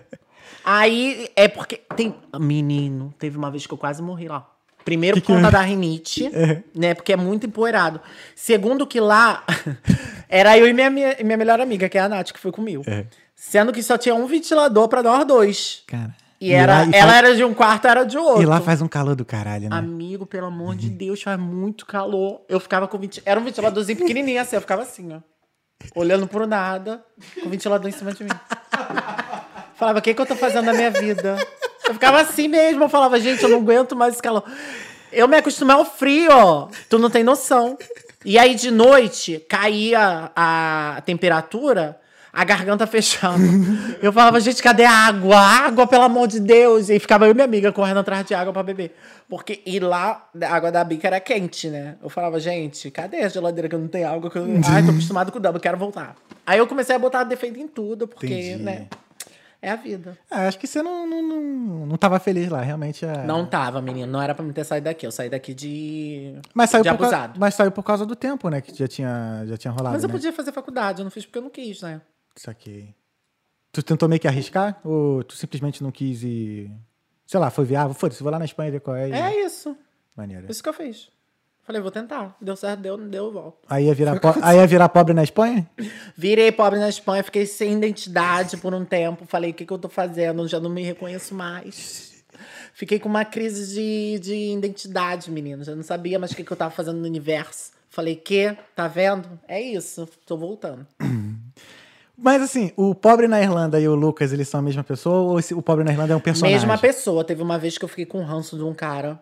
[0.68, 2.16] Aí é porque tem.
[2.40, 4.50] Menino, teve uma vez que eu quase morri lá.
[4.86, 6.30] Primeiro, por conta da rinite,
[6.74, 6.94] né?
[6.94, 8.00] Porque é muito empoeirado.
[8.36, 9.44] Segundo, que lá
[10.30, 12.84] era eu e minha, minha, melhor amiga, que é a Nath, que foi comigo.
[12.86, 13.06] É.
[13.36, 15.84] Sendo que só tinha um ventilador pra nós dois.
[15.88, 16.16] Cara.
[16.40, 18.44] E, era, lá- e ela faz- era de um quarto, era de outro.
[18.44, 19.76] E lá faz um calor do caralho, né?
[19.76, 22.42] Amigo, pelo amor de Deus, faz muito calor.
[22.48, 23.22] Eu ficava com venti...
[23.26, 25.20] Era um ventiladorzinho pequenininho assim, eu ficava assim, ó.
[25.96, 27.04] Olhando pro nada,
[27.42, 28.30] com o ventilador em cima de mim.
[29.76, 31.38] Falava, o que, que eu tô fazendo na minha vida?
[31.88, 34.44] Eu ficava assim mesmo, eu falava, gente, eu não aguento mais esse calor.
[35.12, 36.68] Eu me acostumei ao frio, ó.
[36.90, 37.78] Tu não tem noção.
[38.24, 42.00] E aí, de noite, caía a temperatura,
[42.34, 43.38] a garganta fechava.
[44.02, 45.38] Eu falava, gente, cadê a água?
[45.38, 46.90] Água, pelo amor de Deus!
[46.90, 48.96] E ficava eu e minha amiga correndo atrás de água pra beber.
[49.30, 51.96] Porque ir lá, a água da bica era quente, né?
[52.02, 54.30] Eu falava, gente, cadê a geladeira que eu não tenho água?
[54.30, 54.46] Que eu...
[54.68, 56.16] Ai, tô acostumado com o double, quero voltar.
[56.46, 58.64] Aí eu comecei a botar defeito em tudo, porque, Entendi.
[58.64, 58.88] né?
[59.66, 60.16] É a vida.
[60.30, 63.04] Ah, acho que você não, não, não, não tava feliz lá, realmente.
[63.04, 63.26] É...
[63.26, 64.12] Não tava, menino.
[64.12, 65.08] Não era pra me ter saído daqui.
[65.08, 66.40] Eu saí daqui de.
[66.54, 67.40] Mas saiu, de por causa, abusado.
[67.40, 68.62] mas saiu por causa do tempo, né?
[68.62, 69.96] Que já tinha, já tinha rolado.
[69.96, 70.14] Mas eu né?
[70.14, 72.00] podia fazer faculdade, eu não fiz porque eu não quis, né?
[72.36, 72.94] Saquei.
[73.72, 74.80] Tu tentou meio que arriscar?
[74.84, 76.72] Ou tu simplesmente não quis ir.
[77.26, 77.96] Sei lá, foi viável?
[77.96, 79.10] Foda-se, vou lá na Espanha ver qual é.
[79.10, 79.76] e- É isso.
[80.16, 80.46] Maneiro.
[80.48, 81.10] Isso que eu fiz.
[81.66, 82.36] Falei, vou tentar.
[82.40, 83.58] Deu certo, deu, não deu, eu volto.
[83.68, 85.68] Aí ia, virar po- Aí ia virar pobre na Espanha?
[86.16, 89.26] Virei pobre na Espanha, fiquei sem identidade por um tempo.
[89.26, 90.48] Falei, o que, que eu tô fazendo?
[90.48, 92.24] Já não me reconheço mais.
[92.74, 95.64] Fiquei com uma crise de, de identidade, menino.
[95.64, 97.72] Já não sabia mais o que, que eu tava fazendo no universo.
[97.90, 98.56] Falei, que?
[98.76, 99.28] Tá vendo?
[99.48, 100.08] É isso.
[100.26, 100.86] Tô voltando.
[102.18, 105.16] Mas assim, o pobre na Irlanda e o Lucas, eles são a mesma pessoa?
[105.34, 106.58] Ou o pobre na Irlanda é um personagem?
[106.60, 107.24] Mesma pessoa.
[107.24, 109.20] Teve uma vez que eu fiquei com ranço de um cara.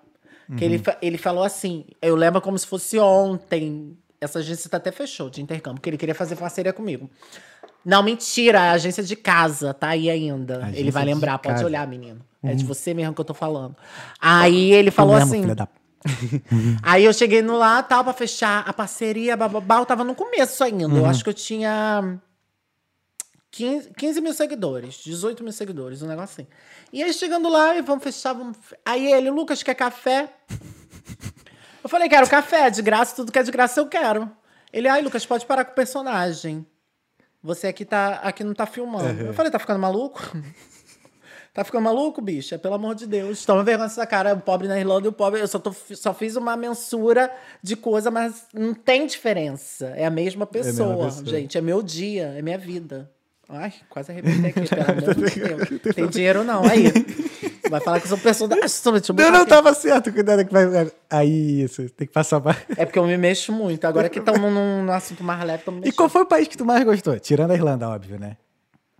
[0.58, 1.86] Que ele, ele falou assim.
[2.02, 3.98] Eu lembro como se fosse ontem.
[4.20, 7.10] Essa agência tá até fechou de intercâmbio, porque ele queria fazer parceria comigo.
[7.86, 10.72] Não, mentira, é a agência de casa, tá aí ainda.
[10.74, 11.66] Ele vai lembrar, pode casa.
[11.66, 12.22] olhar, menino.
[12.42, 13.76] É de você mesmo que eu tô falando.
[14.20, 15.54] Aí ele falou mesmo, assim.
[15.54, 15.68] da-
[16.84, 19.80] Aí eu cheguei no lá, tal, pra fechar a parceria, bababá.
[19.80, 20.88] Eu tava no começo ainda.
[20.88, 20.98] Uhum.
[20.98, 22.18] Eu acho que eu tinha
[23.54, 26.48] 15, 15 mil seguidores, 18 mil seguidores, um negócio assim.
[26.92, 28.58] E aí chegando lá, e vamos fechar, vamos...
[28.84, 30.28] Aí ele, Lucas, quer café?
[31.84, 34.32] Eu falei, quero café, de graça, tudo que é de graça eu quero.
[34.72, 36.66] Ele, ai, Lucas, pode parar com o personagem.
[37.44, 39.22] Você aqui, tá, aqui não tá filmando.
[39.22, 40.20] Eu falei, tá ficando maluco?
[41.54, 42.58] Tá ficando maluco, bicha?
[42.58, 43.46] Pelo amor de Deus.
[43.46, 44.34] Toma vergonha dessa cara.
[44.34, 45.40] O pobre na Irlanda e o pobre.
[45.40, 47.32] Eu só, tô, só fiz uma mensura
[47.62, 49.94] de coisa, mas não tem diferença.
[49.96, 51.28] É a mesma pessoa, pessoa.
[51.28, 51.56] gente.
[51.56, 53.13] É meu dia, é minha vida.
[53.50, 55.30] Ai, quase arrebentei aqui, pelo amor de
[55.80, 55.96] Deus.
[55.96, 56.86] Tem dinheiro não, aí.
[57.70, 59.50] Vai falar que eu sou eu botar Não, não aqui.
[59.50, 60.12] tava certo.
[60.12, 60.92] Cuidado que vai.
[61.10, 61.88] Aí, isso.
[61.90, 62.40] Tem que passar.
[62.42, 63.86] pra- É porque eu me mexo muito.
[63.86, 66.66] Agora que estamos num, num assunto mais leve, E qual foi o país que tu
[66.66, 67.20] mais gostou?
[67.20, 68.38] Tirando a Irlanda, óbvio, né?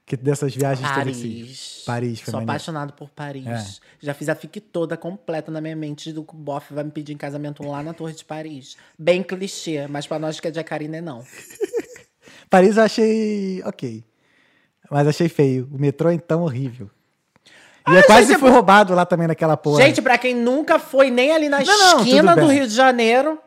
[0.06, 1.40] Que dessas viagens todas assim.
[1.40, 1.84] Paris.
[1.86, 2.52] Paris, foi Sou maneiro.
[2.52, 3.46] apaixonado por Paris.
[3.48, 3.66] É.
[4.06, 6.92] Já fiz a FIC toda completa na minha mente do que o Boff vai me
[6.92, 8.76] pedir em casamento lá na Torre de Paris.
[9.00, 11.24] Bem clichê, mas pra nós que é de Acarina é não.
[12.50, 14.04] Paris eu achei ok.
[14.94, 15.68] Mas achei feio.
[15.74, 16.90] O metrô, então, horrível.
[17.90, 19.82] E eu quase gente, fui roubado lá também naquela porra.
[19.84, 22.52] Gente, pra quem nunca foi nem ali na Não, não, esquina tudo do.
[22.54, 23.38] Rio de Janeiro,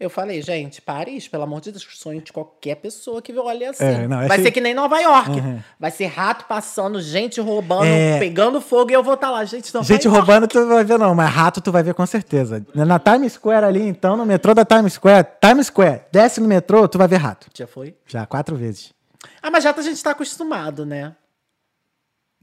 [0.00, 3.84] eu falei, gente, Paris, pelo amor de Deus, sonho de qualquer pessoa que olha assim.
[3.84, 5.30] É, não, vai achei- ser que nem Nova York.
[5.32, 5.60] Uhum.
[5.78, 8.18] Vai ser rato passando, gente roubando, É.
[8.18, 9.44] pegando fogo e eu vou estar lá.
[9.44, 10.16] Gente, Nova Gente York.
[10.18, 12.64] roubando tu vai ver não, mas rato tu vai ver com certeza.
[12.74, 16.88] Na Times Square ali, então, no metrô da Times Square, Times Square, desce no metrô,
[16.88, 17.48] tu vai ver rato.
[17.54, 17.94] Já foi?
[18.06, 18.94] Já, quatro vezes.
[19.42, 21.14] Ah, mas já a gente tá acostumado, né?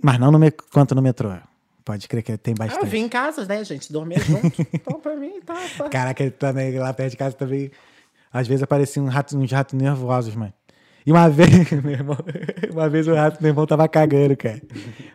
[0.04, 0.52] Mas não no me...
[0.52, 1.32] quanto no metrô.
[1.84, 2.84] Pode crer que tem Ah, bastante.
[2.84, 3.92] eu vim em casa, né, gente?
[3.92, 4.48] Dormia junto.
[4.74, 5.56] então, pra mim, tá.
[5.78, 5.90] tá.
[5.90, 7.72] Caraca, ele também, lá perto de casa também.
[8.32, 10.54] Às vezes apareciam um rato, uns ratos nervosos, mano.
[11.06, 12.18] E uma vez, meu irmão,
[12.72, 14.62] uma vez o rato, meu irmão, tava cagando, cara.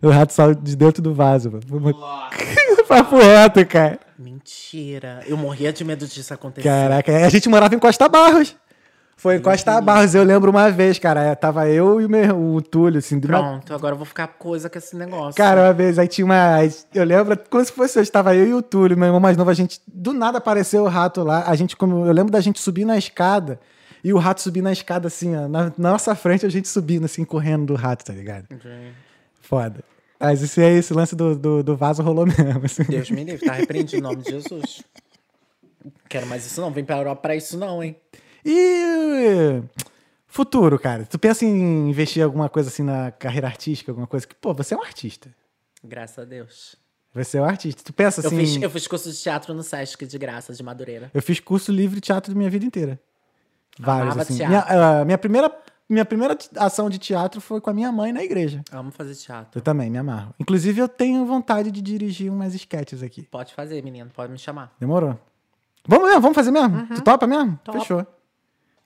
[0.03, 1.63] O rato saiu de dentro do vaso, mano.
[1.71, 2.31] Uma-
[2.87, 3.99] Papo reto, cara.
[4.19, 5.21] Mentira.
[5.27, 6.69] Eu morria de medo disso acontecer.
[6.69, 8.57] Caraca, a gente morava em Costa Barros.
[9.19, 11.35] Foi em Costa Barros, eu lembro uma vez, cara.
[11.35, 14.69] Tava eu e o, meu, o Túlio, assim, uma Pronto, agora eu vou ficar coisa
[14.69, 15.35] com esse negócio.
[15.35, 16.59] Cara, uma vez, aí tinha uma.
[16.95, 19.49] Eu lembro, como se fosse eu, estava eu e o Túlio, meu irmão mais novo,
[19.49, 19.81] a gente.
[19.87, 21.45] Do nada apareceu o rato lá.
[21.49, 22.05] A gente, como.
[22.05, 23.59] Eu lembro da gente subir na escada
[24.05, 25.49] e o rato subir na escada, assim, ó.
[25.49, 28.47] Na, na nossa frente, a gente subindo, assim, correndo do rato, tá ligado?
[29.41, 29.83] Foda.
[30.21, 32.65] Mas esse, aí, esse lance do, do, do vaso rolou mesmo.
[32.65, 32.83] Assim.
[32.85, 34.83] Deus me livre, tá repreendido em nome de Jesus.
[36.09, 37.97] Quero mais isso não, vem pra Europa pra isso não, hein?
[38.47, 39.63] E.
[40.27, 41.05] Futuro, cara.
[41.05, 44.75] Tu pensa em investir alguma coisa assim na carreira artística, alguma coisa que, pô, você
[44.75, 45.31] é um artista.
[45.83, 46.77] Graças a Deus.
[47.15, 47.83] Você é um artista.
[47.83, 48.39] Tu pensa Eu assim.
[48.39, 51.11] fiz, eu fiz curso de teatro no Sesc de graça, de Madureira.
[51.15, 53.01] Eu fiz curso livre de teatro da minha vida inteira.
[53.79, 54.47] Vários, Amava assim.
[54.47, 55.51] Minha, ah, minha primeira,
[55.89, 58.63] minha primeira ação de teatro foi com a minha mãe na igreja.
[58.71, 59.59] Amo fazer teatro.
[59.59, 60.35] Eu também, me amarro.
[60.39, 63.23] Inclusive, eu tenho vontade de dirigir umas sketches aqui.
[63.23, 64.11] Pode fazer, menino.
[64.15, 64.75] Pode me chamar.
[64.79, 65.19] Demorou?
[65.89, 66.21] Vamos mesmo?
[66.21, 66.87] Vamos fazer mesmo?
[66.89, 67.59] Tu topa mesmo?
[67.65, 67.79] Topo.
[67.79, 68.07] Fechou.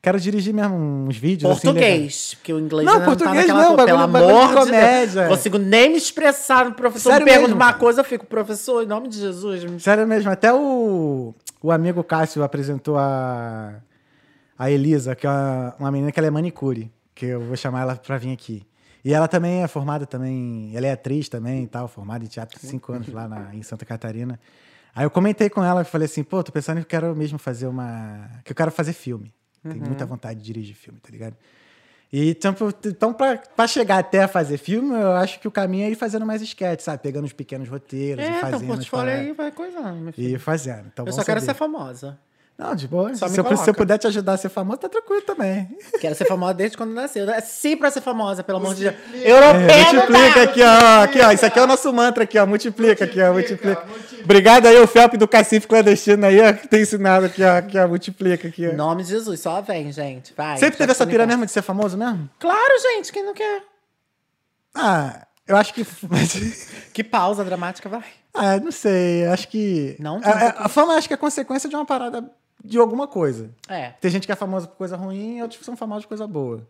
[0.02, 1.60] Quero dirigir mesmo uns vídeos assim.
[1.68, 2.34] Português.
[2.34, 3.84] porque o inglês Não, ainda português tá naquela não, coisa.
[3.86, 5.22] Pelo bagulho- bagulho de amor de comédia.
[5.24, 5.28] Deus.
[5.36, 7.10] Consigo nem me expressar no professor.
[7.10, 9.62] Sério me pergunta mesmo, uma coisa, eu fico, professor, em nome de Jesus.
[9.64, 13.74] me- Sério mesmo, até o, o amigo Cássio apresentou a,
[14.58, 17.82] a Elisa, que é uma, uma menina que ela é manicure, que eu vou chamar
[17.82, 18.62] ela pra vir aqui.
[19.04, 22.58] E ela também é formada também, ela é atriz também e tal, formada em teatro
[22.62, 24.40] há cinco anos lá na, em Santa Catarina.
[24.94, 27.38] Aí eu comentei com ela e falei assim, pô, tô pensando que eu quero mesmo
[27.38, 28.28] fazer uma...
[28.44, 29.32] que eu quero fazer filme.
[29.62, 31.36] Tenho muita vontade de dirigir filme, tá ligado?
[32.12, 35.84] E tipo, então, pra, pra chegar até a fazer filme, eu acho que o caminho
[35.86, 37.00] é ir fazendo mais sketches, sabe?
[37.02, 38.64] Pegando os pequenos roteiros e É, fazendo.
[38.64, 40.12] então portfólio aí vai coisando.
[40.18, 40.86] E fazendo.
[40.92, 41.52] Então, Eu só quero saber.
[41.52, 42.18] ser famosa.
[42.60, 43.14] Não, de boa.
[43.14, 45.66] Só me se, eu, se eu puder te ajudar a ser famoso, tá tranquilo também.
[45.98, 47.24] Quero ser famosa desde quando nasceu.
[47.24, 48.94] Nasci pra ser famosa, pelo amor de Deus.
[49.14, 50.42] É, Europeia não multiplica dá.
[50.42, 51.02] aqui, ó.
[51.04, 51.32] Aqui, ó.
[51.32, 52.44] Isso aqui é o nosso mantra aqui, ó.
[52.46, 53.32] Multiplica aqui, ó.
[53.32, 53.82] Multiplica.
[54.22, 57.56] Obrigado aí, o Felp do Cacife Clandestino aí, ó, que tem ensinado aqui, ó.
[57.56, 57.88] Aqui, ó.
[57.88, 58.72] Multiplica aqui, ó.
[58.72, 60.34] Em nome de Jesus, só vem, gente.
[60.36, 60.58] Vai.
[60.58, 62.28] Sempre teve essa pira mesmo de ser famoso mesmo?
[62.38, 63.62] Claro, gente, quem não quer?
[64.74, 65.86] Ah, eu acho que.
[66.92, 68.02] Que pausa dramática, vai.
[68.34, 69.24] ah, não sei.
[69.28, 69.96] Acho que.
[69.98, 72.22] Não, a, a- a fama acho que é consequência de uma parada
[72.64, 73.50] de alguma coisa.
[73.68, 73.90] É.
[74.00, 76.26] Tem gente que é famosa por coisa ruim e outros que são famosos por coisa
[76.26, 76.66] boa.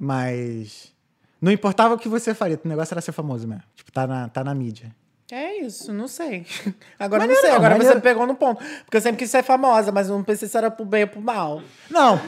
[0.00, 0.92] Mas.
[1.40, 3.62] Não importava o que você faria, o negócio era ser famoso mesmo.
[3.74, 4.94] Tipo, tá na, tá na mídia.
[5.30, 6.46] É isso, não sei.
[6.98, 7.94] Agora Maneiro, não sei, agora maneiro.
[7.94, 8.62] você pegou no ponto.
[8.84, 11.20] Porque eu sempre quis ser famosa, mas não pensei se era pro bem ou pro
[11.20, 11.60] mal.
[11.90, 12.20] Não!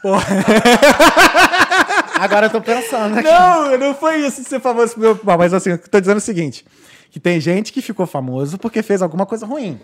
[0.00, 0.24] Porra.
[2.20, 3.28] Agora eu tô pensando aqui.
[3.28, 5.36] Não, não foi isso de ser famoso por meu mal.
[5.38, 6.64] Mas assim, eu tô dizendo o seguinte:
[7.10, 9.80] que tem gente que ficou famoso porque fez alguma coisa ruim.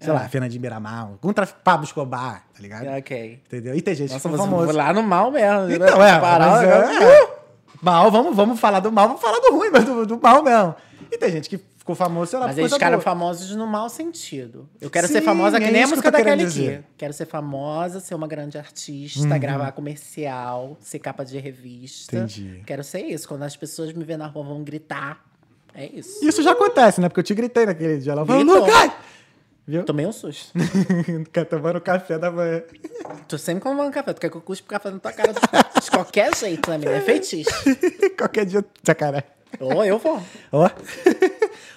[0.00, 1.54] Sei lá, Fernandinho Beiramar, algum traf...
[1.64, 2.86] Pablo Escobar, tá ligado?
[2.98, 3.42] Ok.
[3.46, 3.74] Entendeu?
[3.74, 4.72] E tem gente Nossa, que ficou famoso.
[4.72, 5.70] lá no mal mesmo.
[5.72, 6.10] Então, né?
[6.10, 7.04] é, Parar, né?
[7.04, 7.38] é,
[7.82, 10.74] Mal, vamos, vamos falar do mal, vamos falar do ruim, mas do, do mal mesmo.
[11.10, 14.68] E tem gente que ficou famoso, sei lá, Mas eles ficaram famosos no mau sentido.
[14.80, 16.44] Eu quero Sim, ser famosa que é nem a que música tô da Kelly.
[16.44, 16.50] Uhum.
[16.50, 16.84] Key.
[16.96, 22.16] Quero ser famosa, ser uma grande artista, gravar comercial, ser capa de revista.
[22.16, 22.62] Entendi.
[22.66, 23.26] Quero ser isso.
[23.26, 25.24] Quando as pessoas me verem na rua vão gritar.
[25.74, 26.24] É isso.
[26.24, 27.08] Isso já acontece, né?
[27.08, 28.12] Porque eu te gritei naquele dia.
[28.12, 28.42] Ela falou.
[28.42, 28.92] Lucas!
[29.68, 29.84] Viu?
[29.84, 30.58] Tomei um susto.
[31.04, 32.62] Fica tomando café da manhã.
[33.28, 34.14] Tô sempre comendo café.
[34.14, 36.96] Tu quer que eu cuspe café na tua cara de qualquer jeito, né, menina?
[36.96, 37.50] É feitiço.
[38.16, 39.28] Qualquer dia, sacanagem.
[39.60, 40.22] Ou eu vou.
[40.52, 40.70] Ó.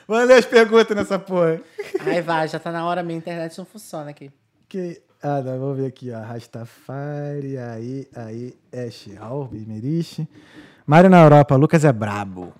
[0.07, 1.59] Vamos ler as perguntas nessa porra.
[1.99, 4.31] Aí vai, já tá na hora, minha internet não funciona aqui.
[4.69, 5.01] Que...
[5.21, 6.19] Ah, não, vamos ver aqui, ó.
[6.19, 10.25] Rastafari, aí, aí, Ash, Albi, Meriche.
[10.87, 12.53] Mário na Europa, Lucas é brabo.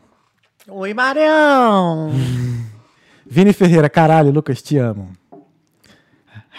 [0.68, 2.12] Oi, Marião!
[3.26, 5.21] Vini Ferreira, caralho, Lucas, te amo.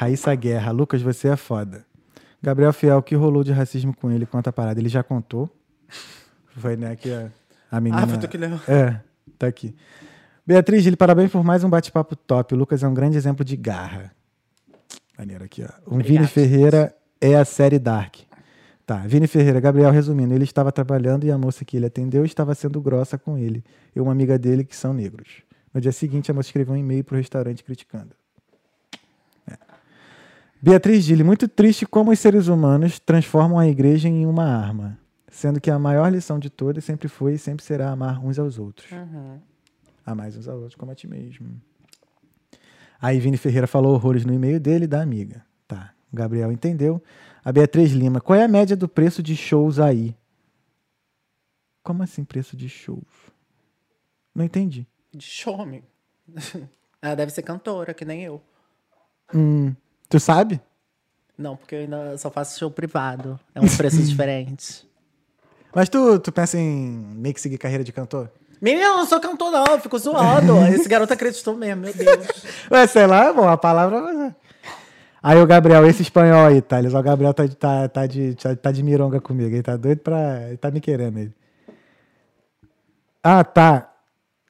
[0.03, 1.87] Raíssa Guerra, Lucas, você é foda.
[2.43, 4.27] Gabriel Fiel, o que rolou de racismo com ele?
[4.27, 4.81] Conta a parada.
[4.81, 5.49] Ele já contou.
[6.57, 7.31] Foi, né, que a,
[7.71, 8.03] a menina...
[8.03, 8.59] Ah, foi tu que leu.
[8.67, 8.99] É,
[9.39, 9.77] tá aqui.
[10.45, 12.53] Beatriz, Gili, parabéns por mais um bate-papo top.
[12.53, 14.11] O Lucas é um grande exemplo de garra.
[15.17, 15.69] Maneiro aqui, ó.
[15.87, 16.09] Um Obrigado.
[16.09, 18.17] Vini Ferreira é a série Dark.
[18.85, 22.57] Tá, Vini Ferreira, Gabriel, resumindo, ele estava trabalhando e a moça que ele atendeu estava
[22.57, 23.63] sendo grossa com ele
[23.95, 25.43] e uma amiga dele que são negros.
[25.73, 28.21] No dia seguinte, a moça escreveu um e-mail pro restaurante criticando.
[30.65, 34.97] Beatriz Gili, muito triste como os seres humanos transformam a igreja em uma arma,
[35.27, 38.61] sendo que a maior lição de todas sempre foi e sempre será amar uns aos
[38.61, 38.89] outros.
[40.07, 41.61] Amar uns aos outros como a ti mesmo.
[43.01, 45.45] Aí Vini Ferreira falou horrores no e-mail dele da amiga.
[45.67, 47.03] Tá, o Gabriel entendeu.
[47.45, 50.17] A Beatriz Lima, qual é a média do preço de shows aí?
[51.83, 53.33] Como assim preço de shows?
[54.33, 54.87] Não entendi.
[55.13, 55.87] De show, amigo.
[57.03, 58.41] Ela deve ser cantora, que nem eu.
[59.35, 59.75] Hum,
[60.13, 60.61] tu sabe?
[61.37, 63.41] Não, porque eu ainda só faço show privado.
[63.55, 64.87] É um preço diferente.
[65.75, 66.69] Mas tu, tu pensa em
[67.17, 68.31] meio que seguir carreira de cantor?
[68.61, 69.65] Menina, eu não sou cantor, não.
[69.67, 70.57] Eu fico zoando.
[70.67, 72.27] Esse garoto acreditou mesmo, meu Deus.
[72.71, 74.37] Ué, sei lá, bom, a palavra.
[75.23, 76.93] Aí o Gabriel, esse espanhol aí, Thales.
[76.95, 79.49] O Gabriel tá, de- tá, tá, de, tá, tá de mironga comigo.
[79.55, 80.43] Ele tá doido pra.
[80.49, 81.33] Ele tá me querendo ele.
[83.23, 83.92] Ah, tá.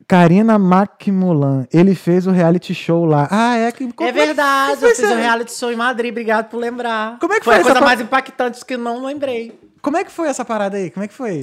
[0.06, 1.66] Karina Macmulan.
[1.72, 3.28] Ele fez o reality show lá.
[3.30, 3.84] Ah, é que.
[3.84, 6.58] É é que- verdade, como eu que fiz um reality show em Madrid, obrigado por
[6.58, 7.18] lembrar.
[7.18, 9.58] Como é que foi foi a coisa essa pa- mais impactante que não lembrei.
[9.80, 10.90] Como é que foi essa parada aí?
[10.90, 11.42] Como é que foi?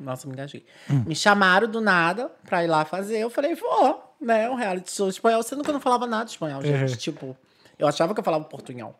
[0.00, 0.64] Nossa, me engasguei.
[1.06, 3.18] Me chamaram do nada pra ir lá fazer.
[3.18, 4.50] Eu falei, vou, né?
[4.50, 5.42] Um reality show espanhol.
[5.42, 6.90] Sendo que eu não falava nada de espanhol, gente.
[6.90, 6.96] Uhum.
[6.96, 7.36] Tipo,
[7.78, 8.98] eu achava que eu falava portunhol.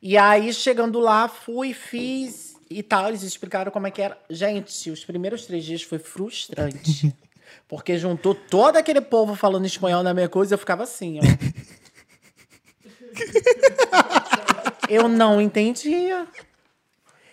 [0.00, 2.47] E aí, chegando lá, fui, fiz.
[2.70, 3.08] E tal.
[3.08, 4.18] Eles explicaram como é que era.
[4.28, 7.14] Gente, os primeiros três dias foi frustrante.
[7.66, 11.22] porque juntou todo aquele povo falando espanhol na minha coisa e eu ficava assim, ó.
[14.88, 16.26] eu não entendia.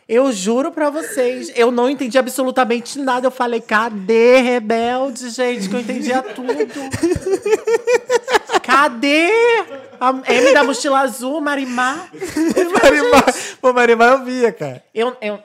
[0.08, 3.26] Eu juro pra vocês, eu não entendi absolutamente nada.
[3.26, 5.68] Eu falei, cadê rebelde, gente?
[5.68, 6.54] Que eu entendia tudo.
[8.62, 9.32] Cadê?
[10.00, 12.10] A M da mochila azul, Marimar.
[12.82, 13.26] Marimar.
[13.62, 14.84] Pô, Marimar eu via, cara.
[14.94, 15.40] Eu, eu,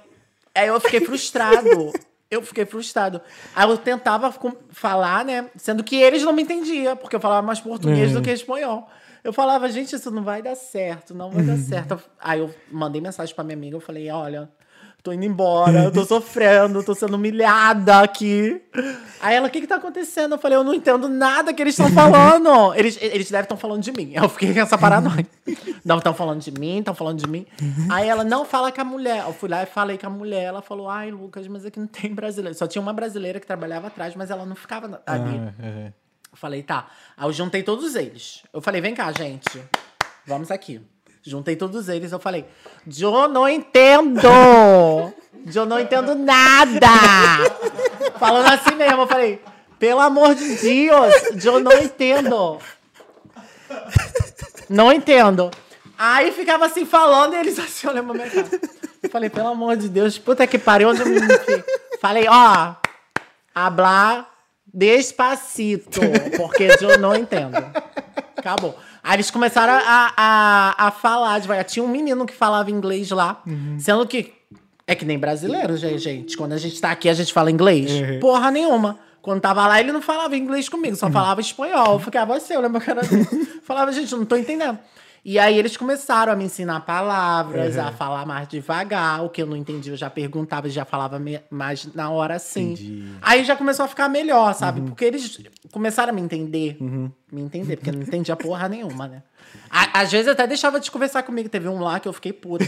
[0.55, 1.93] aí eu fiquei frustrado.
[2.31, 3.21] Eu fiquei frustrado.
[3.55, 4.35] Aí eu tentava
[4.71, 5.47] falar, né?
[5.57, 8.89] Sendo que eles não me entendiam, porque eu falava mais português do que espanhol.
[9.23, 12.01] Eu falava, gente, isso não vai dar certo, não vai dar certo.
[12.21, 14.49] Aí eu mandei mensagem pra minha amiga, eu falei, olha,
[15.03, 18.61] tô indo embora, eu tô sofrendo, tô sendo humilhada aqui.
[19.21, 20.35] Aí ela, o que que tá acontecendo?
[20.35, 22.75] Eu falei, eu não entendo nada que eles estão falando.
[22.75, 24.13] Eles, eles devem estar falando de mim.
[24.15, 25.27] Eu fiquei com essa paranoia.
[25.85, 27.47] Não, estão falando de mim, estão falando de mim.
[27.89, 29.25] Aí ela, não, fala com a mulher.
[29.27, 30.45] Eu fui lá e falei com a mulher.
[30.45, 32.57] Ela falou, ai, Lucas, mas aqui não tem brasileiro.
[32.57, 35.41] Só tinha uma brasileira que trabalhava atrás, mas ela não ficava ali.
[35.59, 35.93] Ah, Eu
[36.37, 36.89] falei, tá.
[37.17, 38.43] Aí eu juntei todos eles.
[38.53, 39.63] Eu falei, vem cá, gente.
[40.27, 40.81] Vamos aqui.
[41.23, 42.13] Juntei todos eles.
[42.13, 42.47] Eu falei,
[42.99, 44.29] eu não entendo.
[45.55, 46.89] Eu não entendo nada.
[48.19, 49.03] Falando assim mesmo.
[49.03, 49.43] Eu falei,
[49.79, 52.59] pelo amor de Deus, eu não entendo.
[54.69, 55.51] Não entendo.
[55.99, 58.47] Aí ficava assim falando e eles assim olhando pra minha.
[59.03, 61.21] Eu falei, pelo amor de Deus, puta que pariu, onde eu me?
[62.01, 62.75] Falei, ó,
[63.55, 64.31] hablar
[64.73, 66.01] despacito,
[66.37, 67.57] porque eu não entendo.
[68.37, 68.77] Acabou.
[69.03, 71.65] Aí eles começaram a, a, a falar devagar.
[71.65, 73.43] Tinha um menino que falava inglês lá,
[73.79, 74.33] sendo que
[74.87, 76.37] é que nem brasileiro, gente.
[76.37, 77.91] Quando a gente tá aqui, a gente fala inglês.
[78.21, 78.99] Porra nenhuma.
[79.23, 81.93] Quando tava lá, ele não falava inglês comigo, só falava espanhol.
[81.95, 83.25] Eu ficava assim, eu lembro a cara dele.
[83.63, 84.79] Falava, gente, não tô entendendo.
[85.25, 89.25] E aí eles começaram a me ensinar palavras, a falar mais devagar.
[89.25, 91.21] O que eu não entendi, eu já perguntava e já falava
[91.51, 92.73] mais na hora assim.
[92.73, 93.13] Entendi.
[93.21, 94.81] Aí já começou a ficar melhor, sabe?
[94.81, 95.41] Porque eles
[95.71, 96.77] começaram a me entender.
[97.31, 99.23] Me entender, porque eu não entendia porra nenhuma, né?
[99.71, 101.49] À- Às vezes até deixava de conversar comigo.
[101.49, 102.65] Teve um lá que eu fiquei puta.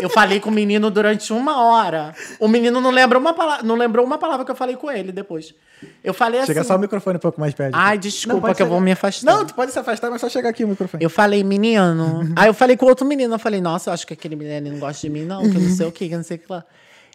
[0.00, 2.12] Eu falei com o menino durante uma hora.
[2.40, 5.12] O menino não lembra uma palavra, não lembrou uma palavra que eu falei com ele
[5.12, 5.54] depois.
[6.02, 6.48] Eu falei assim.
[6.48, 7.74] Chega só o microfone um pouco mais perto.
[7.74, 9.32] Ai, Não, desculpa pode que eu vou me afastar.
[9.32, 11.02] Não, tu pode se afastar, mas só chegar aqui o microfone.
[11.02, 12.32] Eu falei, menino.
[12.36, 13.34] Aí eu falei com outro menino.
[13.34, 15.60] Eu falei, nossa, eu acho que aquele menino não gosta de mim, não, que eu
[15.60, 16.64] não sei o que, que eu não sei o que lá.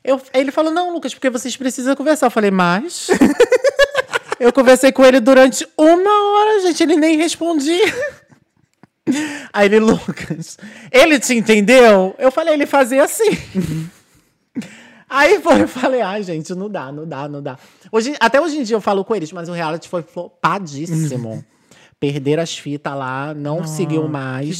[0.03, 2.27] Eu, aí ele falou, não, Lucas, porque vocês precisam conversar.
[2.27, 3.07] Eu falei, mas.
[4.39, 7.93] eu conversei com ele durante uma hora, gente, ele nem respondia.
[9.53, 10.57] Aí ele, Lucas,
[10.91, 12.15] ele te entendeu?
[12.17, 13.89] Eu falei, ele fazia assim.
[15.09, 17.57] Aí foi, eu falei, ai, gente, não dá, não dá, não dá.
[17.91, 21.43] Hoje, até hoje em dia eu falo com eles, mas o reality foi flopadíssimo.
[21.99, 24.59] Perderam as fitas lá, não seguiu mais.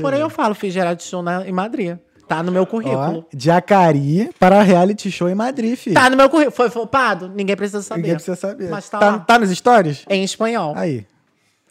[0.00, 1.98] Porém, eu falo, fiz reality show na, em Madrid.
[2.28, 3.26] Tá no meu currículo.
[3.26, 5.94] Ó, de Acari para reality show em Madrid, filho.
[5.94, 6.54] Tá no meu currículo.
[6.54, 7.28] Foi flopado?
[7.34, 8.02] Ninguém precisa saber.
[8.02, 8.68] Ninguém precisa saber.
[8.68, 9.18] Mas tá, tá, lá.
[9.20, 10.04] tá nos stories?
[10.08, 10.74] Em espanhol.
[10.76, 11.06] Aí.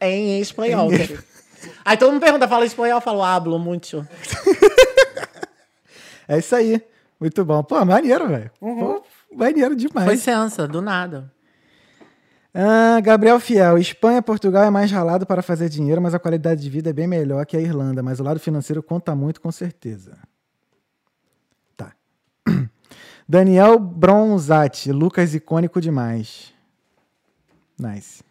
[0.01, 1.23] Em espanhol, querido.
[1.83, 2.97] Aí todo mundo pergunta, fala espanhol?
[2.97, 4.05] Eu falo, hablo muito.
[6.27, 6.83] É isso aí.
[7.19, 7.63] Muito bom.
[7.63, 8.51] Pô, maneiro, velho.
[8.59, 9.01] Pô,
[9.33, 10.05] Maneiro demais.
[10.05, 11.31] Foi sensa, do nada.
[12.53, 13.77] Ah, Gabriel Fiel.
[13.77, 17.07] Espanha, Portugal é mais ralado para fazer dinheiro, mas a qualidade de vida é bem
[17.07, 18.01] melhor que a Irlanda.
[18.01, 20.17] Mas o lado financeiro conta muito, com certeza.
[21.75, 21.93] Tá.
[23.27, 24.91] Daniel Bronzatti.
[24.91, 26.53] Lucas icônico demais.
[27.79, 28.23] Nice.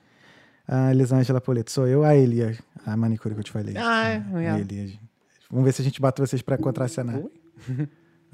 [0.68, 1.70] A Elisângela Poleto.
[1.70, 2.56] Sou eu, a Elia.
[2.84, 3.76] A manicure que eu te falei.
[3.76, 4.60] Ai, A é.
[4.60, 4.98] Elia.
[5.51, 7.20] Vamos ver se a gente bate vocês para contracenar.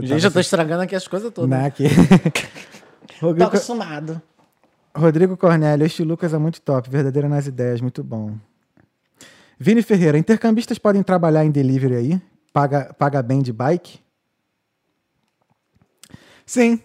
[0.00, 1.48] Gente, eu tô estragando aqui as coisas todas.
[1.48, 1.84] Não, aqui.
[3.20, 4.20] Tô Rodrigo, acostumado.
[4.96, 8.36] Rodrigo Cornélio, este Lucas é muito top, verdadeiro nas ideias, muito bom.
[9.58, 12.22] Vini Ferreira, intercambistas podem trabalhar em delivery aí?
[12.52, 14.00] Paga, paga bem de bike?
[16.44, 16.80] Sim,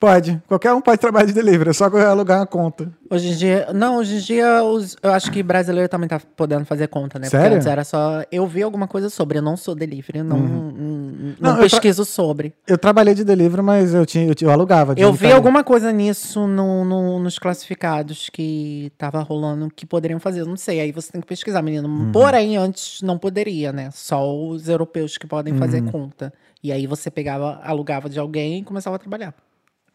[0.00, 0.42] pode.
[0.48, 2.90] Qualquer um pode trabalhar de delivery, é só alugar uma conta.
[3.10, 3.68] Hoje em dia.
[3.74, 7.28] Não, hoje em dia os- eu acho que brasileiro também tá podendo fazer conta, né?
[7.28, 7.44] Sério?
[7.44, 8.22] Porque antes era só.
[8.32, 11.34] Eu vi alguma coisa sobre, eu não sou delivery, não, não, Uhum.
[11.38, 12.54] Não, não pesquiso sobre.
[12.66, 14.94] Eu trabalhei de delivery, mas eu, tinha, eu, eu alugava.
[14.94, 20.18] de Eu vi alguma coisa nisso no, no- nos classificados que tava rolando que poderiam
[20.18, 20.40] fazer.
[20.40, 21.86] eu Não sei, aí você tem que pesquisar, menino.
[21.88, 22.10] Uhum.
[22.12, 23.90] Porém, antes não poderia, né?
[23.92, 25.90] Só os europeus que podem fazer Uhum.
[25.90, 26.32] conta.
[26.62, 29.34] E aí você pegava, alugava de alguém e começava a trabalhar.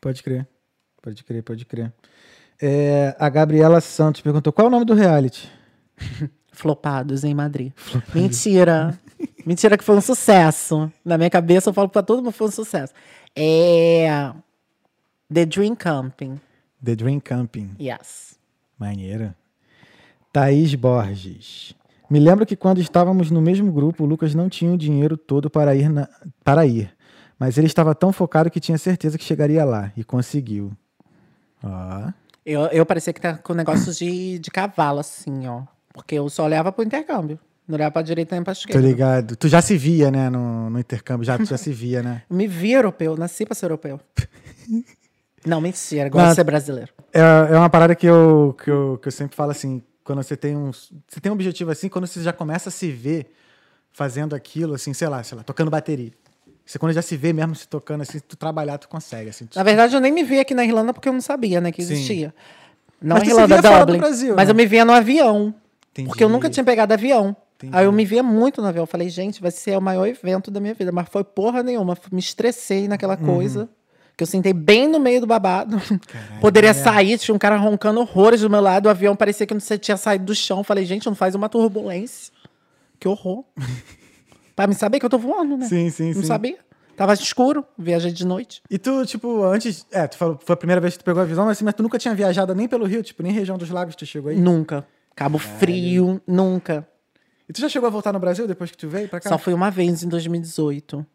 [0.05, 0.47] Pode crer,
[1.01, 1.91] pode crer, pode crer.
[2.61, 5.49] É, a Gabriela Santos perguntou, qual é o nome do reality?
[6.53, 7.73] Flopados em Madrid.
[8.13, 8.99] Mentira.
[9.43, 10.91] Mentira que foi um sucesso.
[11.03, 12.93] Na minha cabeça eu falo pra todo mundo que foi um sucesso.
[13.35, 14.31] É.
[15.33, 16.39] The Dream Camping.
[16.83, 17.71] The Dream Camping.
[17.81, 18.37] Yes.
[18.77, 19.33] Maneiro.
[20.31, 21.73] Thaís Borges.
[22.11, 25.49] Me lembro que quando estávamos no mesmo grupo, o Lucas não tinha o dinheiro todo
[25.49, 26.07] para ir, na-
[26.43, 26.94] para ir.
[27.39, 29.91] Mas ele estava tão focado que tinha certeza que chegaria lá.
[29.95, 30.71] E conseguiu.
[31.63, 32.11] Ó.
[32.45, 35.63] Eu, eu parecia que tá com negócios de, de cavalo, assim, ó.
[35.93, 37.39] Porque eu só olhava pro intercâmbio.
[37.67, 38.87] Não olhava pra direita nem pra Tô esquerda.
[38.87, 39.35] ligado.
[39.35, 41.25] Tu já se via, né, no, no intercâmbio.
[41.25, 42.21] Já, tu já se via, né?
[42.29, 43.99] Me vi europeu, nasci pra ser europeu.
[45.45, 46.91] Não, mentira, gosto de ser brasileiro.
[47.13, 50.35] É, é uma parada que eu, que, eu, que eu sempre falo assim, quando você
[50.35, 53.31] tem um, você tem um objetivo assim, quando você já começa a se ver
[53.91, 56.11] fazendo aquilo, assim, sei lá, sei lá, tocando bateria.
[56.65, 59.45] Você quando já se vê mesmo se tocando assim, tu trabalhar, tu consegue, assim.
[59.45, 61.71] tu- Na verdade, eu nem me vi aqui na Irlanda porque eu não sabia, né,
[61.71, 61.93] que Sim.
[61.93, 62.33] existia.
[63.01, 63.99] Não Mas Irlanda, Dublin.
[63.99, 64.51] Brasil, mas né?
[64.51, 65.53] eu me via no avião.
[65.91, 66.07] Entendi.
[66.07, 67.35] Porque eu nunca tinha pegado avião.
[67.57, 67.75] Entendi.
[67.75, 68.83] Aí eu me via muito no avião.
[68.83, 70.91] Eu falei, gente, vai ser o maior evento da minha vida.
[70.91, 71.95] Mas foi porra nenhuma.
[72.11, 73.25] Me estressei naquela Uhum.
[73.35, 73.69] coisa.
[74.17, 75.77] Que eu sentei bem no meio do babado.
[76.41, 76.73] Poderia é.
[76.73, 78.87] sair, tinha um cara roncando horrores do meu lado.
[78.87, 80.59] O avião parecia que não tinha saído do chão.
[80.59, 82.33] Eu Falei, gente, não faz uma turbulência.
[82.99, 83.43] Que horror.
[84.55, 85.67] pra me saber que eu tô voando, né?
[85.67, 86.27] Sim, sim, Não sim.
[86.27, 86.57] sabia.
[86.95, 88.61] Tava escuro, viajei de noite.
[88.69, 91.25] E tu, tipo, antes, é, tu falou, foi a primeira vez que tu pegou a
[91.25, 93.69] visão, mas, assim, mas tu nunca tinha viajado nem pelo Rio, tipo, nem região dos
[93.69, 94.39] lagos tu chegou aí.
[94.39, 94.87] Nunca.
[95.13, 96.87] Cabo Frio, nunca.
[97.49, 99.29] E tu já chegou a voltar no Brasil depois que tu veio pra cá?
[99.29, 101.05] Só fui uma vez em 2018.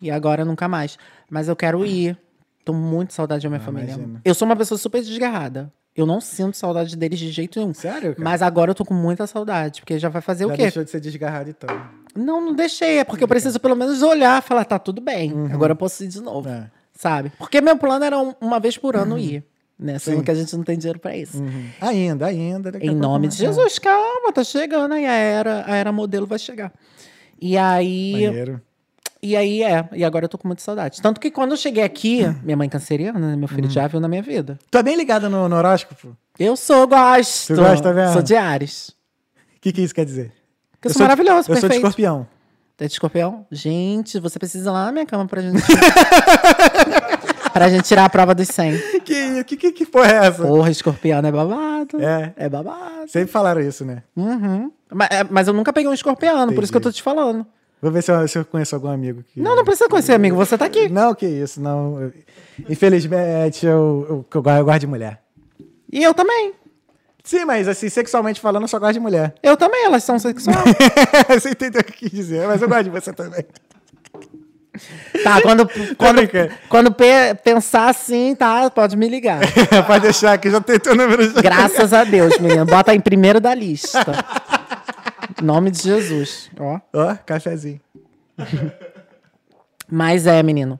[0.00, 0.98] E agora nunca mais.
[1.30, 2.16] Mas eu quero ir.
[2.64, 3.94] Tô muito saudade da minha família.
[3.94, 4.20] imagino.
[4.24, 5.72] Eu sou uma pessoa super desgarrada.
[5.98, 7.74] Eu não sinto saudade deles de jeito nenhum.
[7.74, 8.22] Sério, cara?
[8.22, 10.62] Mas agora eu tô com muita saudade, porque já vai fazer já o quê?
[10.62, 11.68] deixou de ser desgarrado então.
[12.14, 12.98] Não, não deixei.
[12.98, 15.32] É porque eu preciso pelo menos olhar e falar, tá tudo bem.
[15.52, 16.48] Agora eu posso ir de novo.
[16.48, 16.54] Uhum.
[16.54, 16.58] É.
[16.60, 16.66] Uhum.
[16.94, 17.32] Sabe?
[17.38, 19.44] Porque meu plano era um- uma vez por ano ir.
[19.78, 19.98] Né?
[20.00, 20.24] Sendo Sim.
[20.24, 21.40] que a gente não tem dinheiro pra isso.
[21.80, 22.72] Ainda, ainda.
[22.72, 25.06] daqui a Em nome de Jesus, calma, tá chegando aí.
[25.06, 26.72] A era, a era modelo vai chegar.
[27.40, 28.12] E aí.
[28.26, 28.60] Maneiro.
[29.22, 31.02] E aí é, e agora eu tô com muita saudade.
[31.02, 33.70] Tanto que quando eu cheguei aqui, minha mãe canceriana, né, meu filho Uhum.
[33.70, 34.58] já viu na minha vida.
[34.70, 36.08] Tu é bem ligado no, no horóscopo?
[36.08, 37.54] O Eu sou, gosto.
[37.54, 38.12] Tu gosta mesmo?
[38.12, 38.94] Sou de Ares.
[39.60, 40.32] que, que isso quer dizer?
[40.80, 41.74] Que eu sou maravilhoso, Eu sou de perfeito.
[41.86, 42.26] escorpião.
[42.80, 43.44] É de escorpião?
[43.50, 45.60] Gente, você precisa ir lá na minha cama pra gente.
[47.52, 49.00] pra gente tirar a prova dos 100.
[49.04, 50.42] Que, que, que, que porra é essa?
[50.46, 52.00] Porra, escorpião é babado.
[52.00, 52.32] É.
[52.36, 53.08] É babado.
[53.08, 54.02] Sempre falaram isso, né?
[54.16, 54.70] Uhum.
[54.92, 57.44] Mas, é, mas eu nunca peguei um escorpiano, por isso que eu tô te falando.
[57.80, 59.40] Vou ver se eu, se eu conheço algum amigo que.
[59.40, 60.36] Não, não precisa conhecer, amigo.
[60.36, 60.88] Você tá aqui.
[60.88, 62.12] Não, que isso, não.
[62.68, 65.20] Infelizmente, eu, eu, eu gosto de mulher.
[65.92, 66.52] E eu também.
[67.22, 69.34] Sim, mas assim, sexualmente falando, eu só gosto de mulher.
[69.42, 70.58] Eu também, elas são sexuais.
[71.28, 73.44] você entendeu o que eu quis dizer, mas eu gosto de você também.
[75.22, 75.68] Tá, quando,
[75.98, 76.20] quando,
[76.68, 79.40] quando pe- pensar assim, tá, pode me ligar.
[79.86, 81.30] Pode deixar que já tenho teu número.
[81.32, 81.40] Já.
[81.42, 82.64] Graças a Deus, menina.
[82.64, 84.04] Bota em primeiro da lista.
[85.42, 86.50] Nome de Jesus.
[86.58, 86.78] Ó.
[86.92, 87.80] Ó, cafezinho.
[89.90, 90.78] Mas é, menino.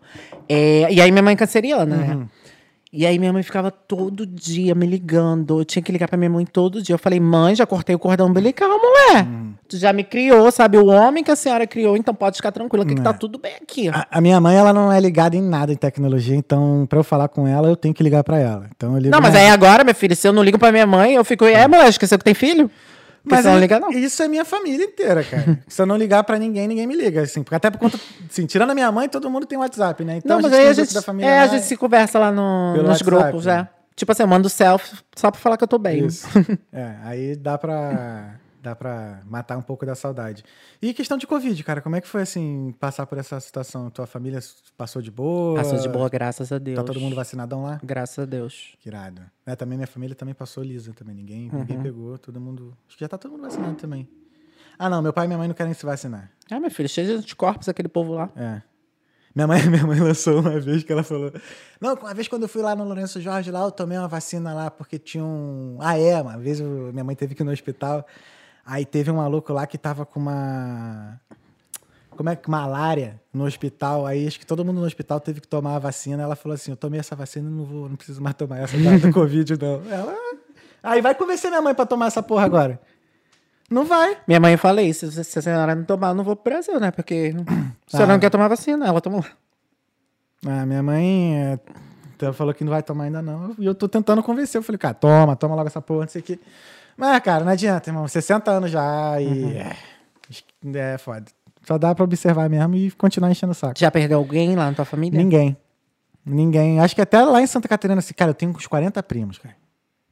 [0.49, 2.19] É, e aí minha mãe é canceriana, Uhum.
[2.21, 2.27] né?
[2.91, 5.61] E aí minha mãe ficava todo dia me ligando.
[5.61, 6.95] Eu tinha que ligar pra minha mãe todo dia.
[6.95, 9.27] Eu falei, mãe, já cortei o cordão umbilical, mulher.
[9.27, 9.53] Uhum.
[9.69, 10.79] Tu já me criou, sabe?
[10.79, 13.05] O homem que a senhora criou, então pode ficar tranquila que, que É.
[13.05, 13.89] tá tudo bem aqui.
[13.91, 17.05] A, a minha mãe, ela não é ligada em nada em tecnologia, então pra eu
[17.05, 18.67] falar com ela, eu tenho que ligar pra ela.
[18.75, 21.13] Então Não, mas na- aí agora, minha filha, se eu não ligo pra minha mãe,
[21.15, 22.71] eu fico, é, mulher, esqueceu que tem filho?
[23.31, 23.91] Mas não liga, não.
[23.91, 25.59] isso é minha família inteira, cara.
[25.69, 27.23] Se eu não ligar pra ninguém, ninguém me liga.
[27.23, 27.99] Assim, porque até por conta.
[28.31, 30.17] Assim, tirando a minha mãe, todo mundo tem WhatsApp, né?
[30.19, 32.19] Então não, mas tem aí um a gente, da família é, a gente se conversa
[32.19, 33.69] lá no- nos WhatsApp, grupos, né?
[33.75, 33.79] é.
[33.97, 36.07] Tipo assim, eu mando selfie só pra falar que eu tô bem.
[36.07, 36.27] Isso.
[36.73, 40.45] é, aí dá pra, dá pra matar um pouco da saudade.
[40.83, 43.89] E questão de Covid, cara, como é que foi, assim, passar por essa situação?
[43.91, 44.41] Tua família
[44.77, 45.57] passou de boa?
[45.57, 46.77] Passou de boa, graças a Deus.
[46.77, 47.81] Tá todo mundo vacinadão lá?
[47.83, 48.75] Graças a Deus.
[48.81, 49.23] Que irado.
[49.47, 51.15] É, também minha família também passou lisa também.
[51.15, 51.59] Ninguém, Uhum.
[51.61, 52.77] ninguém pegou, todo mundo...
[52.89, 54.09] Acho que já tá todo mundo vacinado também.
[54.79, 56.31] Ah, não, meu pai e minha mãe não querem se vacinar.
[56.51, 58.31] Ah, meu filho, cheio de anticorpos aquele povo lá.
[58.37, 58.63] É.
[59.35, 61.33] Minha mãe, minha mãe lançou uma vez que ela falou.
[61.81, 64.55] Não, uma vez quando eu fui lá no Lourenço Jorge, lá, eu tomei uma vacina
[64.55, 65.77] lá porque tinha um.
[65.81, 68.07] Ah, é, uma vez eu- minha mãe teve que ir no hospital.
[68.71, 71.19] Aí teve um maluco lá que tava com uma.
[72.11, 72.51] Como é que.
[72.51, 74.05] Malária no hospital.
[74.05, 76.23] Aí acho que todo mundo no hospital teve que tomar a vacina.
[76.23, 78.77] Ela falou assim: Eu tomei essa vacina e não vou, não preciso mais tomar essa
[78.77, 79.83] da do Covid, não.
[79.91, 80.15] Ela.
[80.83, 82.79] Aí vai convencer minha mãe pra tomar essa porra agora.
[83.71, 84.19] Não vai.
[84.29, 86.79] Minha mãe fala isso, se se a senhora não tomar, eu não vou pro Brasil,
[86.79, 86.91] né?
[86.91, 87.35] Porque
[87.89, 88.15] a senhora Ah.
[88.15, 89.25] não quer tomar vacina, ela tomou.
[90.47, 91.59] Ah, minha mãe é,
[92.21, 93.55] ela falou que não vai tomar ainda não.
[93.59, 94.59] E eu tô tentando convencer.
[94.59, 96.39] Eu falei, cara, toma, toma logo essa porra, não sei o quê.
[96.99, 98.09] Mas, cara, não adianta, irmão.
[98.09, 99.57] 60 anos já e.
[99.57, 99.77] É,
[100.95, 101.25] é foda.
[101.65, 103.79] Só dá pra observar mesmo e continuar enchendo o saco.
[103.79, 105.17] Já perdeu alguém lá na tua família?
[105.17, 105.57] Ninguém.
[106.27, 106.81] Ninguém.
[106.81, 109.55] Acho que até lá em Santa Catarina, assim, cara, eu tenho uns 40 primos, cara.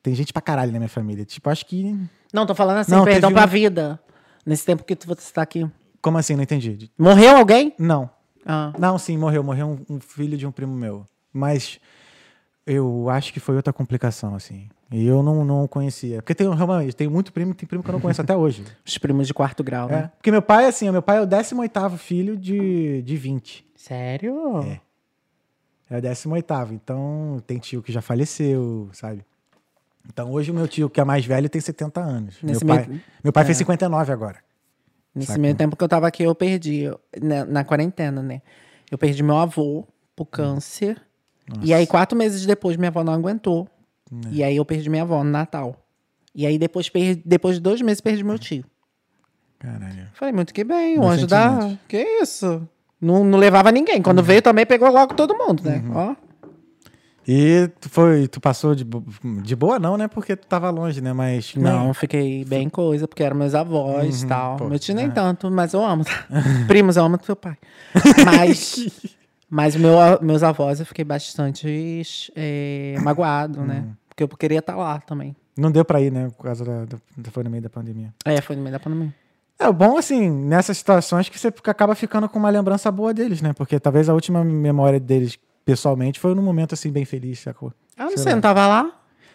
[0.03, 1.25] Tem gente pra caralho na minha família.
[1.25, 1.99] Tipo, acho que.
[2.33, 3.99] Não, tô falando assim, Não, perdão teve pra vida.
[4.45, 5.69] Nesse tempo que tu- você tá aqui.
[6.01, 6.37] Como assim?
[6.37, 6.89] Não entendi.
[6.97, 7.75] Morreu alguém?
[7.79, 8.09] Não.
[8.47, 8.73] Ah.
[8.79, 9.43] Não, sim, morreu.
[9.43, 11.05] Morreu um, um filho de um primo meu.
[11.33, 11.81] Mas
[12.65, 14.69] eu acho que foi outra complicação, assim.
[14.91, 16.17] E eu não, não conhecia.
[16.23, 18.65] Porque tem, realmente, tem muito primo, tem primo que eu não conheço até hoje.
[18.85, 19.93] Os primos de quarto grau, É.
[19.93, 20.11] né?
[20.17, 23.67] Porque meu pai, assim, meu pai é o 18 filho de, de 20.
[23.75, 24.61] Sério?
[24.63, 24.81] É.
[25.91, 29.25] É o 18 Então, tem tio que já faleceu, sabe?
[30.09, 32.37] Então, hoje o meu tio, que é mais velho, tem 70 anos.
[32.43, 33.59] Nesse meu pai, meio- meu pai fez é.
[33.59, 34.39] 59 agora.
[35.13, 35.41] Nesse Saca.
[35.41, 36.85] meio tempo que eu tava aqui, eu perdi,
[37.21, 38.41] na, na quarentena, né?
[38.89, 39.85] Eu perdi meu avô
[40.15, 41.01] por câncer.
[41.63, 43.69] E aí, quatro meses depois, minha avó não aguentou.
[44.31, 45.77] E aí, eu perdi minha avó no Natal.
[46.35, 48.65] E aí, depois, per- depois de dois meses, perdi meu tio.
[49.59, 50.09] Caralho.
[50.15, 51.77] Falei, muito que bem, o anjo da...
[51.89, 52.69] Que isso?
[53.01, 54.03] Não, não levava ninguém.
[54.03, 55.83] Quando veio, também pegou logo todo mundo, né?
[55.95, 56.15] Ó.
[57.29, 58.87] E tu foi, tu passou de,
[59.43, 60.07] de boa, não, né?
[60.07, 61.13] Porque tu tava longe, né?
[61.13, 61.57] Mas.
[61.57, 64.57] Não, fiquei bem coisa, porque eram meus avós e tal.
[64.57, 65.11] pô, meu tio nem é.
[65.11, 66.05] tanto, mas eu amo.
[66.69, 67.57] Primos, eu amo teu pai.
[68.25, 68.87] Mas,
[69.49, 72.03] mas meu, meus avós eu fiquei bastante
[72.35, 73.87] é, magoado, né?
[74.09, 75.37] Porque eu queria estar lá também.
[75.57, 76.31] Não deu pra ir, né?
[76.37, 78.13] Por causa da, da, foi no meio da pandemia.
[78.25, 79.15] É, foi no meio da pandemia.
[79.59, 83.55] É bom, assim, nessas situações que você acaba ficando com uma lembrança boa deles, né?
[83.55, 87.73] Porque talvez a última memória deles, pessoalmente, foi num momento, assim, bem feliz, sacou?
[87.97, 88.91] Ah, não Sei sei, não tava lá?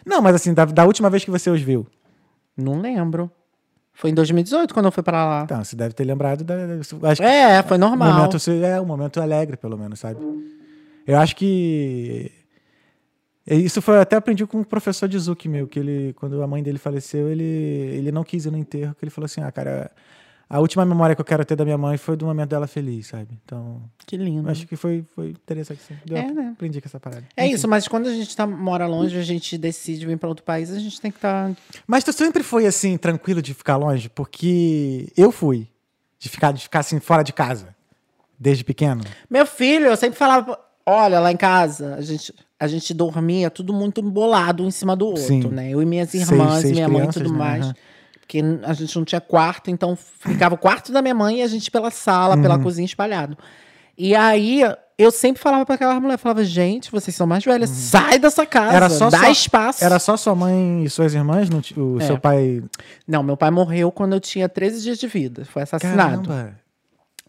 [0.06, 1.86] Não, mas assim, da, da última vez que você os viu.
[2.56, 3.30] Não lembro.
[3.94, 5.42] Foi em 2018 quando eu fui pra lá.
[5.44, 6.54] Então, você deve ter lembrado da.
[7.10, 8.12] Acho que É, foi um normal.
[8.14, 10.18] momento, é um momento alegre, pelo menos, sabe?
[11.06, 12.30] Eu acho que.
[13.46, 16.62] Isso foi, até aprendi com um professor de Zuki meu, que ele, quando a mãe
[16.62, 19.90] dele faleceu, ele, ele não quis ir no enterro, que ele falou assim, ah, cara,
[20.54, 23.06] a última memória que eu quero ter da minha mãe foi do momento dela feliz,
[23.06, 23.28] sabe?
[23.44, 24.50] Então, Que lindo.
[24.50, 25.80] acho que foi, foi interessante.
[25.82, 25.94] Sim.
[26.08, 26.50] Eu É, né?
[26.52, 27.24] aprendi com essa parada.
[27.34, 30.44] É isso, mas quando a gente tá, mora longe, a gente decide vir pra outro
[30.44, 31.50] país, a gente tem que estar.
[31.86, 34.10] Mas tu sempre foi assim, tranquilo de ficar longe?
[34.10, 35.66] Porque eu fui.
[36.18, 37.74] De ficar, de ficar assim, fora de casa.
[38.38, 39.02] Desde pequeno.
[39.30, 43.72] Meu filho, eu sempre falava, olha, lá em casa, a gente, a gente dormia tudo
[43.72, 45.48] muito embolado um em cima do outro, Sim.
[45.48, 45.70] né?
[45.70, 47.38] Eu e minhas Seis- irmãs, seis minha mãe e tudo né?
[47.38, 47.64] mais.
[47.64, 47.74] Aham.
[48.40, 51.46] Porque a gente não tinha quarto, então ficava o quarto da minha mãe e a
[51.46, 52.62] gente pela sala, pela Uhum.
[52.62, 53.36] cozinha espalhado.
[53.98, 54.62] E aí,
[54.96, 58.70] eu sempre falava pra aquela mulher, falava, gente, vocês são mais velhas, sai dessa casa,
[58.70, 58.76] Uhum.
[58.76, 59.84] Era só dá só- espaço.
[59.84, 61.50] Era só sua mãe e suas irmãs?
[61.50, 62.06] Não o É.
[62.06, 62.62] seu pai.
[63.06, 66.26] Não, meu pai morreu quando eu tinha 13 dias de vida, foi assassinado.
[66.28, 66.56] Caramba.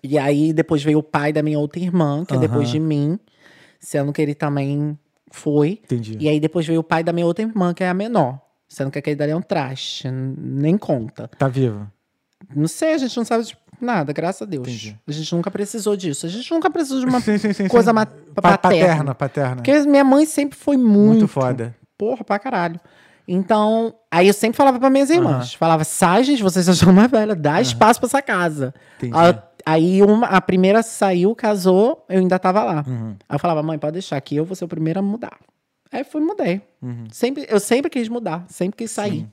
[0.01, 3.19] E aí depois veio o pai da minha outra irmã, que é depois de mim,
[3.77, 4.97] sendo que ele também
[5.31, 5.81] foi.
[5.83, 6.17] Entendi.
[6.19, 8.39] E aí depois veio o pai da minha outra irmã, que é a menor,
[8.73, 11.29] sendo que aquele dali é um traste, nem conta.
[11.37, 11.87] Tá vivo.
[12.55, 14.67] Não sei, a gente não sabe de nada, graças a Deus.
[14.67, 14.97] Entendi.
[15.07, 16.25] A gente nunca precisou disso.
[16.25, 17.95] A gente nunca precisou de uma Sim, sim, sim, coisa sim.
[17.95, 18.57] ma- Pa- paterna.
[18.57, 19.15] paterna.
[19.15, 19.55] Paterna.
[19.57, 21.07] Porque minha mãe sempre foi muito.
[21.19, 21.75] Muito foda.
[21.97, 22.79] Porra, pra caralho.
[23.27, 25.53] Então, aí eu sempre falava pra minhas irmãs.
[25.53, 28.73] Falava, sai, gente, vocês são mais velhas, dá espaço pra essa casa.
[28.97, 29.13] Entendi.
[29.15, 32.83] A- aí uma, a primeira saiu, casou, eu ainda tava lá.
[32.85, 33.15] Uhum.
[33.29, 35.37] Aí eu falava, mãe, pode deixar aqui, eu vou ser o primeiro a mudar.
[35.93, 36.59] Aí fui mudei.
[36.81, 37.05] Uhum.
[37.11, 39.27] Sempre, eu sempre quis mudar, sempre quis sair.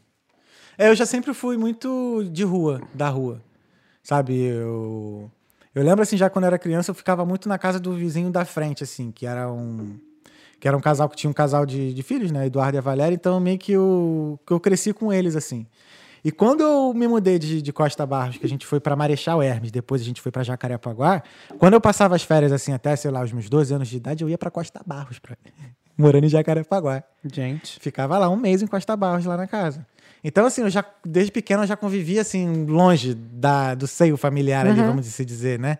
[0.76, 3.42] É, eu já sempre fui muito de rua, da rua.
[4.02, 5.30] Sabe, eu.
[5.74, 8.30] Eu lembro assim, já quando eu era criança, eu ficava muito na casa do vizinho
[8.30, 9.98] da frente, assim, que era um.
[10.58, 12.46] Que era um casal que tinha um casal de, de filhos, né?
[12.46, 15.66] Eduardo e a Valéria, então meio que eu, que eu cresci com eles, assim.
[16.22, 19.42] E quando eu me mudei de, de Costa Barros, que a gente foi para Marechal
[19.42, 21.22] Hermes, depois a gente foi para Jacarepaguá,
[21.58, 24.22] quando eu passava as férias, assim, até, sei lá, os meus 12 anos de idade,
[24.22, 25.34] eu ia para Costa Barros, pra...
[25.96, 27.02] morando em Jacarepaguá.
[27.32, 27.78] Gente.
[27.80, 29.86] Ficava lá um mês em Costa Barros, lá na casa.
[30.22, 34.66] Então, assim, eu já, desde pequeno, eu já convivia, assim, longe da, do seio familiar
[34.66, 35.78] ali, vamos se dizer, né?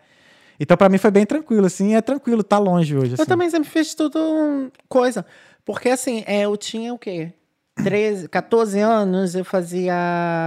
[0.59, 3.23] Então, pra mim, foi bem tranquilo, assim, é tranquilo tá longe hoje, assim.
[3.23, 5.25] Eu também sempre fiz tudo coisa.
[5.65, 7.33] Porque assim, é, eu tinha o quê?
[7.77, 9.95] 13, 14 anos, eu fazia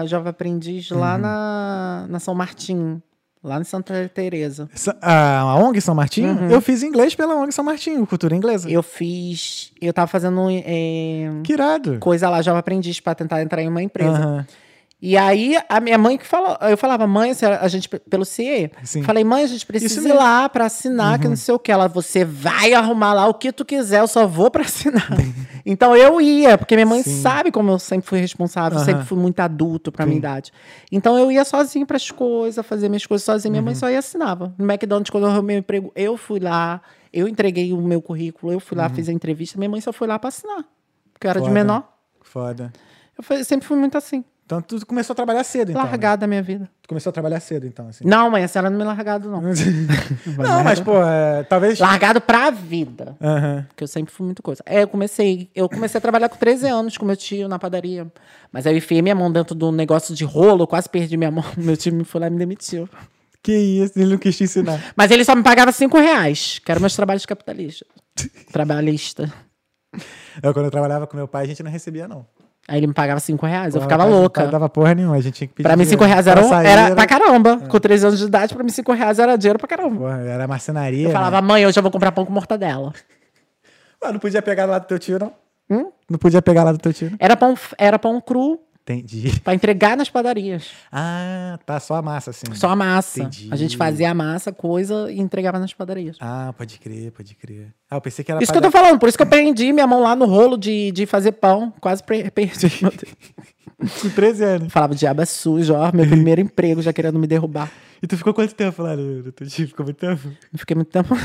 [0.05, 0.99] Jovem Aprendiz Uhum.
[0.99, 3.01] lá na, na São Martim,
[3.43, 4.69] lá em Santa Teresa.
[4.73, 8.69] Sa- A, ONG São Martinho, eu fiz inglês pela ONG São Martinho, cultura inglesa.
[8.69, 9.71] Eu fiz.
[9.81, 11.97] Eu tava fazendo é, Que irado.
[11.99, 14.11] coisa lá, Jovem Aprendiz, pra tentar entrar em uma empresa.
[14.17, 14.47] Aham.
[15.05, 19.03] E aí, a minha mãe que falou, eu falava, mãe, a gente, pelo CIE, Sim.
[19.03, 20.11] falei, mãe, a gente precisa ir.
[20.13, 20.17] Uhum.
[20.17, 21.73] lá pra assinar, que não sei o que.
[21.73, 25.05] Ela, você vai arrumar lá o que tu quiser, eu só vou pra assinar.
[25.65, 27.21] então eu ia, porque minha mãe Sim.
[27.21, 28.85] sabe como eu sempre fui responsável, Aham.
[28.85, 30.53] sempre fui muito adulto pra minha idade.
[30.89, 33.51] Então eu ia sozinho pras coisas, fazer minhas coisas sozinha.
[33.51, 33.65] Minha Uhum.
[33.65, 34.53] mãe só ia assinava.
[34.57, 36.81] No McDonald's, quando eu arrumei o emprego, eu fui lá,
[37.11, 40.07] eu entreguei o meu currículo, eu fui lá, fiz a entrevista, minha mãe só foi
[40.07, 40.63] lá pra assinar.
[41.11, 41.53] Porque eu era de Uhum.
[41.53, 41.59] Foda.
[41.61, 41.93] menor.
[42.21, 42.73] Foda.
[43.37, 44.23] Eu sempre fui muito assim.
[44.45, 45.81] Então, tu começou a trabalhar cedo, então.
[45.81, 45.89] né?
[45.89, 46.69] largada da minha vida.
[46.81, 48.05] Tu começou a trabalhar cedo, então, assim.
[48.05, 49.41] Não, mãe, a senhora não me largado, não.
[50.37, 51.79] Não, mas, pô, é, talvez...
[51.79, 53.15] Largado pra vida.
[53.21, 53.65] Aham.
[53.69, 54.61] Porque eu sempre fui muito coisa.
[54.65, 55.49] É, eu comecei.
[55.55, 58.11] Eu comecei a trabalhar com 13 anos com meu tio na padaria.
[58.51, 61.45] Mas aí eu enfiei minha mão dentro do negócio de rolo, quase perdi minha mão.
[61.57, 62.87] Meu tio me foi lá e me demitiu.
[63.41, 64.93] Que isso, ele não quis te ensinar.
[64.95, 67.87] Mas ele só me pagava 5 reais, que eram meus trabalhos capitalistas.
[68.51, 69.31] Trabalhista.
[70.41, 72.25] Eu, quando eu trabalhava com meu pai, a gente não recebia, não.
[72.67, 73.75] Aí ele me pagava 5 reais.
[73.75, 74.41] eu Porra, ficava louca.
[74.43, 76.13] pai dava porra nenhuma, a gente tinha que pedir Pra mim, 5 dinheiro.
[76.13, 77.57] reais era, Pra um- sair, era pra caramba.
[77.57, 79.97] Com 13 anos de idade, pra mim, 5 reais era dinheiro pra caramba.
[79.97, 81.03] Porra, era marcenaria.
[81.03, 81.13] Eu né?
[81.13, 82.93] falava, mãe, hoje eu vou comprar pão com mortadela.
[84.01, 85.33] Ah, não podia pegar lá do teu tio, não?
[85.69, 85.91] Hum?
[86.09, 87.09] Não podia pegar lá do teu tio.
[87.11, 87.17] não?
[87.19, 89.39] Era pão, era pão cru Entendi.
[89.39, 90.67] pra entregar nas padarias.
[90.91, 92.53] Ah, tá, só a massa, assim.
[92.53, 93.21] Só a massa.
[93.21, 93.47] Entendi.
[93.49, 96.17] A gente fazia a massa, coisa e entregava nas padarias.
[96.19, 97.73] Ah, pode crer, pode crer.
[97.89, 99.71] Ah, eu pensei que era Isso que eu tô falando, por isso que eu prendi
[99.71, 101.73] minha mão lá no rolo de, de fazer pão.
[101.79, 102.33] Quase perdi.
[104.01, 104.73] com 13 anos.
[104.73, 107.71] Falava, diabo é sujo, ó, meu primeiro emprego já querendo me derrubar.
[108.01, 108.97] E tu ficou quanto tempo lá
[109.47, 109.65] tio?
[109.65, 110.27] Ficou muito tempo?
[110.51, 111.15] Não fiquei muito tempo.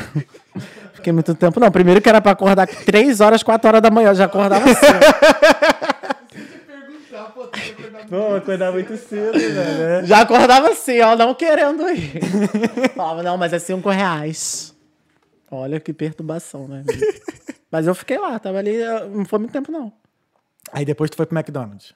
[0.95, 1.73] fiquei muito tempo, não.
[1.73, 4.11] Primeiro que era pra acordar 3 horas, 4 horas da manhã.
[4.11, 4.87] Eu já acordava assim.
[8.09, 10.05] Pô, acordar muito cedo, né?
[10.05, 12.21] já acordava assim, ó, não querendo ir.
[12.95, 14.75] Falava, não, mas é 5 reais.
[15.51, 16.85] Olha que perturbação, né?
[16.87, 17.07] amigo?
[17.71, 18.79] Mas eu fiquei lá, tava ali,
[19.15, 19.93] não foi muito tempo, não.
[20.73, 21.95] Aí depois tu foi pro McDonald's,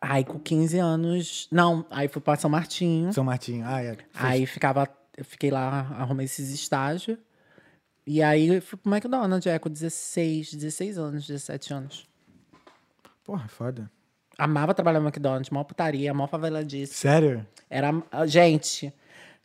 [0.00, 1.48] Aí com 15 anos.
[1.50, 3.12] Não, aí fui pra São Martinho.
[3.12, 3.64] São Martinho.
[3.66, 3.96] Ah, é.
[4.14, 7.18] Aí ficava, eu fiquei lá, arrumei esses estágios.
[8.06, 12.08] E aí fui pro McDonald's, é, com 16, 16 anos, 17 anos.
[13.24, 13.90] Porra, foda.
[14.38, 16.94] Amava trabalhar no McDonald's, mó putaria, mó faveladice.
[16.94, 17.44] Sério?
[17.68, 17.92] Era,
[18.24, 18.94] gente,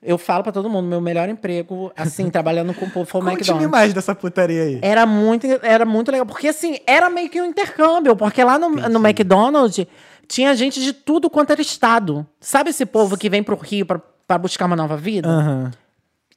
[0.03, 3.28] eu falo pra todo mundo, meu melhor emprego, assim, trabalhando com o povo foi o
[3.28, 3.72] McDonald's.
[3.72, 4.80] mais dessa putaria aí.
[4.84, 8.70] Era muito, era muito legal, porque assim, era meio que um intercâmbio, porque lá no,
[8.70, 9.86] no McDonald's
[10.28, 12.26] tinha gente de tudo quanto era estado.
[12.40, 15.28] Sabe esse povo que vem pro Rio pra, pra buscar uma nova vida?
[15.28, 15.72] Aham.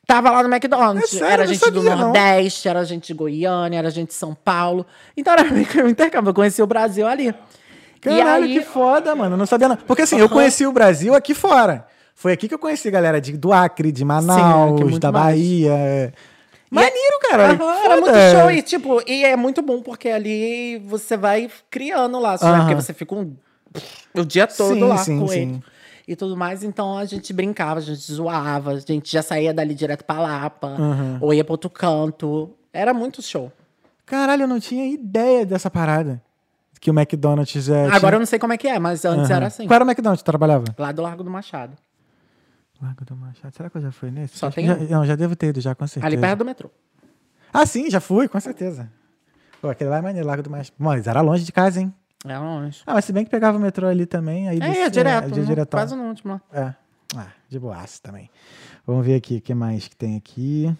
[0.07, 1.15] Tava lá no McDonald's.
[1.15, 1.27] É sério?
[1.27, 2.12] era não gente do sabia, não.
[2.12, 4.87] Nordeste, era gente de Goiânia, era gente de São Paulo.
[5.16, 6.31] Então era meio que um intercâmbio.
[6.31, 7.35] Eu conheci o Brasil ali.
[8.11, 9.35] Caralho, aí, que foda, mano.
[9.35, 9.77] Eu não sabia não.
[9.77, 10.33] Porque assim, eu Aham.
[10.35, 11.87] conheci o Brasil aqui fora.
[12.15, 15.24] Foi aqui que eu conheci galera de, do Acre, de Manaus, que é da mais.
[15.37, 16.12] Bahia.
[16.70, 17.53] Maneiro, cara.
[17.53, 18.51] Aham, era muito show.
[18.51, 22.39] E, tipo, e é muito bom, porque ali você vai criando lá, né?
[22.43, 22.59] Aham.
[22.61, 23.37] porque você fica um-
[24.15, 25.39] o dia todo Sim, lá sim, com sim.
[25.41, 25.62] ele.
[26.09, 29.74] E tudo mais, então a gente brincava, a gente zoava, a gente já saía dali
[29.74, 31.19] direto pra Lapa, Aham.
[31.20, 32.51] ou ia pro outro canto.
[32.73, 33.51] Era muito show.
[34.05, 36.23] Caralho, eu não tinha ideia dessa parada.
[36.86, 37.86] Que o McDonald's é.
[37.86, 38.18] Agora eu tinha...
[38.20, 39.36] não sei como é que é, mas antes Aham.
[39.38, 39.66] era assim.
[39.66, 40.66] Qual era o McDonald's que trabalhava?
[40.78, 41.76] Lá do Largo do Machado.
[42.80, 43.52] Largo do Machado.
[43.56, 44.38] Será que eu já fui nesse?
[44.38, 44.76] Só Acho tem já.
[44.76, 46.06] Não, já devo ter ido, já, com certeza.
[46.06, 46.70] Ali perto do metrô.
[47.52, 48.88] Ah, sim, já fui, com certeza.
[49.60, 50.74] Pô, aquele lá é maneiro, Largo do Machado.
[50.78, 51.92] Mas era longe de casa, hein?
[52.24, 52.82] É longe.
[52.86, 55.30] Ah, mas se bem que pegava o metrô ali também, aí É, descia, é direto.
[55.32, 55.76] de diretão.
[55.80, 56.40] quase no último.
[56.52, 56.60] lá.
[56.62, 56.74] É.
[57.16, 58.30] Ah, de boaço também.
[58.86, 60.72] Vamos ver aqui o que mais que tem aqui.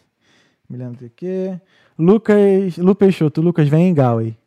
[0.70, 1.60] Me lembro do quê?
[1.98, 2.76] Lucas.
[2.76, 4.38] Lu Peixoto, Lucas vem em Galway.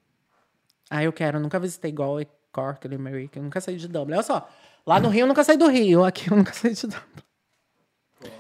[0.89, 1.39] Ah, eu quero.
[1.39, 3.37] Nunca visitei Galway, Cork, Limerick.
[3.37, 4.15] Eu nunca saí de Dublin.
[4.15, 4.49] Olha só.
[4.85, 6.03] Lá no Rio eu nunca saí do Rio.
[6.03, 7.23] Aqui eu nunca saí de Dublin.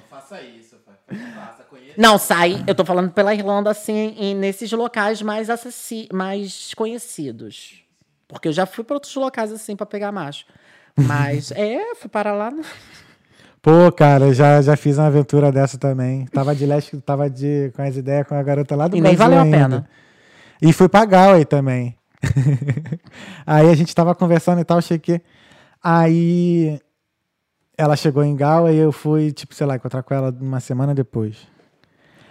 [0.09, 1.93] Faça isso, faça, conheça.
[1.97, 2.63] Não, saí.
[2.67, 7.83] Eu tô falando pela Irlanda, assim, nesses locais mais, acessi mais conhecidos.
[8.27, 10.45] Porque eu já fui pra outros locais, assim, pra pegar macho.
[10.95, 12.51] Mas, é, fui para lá.
[12.51, 12.63] No...
[13.61, 16.25] Pô, cara, eu já, já fiz uma aventura dessa também.
[16.27, 19.15] Tava de leste, tava de, com as ideias com a garota lá do E nem
[19.15, 19.57] Brasil valeu a ainda.
[19.57, 19.89] pena.
[20.61, 21.95] E fui pra Galway também.
[23.45, 25.21] aí a gente tava conversando e tal, cheguei.
[25.81, 26.79] Aí
[27.77, 30.93] ela chegou em Galway e eu fui, tipo, sei lá, encontrar com ela uma semana
[30.93, 31.37] depois.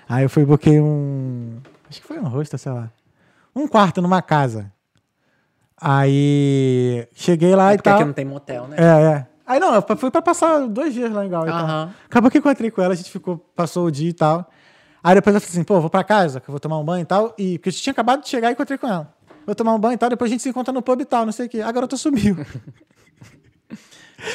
[0.09, 1.59] Aí eu fui buquei um.
[1.89, 2.91] Acho que foi um rosto, sei lá.
[3.55, 4.71] Um quarto numa casa.
[5.81, 7.99] Aí cheguei lá É e porque tal.
[7.99, 8.77] aqui não tem motel, né?
[8.79, 9.27] É, é.
[9.47, 11.47] Aí não, eu fui pra passar dois dias lá em tal.
[11.47, 11.95] Aham.
[12.05, 14.51] Acabou que encontrei com ela, a gente ficou, passou o dia e tal.
[15.03, 17.03] Aí depois eu falei assim, pô, vou pra casa, que eu vou tomar um banho
[17.03, 17.35] e tal.
[17.39, 19.15] E porque gente tinha acabado de chegar e encontrei com ela.
[19.49, 21.25] Vou tomar um banho e tal, depois a gente se encontra no pub e tal,
[21.25, 21.63] não sei o quê.
[21.63, 22.37] A garota sumiu.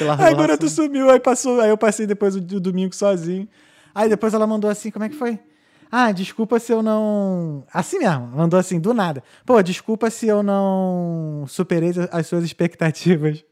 [0.00, 0.74] Largou Aí a lá, garota assim.
[0.74, 3.48] sumiu, aí passou, aí eu passei depois o, o domingo sozinho.
[3.94, 5.38] Aí depois ela mandou assim, como é que foi?
[5.88, 7.64] Ah, desculpa se eu não.
[7.72, 9.22] Assim mesmo, mandou assim, do nada.
[9.46, 13.44] Pô, desculpa se eu não superei as- as suas expectativas.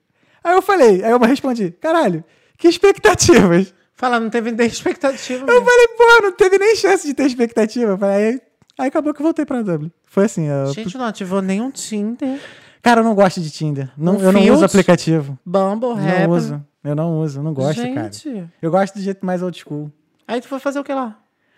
[0.42, 2.24] Aí eu falei, aí eu respondi, caralho,
[2.58, 3.72] que expectativas?
[3.94, 5.42] Fala, não teve nem expectativa.
[5.42, 5.64] Eu mesmo.
[5.64, 7.96] falei, pô, não teve nem chance de ter expectativa.
[8.04, 8.40] Aí,
[8.78, 9.92] aí acabou que eu voltei pra Dublin.
[10.12, 12.38] Foi assim, eu- Gente, não ativou nenhum Tinder.
[12.82, 13.90] cara, eu não gosto de Tinder.
[13.96, 14.50] Não, Um eu não Field?
[14.56, 15.38] uso aplicativo.
[15.44, 15.94] Bumble.
[15.96, 16.62] Não uso.
[16.84, 18.12] Eu não uso, não gosto, cara.
[18.12, 18.46] Gente.
[18.60, 19.90] Eu gosto do jeito mais old school.
[20.28, 21.16] Aí tu foi fazer o que lá?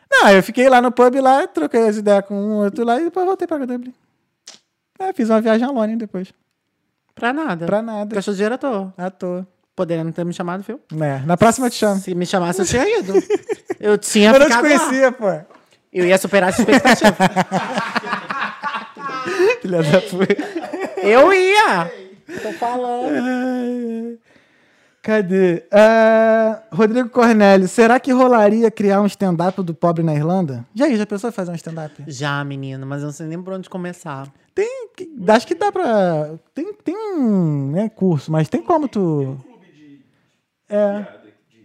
[0.08, 3.04] Não, eu fiquei lá no pub lá, troquei as ideias com um outro lá e
[3.04, 3.92] depois voltei pra Dublin.
[5.00, 6.32] É, fiz uma viagem alone depois.
[7.12, 7.66] Pra nada.
[7.66, 8.14] Pra nada.
[8.14, 8.94] Gastou dinheiro à toa.
[8.96, 9.44] À toa.
[9.74, 10.78] Poderia não ter me chamado, viu?
[11.02, 12.00] É, na próxima eu te chamo.
[12.00, 13.14] Se me chamasse, eu tinha ido.
[13.80, 14.78] Eu tinha Eu não te ficado lá.
[14.78, 15.26] conhecia, pô.
[15.92, 17.16] Eu ia superar essa expectativa.
[19.64, 20.36] Filha da puta.
[21.02, 21.90] eu ia!
[22.42, 24.18] Tô falando.
[25.00, 25.64] Cadê?
[25.72, 30.66] Ah, Rodrigo Cornélio, será que rolaria criar um stand-up do pobre na Irlanda?
[30.74, 31.94] Já aí, já pensou em fazer um stand-up?
[32.06, 34.30] Já, menino, mas eu não sei nem por onde começar.
[34.54, 34.90] Tem,
[35.28, 36.34] acho que dá pra.
[36.54, 39.38] Tem, tem um né, curso, mas tem como tu.
[40.68, 41.06] É.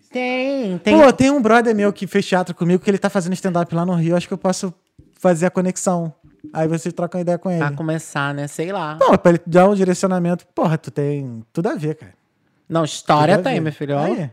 [0.10, 0.98] Tem, tem.
[0.98, 3.86] Pô, tem um brother meu que fez teatro comigo que ele tá fazendo stand-up lá
[3.86, 4.16] no Rio.
[4.16, 4.74] Acho que eu posso
[5.20, 6.14] fazer a conexão.
[6.54, 7.64] Aí você troca uma ideia com ele.
[7.64, 8.48] A começar, né?
[8.48, 8.98] Sei lá.
[8.98, 10.46] Pô, pra ele dar um direcionamento.
[10.48, 12.14] Porra, tu tem tudo a ver, cara.
[12.68, 13.98] Não, história Tudo tem, meu filho.
[13.98, 14.32] Aí.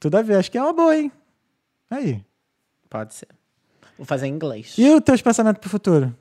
[0.00, 0.36] Tudo a ver.
[0.36, 1.10] Acho que é uma boa, hein?
[1.90, 2.24] Aí.
[2.90, 3.28] Pode ser.
[3.96, 4.74] Vou fazer em inglês.
[4.76, 6.14] E os teus pensamentos pro futuro?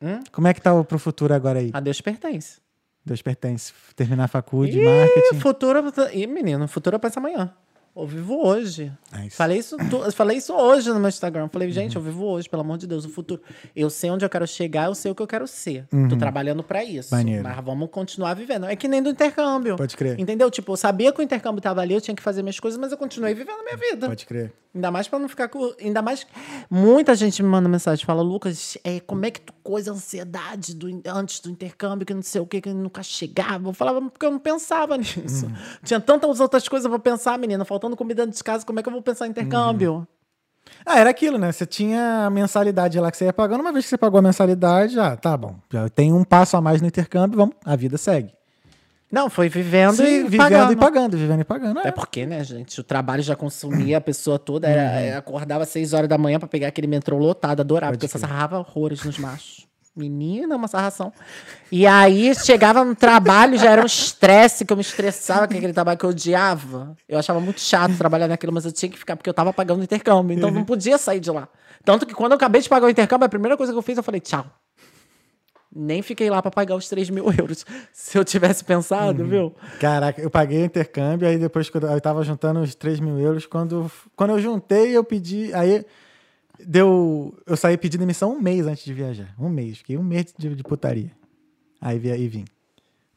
[0.00, 0.20] Hum?
[0.30, 1.70] Como é que tá o pro futuro agora aí?
[1.72, 2.58] A Deus pertence.
[3.04, 3.72] Deus pertence.
[3.94, 5.40] Terminar a faculdade, marketing.
[5.40, 5.92] futuro.
[6.12, 7.54] Ih, menino, futuro é pra amanhã.
[7.96, 8.92] Eu vivo hoje.
[9.10, 9.34] Nice.
[9.34, 11.48] Falei isso, tu- falei isso hoje no meu Instagram.
[11.48, 13.40] Falei, gente, eu vivo hoje, pelo amor de Deus, o futuro.
[13.74, 15.86] Eu sei onde eu quero chegar, eu sei o que eu quero ser.
[16.10, 17.14] Tô trabalhando pra isso.
[17.14, 17.42] Maneiro.
[17.42, 18.66] Mas vamos continuar vivendo.
[18.66, 19.76] É que nem do intercâmbio.
[19.76, 20.20] Pode crer.
[20.20, 20.50] Entendeu?
[20.50, 22.92] Tipo, eu sabia que o intercâmbio tava ali, eu tinha que fazer minhas coisas, mas
[22.92, 24.06] eu continuei vivendo a minha vida.
[24.08, 24.52] Pode crer.
[24.76, 25.72] Ainda mais pra não ficar com.
[25.80, 26.26] Ainda mais.
[26.70, 30.74] Muita gente me manda mensagem, fala, Lucas, é, como é que tu coisa a ansiedade
[30.74, 33.70] do, antes do intercâmbio, que não sei o que, que nunca chegava?
[33.70, 35.50] Eu falava, porque eu não pensava nisso.
[35.82, 38.88] Tinha tantas outras coisas pra pensar, menina, faltando comida dentro de casa, como é que
[38.88, 40.06] eu vou pensar em intercâmbio?
[40.84, 41.50] Ah, era aquilo, né?
[41.50, 43.62] Você tinha a mensalidade lá que você ia pagando.
[43.62, 45.56] Uma vez que você pagou a mensalidade, ah, tá bom.
[45.72, 48.30] Já tem um passo a mais no intercâmbio, vamos, a vida segue.
[49.10, 50.72] Não, foi vivendo Sim, e vivendo pagando.
[50.72, 51.80] e pagando, vivendo e pagando.
[51.80, 51.90] É É.
[51.92, 52.80] porque, né, gente?
[52.80, 54.68] O trabalho já consumia a pessoa toda.
[54.68, 58.06] Era, era- acordava às seis horas da manhã pra pegar aquele metrô lotado, adorava, Pode
[58.06, 59.64] porque eu sarrava horrores nos machos.
[59.94, 61.10] Menina, uma sarração.
[61.72, 65.72] E aí chegava no trabalho, já era um estresse, que eu me estressava com aquele
[65.72, 66.94] trabalho que eu odiava.
[67.08, 69.80] Eu achava muito chato trabalhar naquilo, mas eu tinha que ficar, porque eu tava pagando
[69.80, 70.36] o intercâmbio.
[70.36, 71.48] Então eu não podia sair de lá.
[71.82, 73.96] Tanto que quando eu acabei de pagar o intercâmbio, a primeira coisa que eu fiz,
[73.96, 74.44] eu falei, tchau.
[75.78, 77.66] Nem fiquei lá pra pagar os 3 mil euros.
[77.92, 79.54] Se eu tivesse pensado, viu?
[79.78, 83.18] Caraca, eu paguei o intercâmbio, aí depois que eu, eu tava juntando os 3 mil
[83.18, 85.52] euros, quando, quando eu juntei, eu pedi.
[85.52, 85.84] Aí
[86.64, 87.36] deu.
[87.46, 89.34] Eu saí pedindo demissão um mês antes de viajar.
[89.38, 89.78] Um mês.
[89.78, 91.12] Fiquei um mês de, de putaria.
[91.80, 92.44] Aí, aí vim.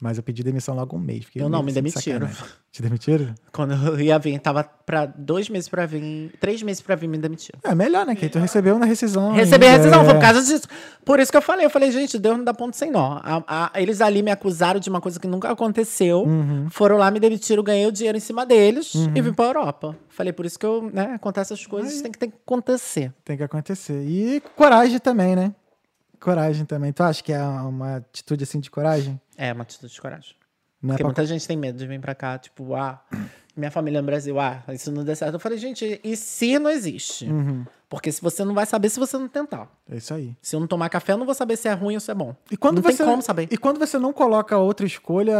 [0.01, 1.25] Mas eu pedi demissão logo um mês.
[1.35, 2.25] Eu não, me de demitiram.
[2.27, 2.45] sacanagem.
[2.71, 3.35] Te demitiram?
[3.51, 7.17] Quando eu ia vir, tava pra dois meses pra vir, três meses pra vir, me
[7.17, 7.59] demitiram.
[7.63, 8.15] É melhor, né?
[8.15, 9.33] Que tu recebeu na rescisão.
[9.33, 10.15] Recebi a rescisão, foi é.
[10.15, 10.67] por causa disso.
[11.03, 13.19] Por isso que eu falei, eu falei, gente, Deus não dá ponto sem nó.
[13.21, 13.43] A-
[13.73, 16.23] a- eles ali me acusaram de uma coisa que nunca aconteceu.
[16.23, 16.69] Uhum.
[16.69, 19.97] Foram lá, me demitiram, ganhei o dinheiro em cima deles e vim pra Europa.
[20.07, 23.11] Falei, por isso que eu, né, acontece essas coisas, tem que, tem que acontecer.
[23.25, 24.01] Tem que acontecer.
[24.07, 25.53] E coragem também, né?
[26.19, 26.91] Coragem também.
[26.91, 29.19] Tu acha que é uma atitude assim de coragem?
[29.37, 30.35] É uma atitude de coragem.
[30.81, 31.07] Não é Porque pra...
[31.09, 33.01] muita gente tem medo de vir pra cá, tipo, ah,
[33.55, 35.33] minha família no Brasil, ah, isso não der certo.
[35.33, 37.25] Eu falei, gente, e se não existe?
[37.25, 37.65] Uhum.
[37.89, 39.67] Porque se você não vai saber se você não tentar.
[39.89, 40.37] É isso aí.
[40.41, 42.13] Se eu não tomar café, eu não vou saber se é ruim ou se é
[42.13, 42.35] bom.
[42.51, 43.47] E quando não você, tem como saber.
[43.51, 45.35] E quando você não coloca outra escolha,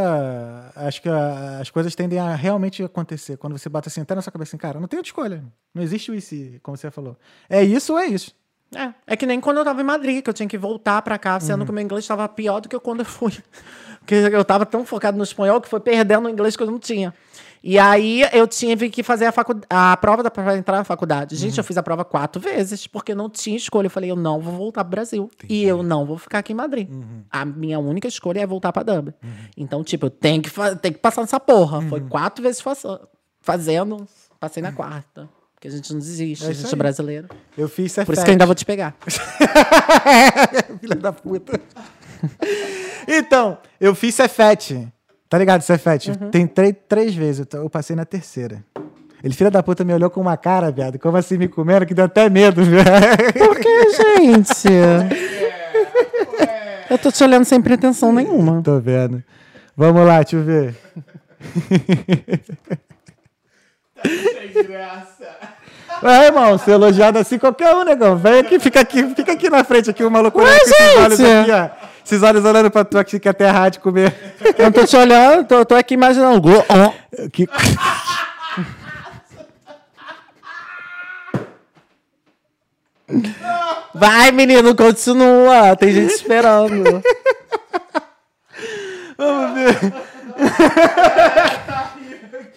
[0.76, 3.38] acho que a- as coisas tendem a realmente acontecer.
[3.38, 5.43] Quando você bate assim até na sua cabeça assim, cara, não tem outra escolha.
[5.73, 7.15] Não existe o isso, como você falou.
[7.47, 8.35] É isso ou é isso?
[8.76, 11.18] É, é que nem quando eu tava em Madrid, que eu tinha que voltar pra
[11.18, 11.40] cá, Uhum.
[11.41, 13.34] sendo que o meu inglês tava pior do que quando eu fui.
[14.00, 16.80] Porque eu tava tão focado no espanhol que foi perdendo o inglês que eu não
[16.80, 17.14] tinha.
[17.62, 19.60] E aí eu tive que fazer a, facu...
[19.70, 21.36] a prova da- pra entrar na faculdade.
[21.36, 21.60] Gente, Uhum.
[21.60, 23.88] eu fiz a prova quatro vezes, porque não tinha escolha.
[23.88, 25.30] Eu falei, eu não vou voltar pro Brasil.
[25.50, 26.90] E eu não vou ficar aqui em Madrid.
[26.90, 27.24] Uhum.
[27.30, 29.14] A minha única escolha é voltar pra Dublin.
[29.58, 31.82] Então, tipo, eu tenho que, fa- tenho que passar nessa porra.
[31.82, 32.08] Foi Uhum.
[32.08, 32.64] quatro vezes
[33.41, 34.08] fazendo,
[34.40, 35.28] passei na quarta.
[35.60, 37.27] Porque a gente não desiste, É a gente é brasileiro.
[37.57, 38.06] Eu fiz Cefet.
[38.06, 38.95] Por isso que eu ainda vou te pegar.
[40.80, 41.60] Filha da puta.
[43.06, 44.88] então, eu fiz Cefet.
[45.27, 46.11] Tá ligado, Cefet?
[46.11, 46.31] Uhum.
[46.31, 48.64] Tentei três vezes, eu passei na terceira.
[49.22, 50.98] Ele, filha da puta, me olhou com uma cara, viado.
[50.98, 51.86] Como assim me comendo?
[51.86, 52.80] Que deu até medo, viu?
[53.38, 54.69] Por que, gente?
[56.90, 58.61] Eu tô te olhando sem pretensão nenhuma.
[58.64, 59.22] Tô vendo.
[59.76, 60.73] Vamos lá, deixa eu ver.
[64.04, 65.28] Sem graça.
[66.04, 68.16] É, irmão, ser elogiado assim qualquer um, negão.
[68.16, 71.20] Vem aqui, fica aqui, fica aqui na frente aqui, o maluco olhando com esses olhos
[71.20, 71.70] aqui, ó.
[72.06, 74.14] Esses olhos olhando pra tu aqui, que até a rádio comer.
[74.58, 76.50] Eu não tô te olhando, tô, tô aqui imaginando.
[77.32, 77.48] Que...
[83.94, 85.76] Vai, menino, continua.
[85.76, 87.04] Tem gente esperando.
[89.18, 89.76] Vamos ver.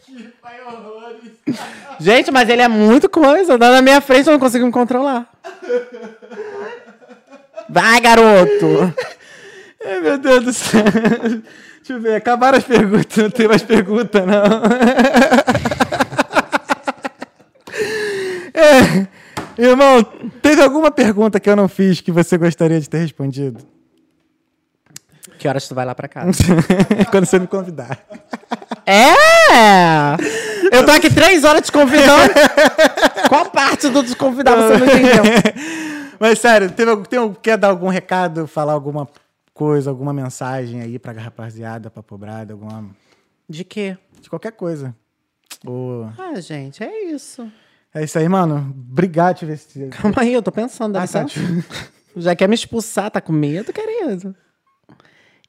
[0.05, 1.33] Que pai horrores.
[2.03, 3.57] Gente, mas ele é muito coisa.
[3.57, 5.31] Dá na minha frente, eu não consigo me controlar.
[7.69, 8.93] Vai, garoto.
[9.87, 10.83] Ai, meu Deus do céu.
[10.83, 14.43] Deixa eu ver, acabaram as perguntas, não tem mais pergunta, não.
[18.55, 19.07] É,
[19.63, 20.03] irmão,
[20.41, 23.65] teve alguma pergunta que eu não fiz que você gostaria de ter respondido?
[25.39, 26.33] Que horas tu vai lá pra casa?
[27.11, 27.99] Quando você me convidar.
[28.87, 30.17] É!
[30.73, 32.33] Eu tô aqui três horas te convidando.
[33.29, 35.23] Qual parte do te convidar você não entendeu?
[36.19, 39.09] Mas sério, teve, tem, quer dar algum recado, falar alguma
[39.53, 42.91] coisa, alguma mensagem aí pra rapaziada, pra pobrada, alguma.
[43.49, 43.97] De quê?
[44.21, 44.95] De qualquer coisa.
[45.67, 47.51] Ô, Ah, gente, é isso.
[47.95, 48.75] É isso aí, mano.
[48.91, 49.89] Obrigado, te.
[49.91, 50.93] Calma aí, eu tô pensando.
[50.93, 51.27] dá Ah, tá.
[52.17, 54.35] Já quer me expulsar, tá com medo, querido?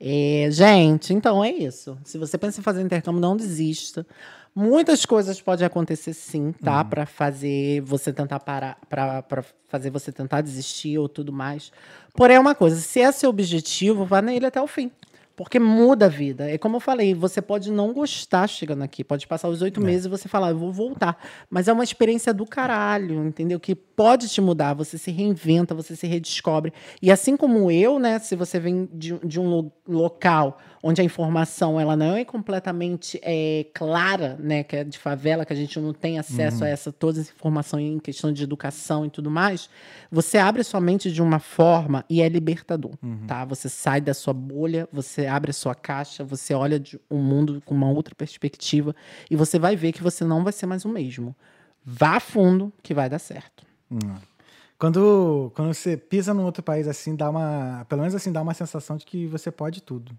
[0.05, 1.97] É, gente, então é isso.
[2.03, 4.05] Se você pensa em fazer intercâmbio, não desista.
[4.53, 6.83] Muitas coisas podem acontecer sim, tá?
[6.83, 11.71] Pra fazer você tentar parar, pra, pra fazer você tentar desistir ou tudo mais.
[12.13, 14.91] Porém, é uma coisa, se é seu objetivo, vá nele até o fim.
[15.35, 16.47] Porque muda a vida.
[16.49, 19.03] É como eu falei, você pode não gostar chegando aqui.
[19.03, 21.17] Pode passar os oito meses e você falar, eu vou voltar.
[21.49, 23.59] Mas é uma experiência do caralho, entendeu?
[23.59, 24.75] Que pode te mudar.
[24.75, 26.71] Você se reinventa, você se redescobre.
[27.01, 28.19] E assim como eu, né?
[28.19, 33.17] Se você vem de, de um lo- local onde a informação ela não é completamente
[33.23, 34.63] é, clara, né?
[34.63, 37.79] Que é de favela, que a gente não tem acesso a essa toda essa informação
[37.79, 39.69] em questão de educação e tudo mais,
[40.11, 42.91] você abre sua mente de uma forma e é libertador,
[43.25, 43.45] tá?
[43.45, 47.73] Você sai da sua bolha, você abre a sua caixa, você olha o mundo com
[47.73, 48.93] uma outra perspectiva
[49.31, 51.33] e você vai ver que você não vai ser mais o mesmo.
[51.85, 53.65] Vá a fundo que vai dar certo.
[54.77, 57.85] Quando, quando você pisa num outro país assim, dá uma.
[57.87, 60.11] Pelo menos assim, dá uma sensação de que você pode tudo.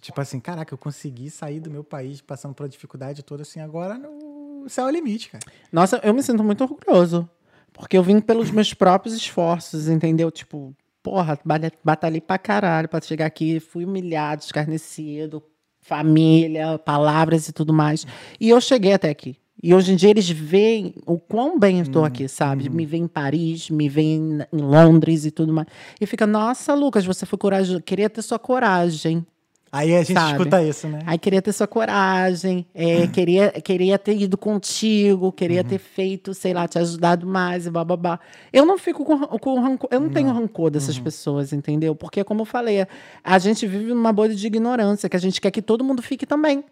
[0.00, 3.60] Tipo assim, caraca, eu consegui sair do meu país passando por a dificuldade toda assim,
[3.60, 5.44] agora no céu é o limite, cara.
[5.72, 7.28] Nossa, eu me sinto muito orgulhoso.
[7.72, 10.30] Porque eu vim pelos meus próprios esforços, entendeu?
[10.30, 15.42] Tipo, porra, bata- batalhei pra caralho pra chegar aqui, fui humilhado, escarnecido,
[15.80, 18.06] família, palavras e tudo mais.
[18.40, 19.36] E eu cheguei até aqui.
[19.60, 22.68] E hoje em dia eles veem o quão bem eu estou aqui, sabe?
[22.68, 25.66] Me veem em Paris, me veem em Londres e tudo mais.
[26.00, 27.82] E fica, nossa, Lucas, você foi corajoso.
[27.82, 29.26] Queria ter sua coragem.
[29.70, 30.32] Aí a gente Sabe?
[30.32, 31.00] escuta isso, né?
[31.04, 36.54] Aí queria ter sua coragem, é, queria, queria ter ido contigo, queria ter feito, sei
[36.54, 38.18] lá, te ajudado mais e bababá.
[38.52, 41.94] Eu não fico com, com rancor, eu não, tenho rancor dessas pessoas, entendeu?
[41.94, 42.86] Porque, como eu falei,
[43.22, 46.24] a gente vive numa bolha de ignorância, que a gente quer que todo mundo fique
[46.24, 46.64] também.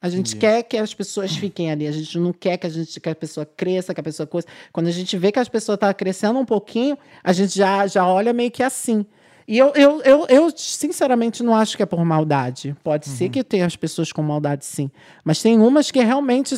[0.00, 3.00] A gente quer que as pessoas fiquem ali, a gente não quer que a gente
[3.00, 4.46] que a pessoa cresça, que a pessoa coisa.
[4.70, 8.06] Quando a gente vê que as pessoas estão crescendo um pouquinho, a gente já, já
[8.06, 9.06] olha meio que assim.
[9.46, 12.74] E eu, eu, eu, eu, sinceramente, não acho que é por maldade.
[12.82, 14.90] Pode ser que tenha as pessoas com maldade, sim.
[15.24, 16.56] Mas tem umas que realmente,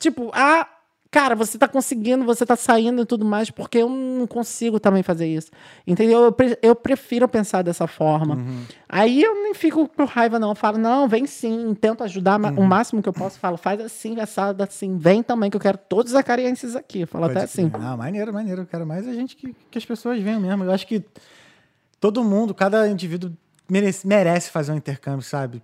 [0.00, 0.66] tipo, ah,
[1.10, 5.02] cara, você tá conseguindo, você tá saindo e tudo mais, porque eu não consigo também
[5.02, 5.50] fazer isso.
[5.86, 6.24] Entendeu?
[6.24, 8.36] Eu, pre- eu prefiro pensar dessa forma.
[8.88, 10.48] Aí eu nem fico com raiva, não.
[10.50, 13.38] Eu falo, não, vem sim, tento ajudar ma- o máximo que eu posso.
[13.38, 17.06] Falo, faz assim, assado assim, vem também, que eu quero todos os acarienses aqui.
[17.06, 17.70] Falo até Pode assim.
[17.78, 18.62] Não, maneiro, maneiro.
[18.62, 20.64] Eu quero mais a gente que, que as pessoas venham mesmo.
[20.64, 21.02] Eu acho que
[22.00, 23.32] todo mundo, cada indivíduo
[23.70, 25.62] merece, merece fazer um intercâmbio, sabe?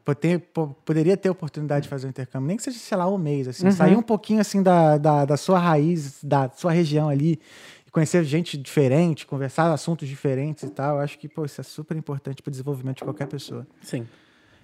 [0.53, 3.49] Pô, poderia ter oportunidade de fazer um intercâmbio, nem que seja, sei lá, um mês,
[3.49, 3.71] assim.
[3.71, 7.41] Sair um pouquinho, assim, da, da, da sua raiz, da sua região ali,
[7.87, 10.97] e conhecer gente diferente, conversar assuntos diferentes e tal.
[10.97, 13.67] Eu acho que, pô, isso é super importante para o desenvolvimento de qualquer pessoa.
[13.81, 14.07] Sim.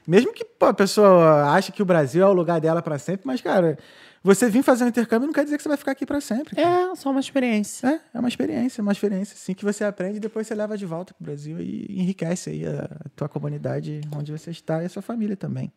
[0.07, 3.27] Mesmo que pô, a pessoa ache que o Brasil é o lugar dela para sempre,
[3.27, 3.79] mas, cara,
[4.23, 6.55] você vir fazer um intercâmbio não quer dizer que você vai ficar aqui para sempre.
[6.57, 6.93] cara.
[6.93, 7.87] É, só uma experiência.
[7.87, 10.85] É, é uma experiência, uma experiência, assim, que você aprende e depois você leva de
[10.87, 14.89] volta pro Brasil e enriquece aí a, a tua comunidade onde você está e a
[14.89, 15.73] sua família também.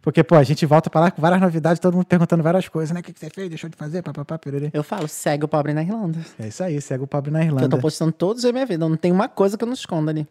[0.00, 2.92] Porque, pô, a gente volta pra lá com várias novidades, todo mundo perguntando várias coisas,
[2.92, 2.98] né?
[2.98, 3.48] O que, que você fez?
[3.48, 4.02] Deixou de fazer?
[4.02, 4.68] Papapá, pererê.
[4.72, 6.18] Eu falo, segue o pobre na Irlanda.
[6.40, 7.68] É isso aí, segue o pobre na Que eu Irlanda.
[7.68, 8.88] tô postando todos a minha vida.
[8.88, 10.26] Não tem uma coisa que eu não escondo ali.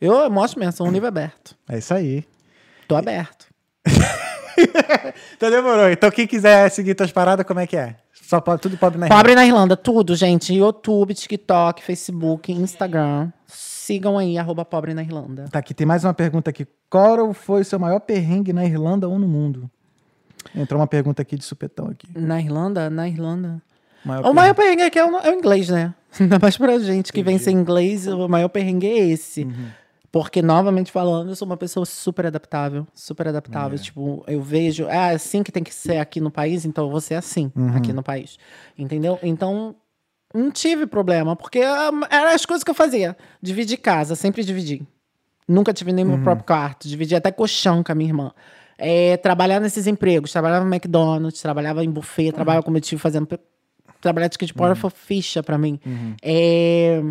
[0.00, 1.56] Eu mostro mesmo, sou um livro aberto.
[1.68, 2.24] É isso aí.
[2.86, 3.46] Tô aberto.
[5.36, 5.90] Então demorou.
[5.90, 7.96] Então quem quiser seguir tuas paradas, como é que é?
[8.12, 9.22] Só pode, tudo pobre na Irlanda.
[9.22, 10.52] Pobre na Irlanda, tudo, gente.
[10.52, 13.30] YouTube, TikTok, Facebook, Instagram.
[13.46, 15.44] Sigam aí, arroba pobre na Irlanda.
[15.50, 16.66] Tá aqui, tem mais uma pergunta aqui.
[16.90, 19.70] Qual foi o seu maior perrengue na Irlanda ou no mundo?
[20.54, 22.08] Entrou uma pergunta aqui de supetão aqui.
[22.16, 22.90] Na Irlanda?
[22.90, 23.62] Na Irlanda.
[24.04, 25.94] Maior O maior perrengue aqui é o, é o inglês, né?
[26.18, 29.46] Ainda mais pra gente que vem sem inglês, o maior perrengue é esse.
[30.16, 32.86] Porque, novamente falando, eu sou uma pessoa super adaptável.
[32.94, 33.78] Super adaptável.
[33.78, 37.02] Tipo, eu vejo, é assim que tem que ser aqui no país, então eu vou
[37.02, 38.38] ser assim aqui no país.
[38.78, 39.18] Entendeu?
[39.22, 39.76] Então,
[40.32, 43.14] não tive problema, porque ah, eram as coisas que eu fazia.
[43.42, 44.86] Dividir casa, sempre dividi.
[45.46, 46.88] Nunca tive nem meu próprio quarto.
[46.88, 48.32] Dividi até colchão com a minha irmã.
[48.78, 50.32] É, trabalhar nesses empregos.
[50.32, 53.28] Trabalhava no McDonald's, trabalhava em buffet, trabalhava como eu tive fazendo...
[54.00, 55.78] Trabalhar de skateboard foi ficha pra mim.
[56.22, 57.02] É,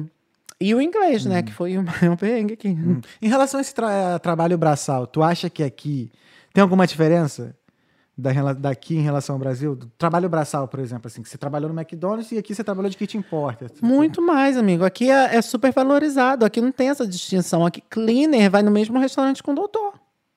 [0.60, 1.42] E o inglês, né?
[1.44, 2.70] Que foi o maior perrengue aqui.
[3.22, 6.12] Em relação a esse tra- trabalho braçal, tu acha que aqui
[6.54, 7.56] tem alguma diferença
[8.18, 9.76] da, daqui em relação ao Brasil?
[9.76, 12.90] Do trabalho braçal, por exemplo, assim, que você trabalhou no McDonald's e aqui você trabalhou
[12.90, 13.70] de kit importer.
[13.82, 14.86] Muito mais, amigo.
[14.86, 16.46] Aqui é, é super valorizado.
[16.46, 17.66] Aqui não tem essa distinção.
[17.66, 19.94] Aqui, cleaner vai no mesmo restaurante com o doutor.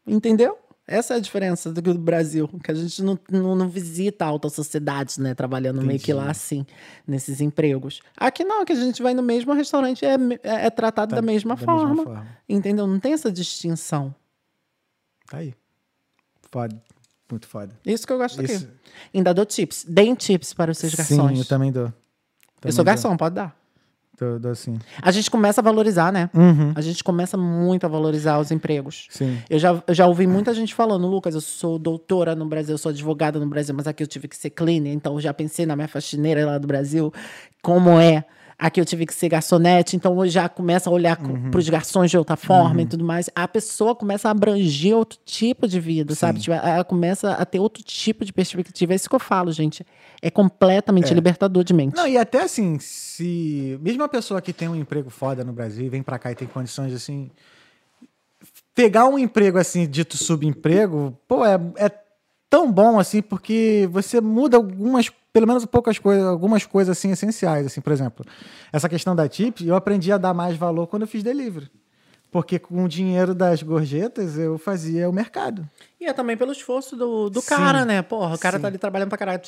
[0.07, 0.59] Entendeu?
[0.91, 5.19] Essa é a diferença do, Brasil, que a gente não, não, não visita altas sociedades,
[5.19, 5.35] né?
[5.35, 6.65] Trabalhando meio que lá, assim,
[7.07, 8.01] nesses empregos.
[8.17, 11.23] Aqui não, que a gente vai no mesmo restaurante é, é, é tratado Tá, da,
[11.23, 12.27] mesma, da mesma forma, forma.
[12.49, 12.87] Entendeu?
[12.87, 14.15] Não tem essa distinção.
[15.31, 15.55] Tá aí.
[16.51, 16.83] Foda.
[17.31, 17.79] Muito foda.
[17.85, 18.65] Isso que eu gosto Isso.
[18.65, 18.75] aqui.
[19.13, 19.85] Ainda dou tips.
[19.87, 21.33] Deem tips para os seus garçons.
[21.33, 21.85] Sim, eu também dou.
[21.85, 21.93] eu
[22.63, 22.85] Também sou dou.
[22.85, 23.58] garçom, pode dar.
[24.19, 24.79] Dou, dou sim.
[25.01, 26.29] A gente começa a valorizar, né?
[26.35, 26.73] Uhum.
[26.75, 29.07] A gente começa muito a valorizar os empregos.
[29.11, 29.39] Sim.
[29.49, 32.79] Eu já, eu já ouvi muita gente falando, Lucas, eu sou doutora no Brasil, eu
[32.79, 35.65] sou advogada no Brasil, mas aqui eu tive que ser cleaner, então eu já pensei
[35.67, 37.13] na minha faxineira lá do Brasil,
[37.63, 38.25] como é.
[38.61, 41.49] Aqui eu tive que ser garçonete, então eu já começo a olhar Uhum.
[41.49, 43.31] para os garçons de outra forma e tudo mais.
[43.33, 46.41] A pessoa começa a abranger outro tipo de vida, sabe?
[46.41, 48.93] Tipo, ela começa a ter outro tipo de perspectiva.
[48.93, 49.87] É isso que eu falo, gente.
[50.21, 51.95] É completamente libertador de mente.
[51.95, 53.79] Não, e até assim, se.
[53.81, 56.35] Mesmo a pessoa que tem um emprego foda no Brasil e vem pra cá e
[56.35, 57.31] tem condições assim.
[58.75, 61.91] Pegar um emprego assim, dito subemprego, pô, é, é
[62.51, 67.67] tão bom assim, porque você muda algumas, pelo menos poucas coisas, algumas coisas assim essenciais.
[67.67, 68.25] Assim, por exemplo,
[68.73, 71.71] essa questão da tip, eu aprendi a dar mais valor quando eu fiz delivery.
[72.31, 75.67] Porque com o dinheiro das gorjetas eu fazia o mercado.
[75.99, 77.49] E é também pelo esforço do, do Sim.
[77.49, 78.03] cara, né?
[78.03, 78.63] Porra, o cara Sim.
[78.63, 79.41] tá ali trabalhando pra caralho,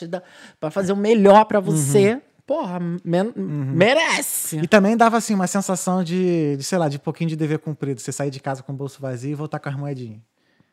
[0.58, 2.22] pra fazer o melhor pra você.
[2.46, 4.58] Porra, men- merece.
[4.58, 8.00] E também dava assim uma sensação de, de, sei lá, de pouquinho de dever cumprido.
[8.00, 10.20] Você sair de casa com o bolso vazio e voltar com as moedinhas.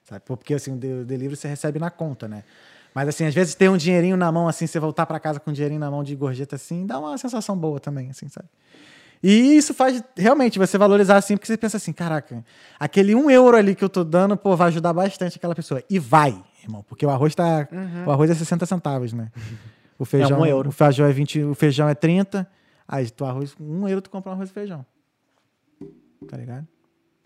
[0.07, 0.21] Sabe?
[0.25, 2.43] Porque assim, o de- o delivery você recebe na conta, né?
[2.93, 5.51] Mas assim, às vezes ter um dinheirinho na mão, assim, você voltar pra casa com
[5.51, 8.47] um dinheirinho na mão de gorjeta, assim, dá uma sensação boa também, assim, sabe?
[9.21, 12.43] E isso faz realmente você valorizar assim, porque você pensa assim, caraca,
[12.79, 15.83] aquele um euro ali que eu tô dando, pô, vai ajudar bastante aquela pessoa.
[15.89, 17.67] E vai, irmão, porque o arroz tá.
[18.07, 19.31] O arroz é 60 centavos, né?
[19.99, 20.69] O feijão, um euro.
[20.69, 22.47] O feijão é 20, o feijão é 30.
[22.87, 24.85] Aí tu arroz, um euro tu compra um arroz e feijão.
[26.27, 26.67] Tá ligado?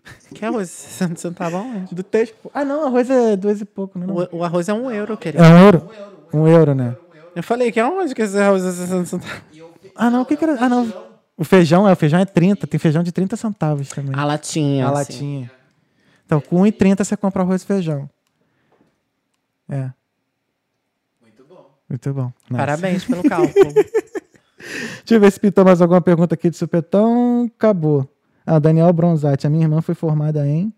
[0.34, 0.70] Que arroz?
[0.70, 1.94] 60 centavos aonde?
[1.94, 2.50] Do texto.
[2.52, 4.06] Ah, não, arroz é dois e pouco, né?
[4.06, 4.16] não?
[4.16, 5.42] O, o arroz é um euro, querido.
[5.42, 5.90] É um euro?
[6.32, 6.96] Um euro, né?
[7.34, 9.42] Eu falei que aonde que esse arroz é 60 centavos?
[9.94, 10.56] Ah, não, o que que era?
[10.58, 10.92] Ah, não.
[11.36, 12.66] O feijão, é, o feijão é 30.
[12.66, 14.14] Tem feijão de 30 centavos também.
[14.14, 14.86] A latinha.
[14.86, 14.98] A assim.
[14.98, 15.50] latinha.
[16.24, 18.08] Então, com 1,30 você compra arroz e feijão.
[19.68, 19.90] É.
[21.20, 21.70] Muito bom.
[21.88, 22.32] Muito bom.
[22.50, 22.56] Nice.
[22.56, 23.72] Parabéns pelo cálculo.
[23.74, 27.50] Deixa eu ver se pintou mais alguma pergunta aqui de supetão.
[27.56, 28.08] Acabou.
[28.44, 29.46] Ah, Daniel Bronzatti.
[29.46, 30.72] A minha irmã foi formada em.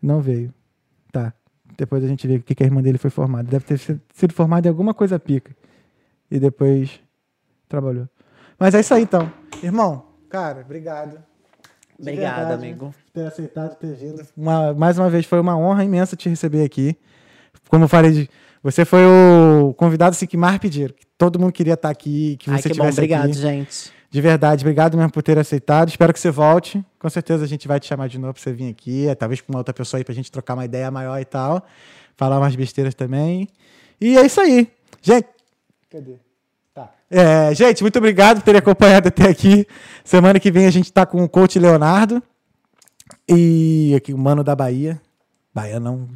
[0.00, 0.52] Não veio.
[1.12, 1.32] Tá.
[1.76, 3.48] Depois a gente vê o que que a irmã dele foi formada.
[3.48, 4.00] Deve ter sido-
[4.32, 5.54] formada em alguma coisa pica.
[6.30, 7.00] E depois
[7.68, 8.08] trabalhou.
[8.58, 9.30] Mas é isso aí então.
[9.62, 11.22] Irmão, cara, obrigado.
[11.98, 12.86] De Obrigado, verdade, amigo.
[13.04, 14.22] por Ter aceitado, ter vindo.
[14.36, 16.94] Uma- mais uma vez, foi uma honra imensa te receber aqui.
[17.68, 18.28] Como eu falei,
[18.62, 20.94] você foi o convidado assim, que mais pediram.
[20.94, 22.86] Que todo mundo queria estar aqui, que Ai, você que bom.
[22.88, 23.32] Obrigado, aqui.
[23.34, 23.92] gente.
[24.16, 25.90] De verdade, obrigado mesmo por ter aceitado.
[25.90, 26.82] Espero que você volte.
[26.98, 29.06] Com certeza a gente vai te chamar de novo pra você vir aqui.
[29.06, 31.62] é, Talvez com uma outra pessoa aí pra gente trocar uma ideia maior e tal.
[32.16, 33.46] Falar umas besteiras também.
[34.00, 34.72] E é isso aí.
[35.02, 35.28] Gente.
[35.90, 36.14] Cadê?
[36.74, 36.94] Tá.
[37.10, 39.66] É, gente, muito obrigado por terem acompanhado até aqui.
[40.02, 42.22] Semana que vem a gente tá com o coach Leonardo.
[43.28, 44.98] E aqui o Mano da Bahia.
[45.54, 46.08] Bahia não.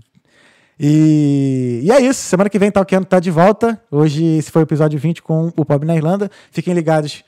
[0.78, 2.22] E, e é isso.
[2.22, 3.78] Semana que vem Talkando tá de volta.
[3.90, 6.30] Hoje esse foi o episódio 20 com o Pobre na Irlanda.
[6.50, 7.22] Fiquem ligados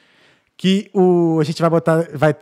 [0.57, 2.09] que o, a gente vai botar.
[2.15, 2.35] Vai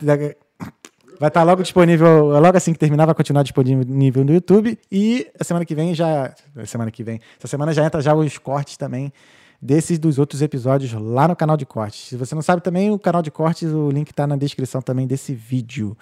[1.19, 2.39] vai estar logo disponível.
[2.39, 4.77] Logo assim que terminar, vai continuar disponível no YouTube.
[4.91, 6.33] E a semana que vem já.
[6.65, 7.19] Semana que vem.
[7.37, 9.13] Essa semana já entra já os cortes também
[9.61, 12.07] desses dos outros episódios lá no canal de cortes.
[12.07, 15.05] Se você não sabe também, o canal de cortes, o link tá na descrição também
[15.05, 15.95] desse vídeo.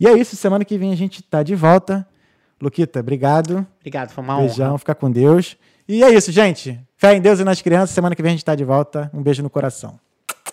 [0.00, 2.08] E é isso, semana que vem a gente tá de volta.
[2.60, 3.66] Luquita, obrigado.
[3.80, 4.78] Obrigado, foi uma Beijão, honra.
[4.78, 5.56] fica com Deus.
[5.86, 6.80] E é isso, gente.
[6.96, 7.90] Fé em Deus e nas crianças.
[7.90, 9.10] Semana que vem a gente tá de volta.
[9.12, 9.98] Um beijo no coração.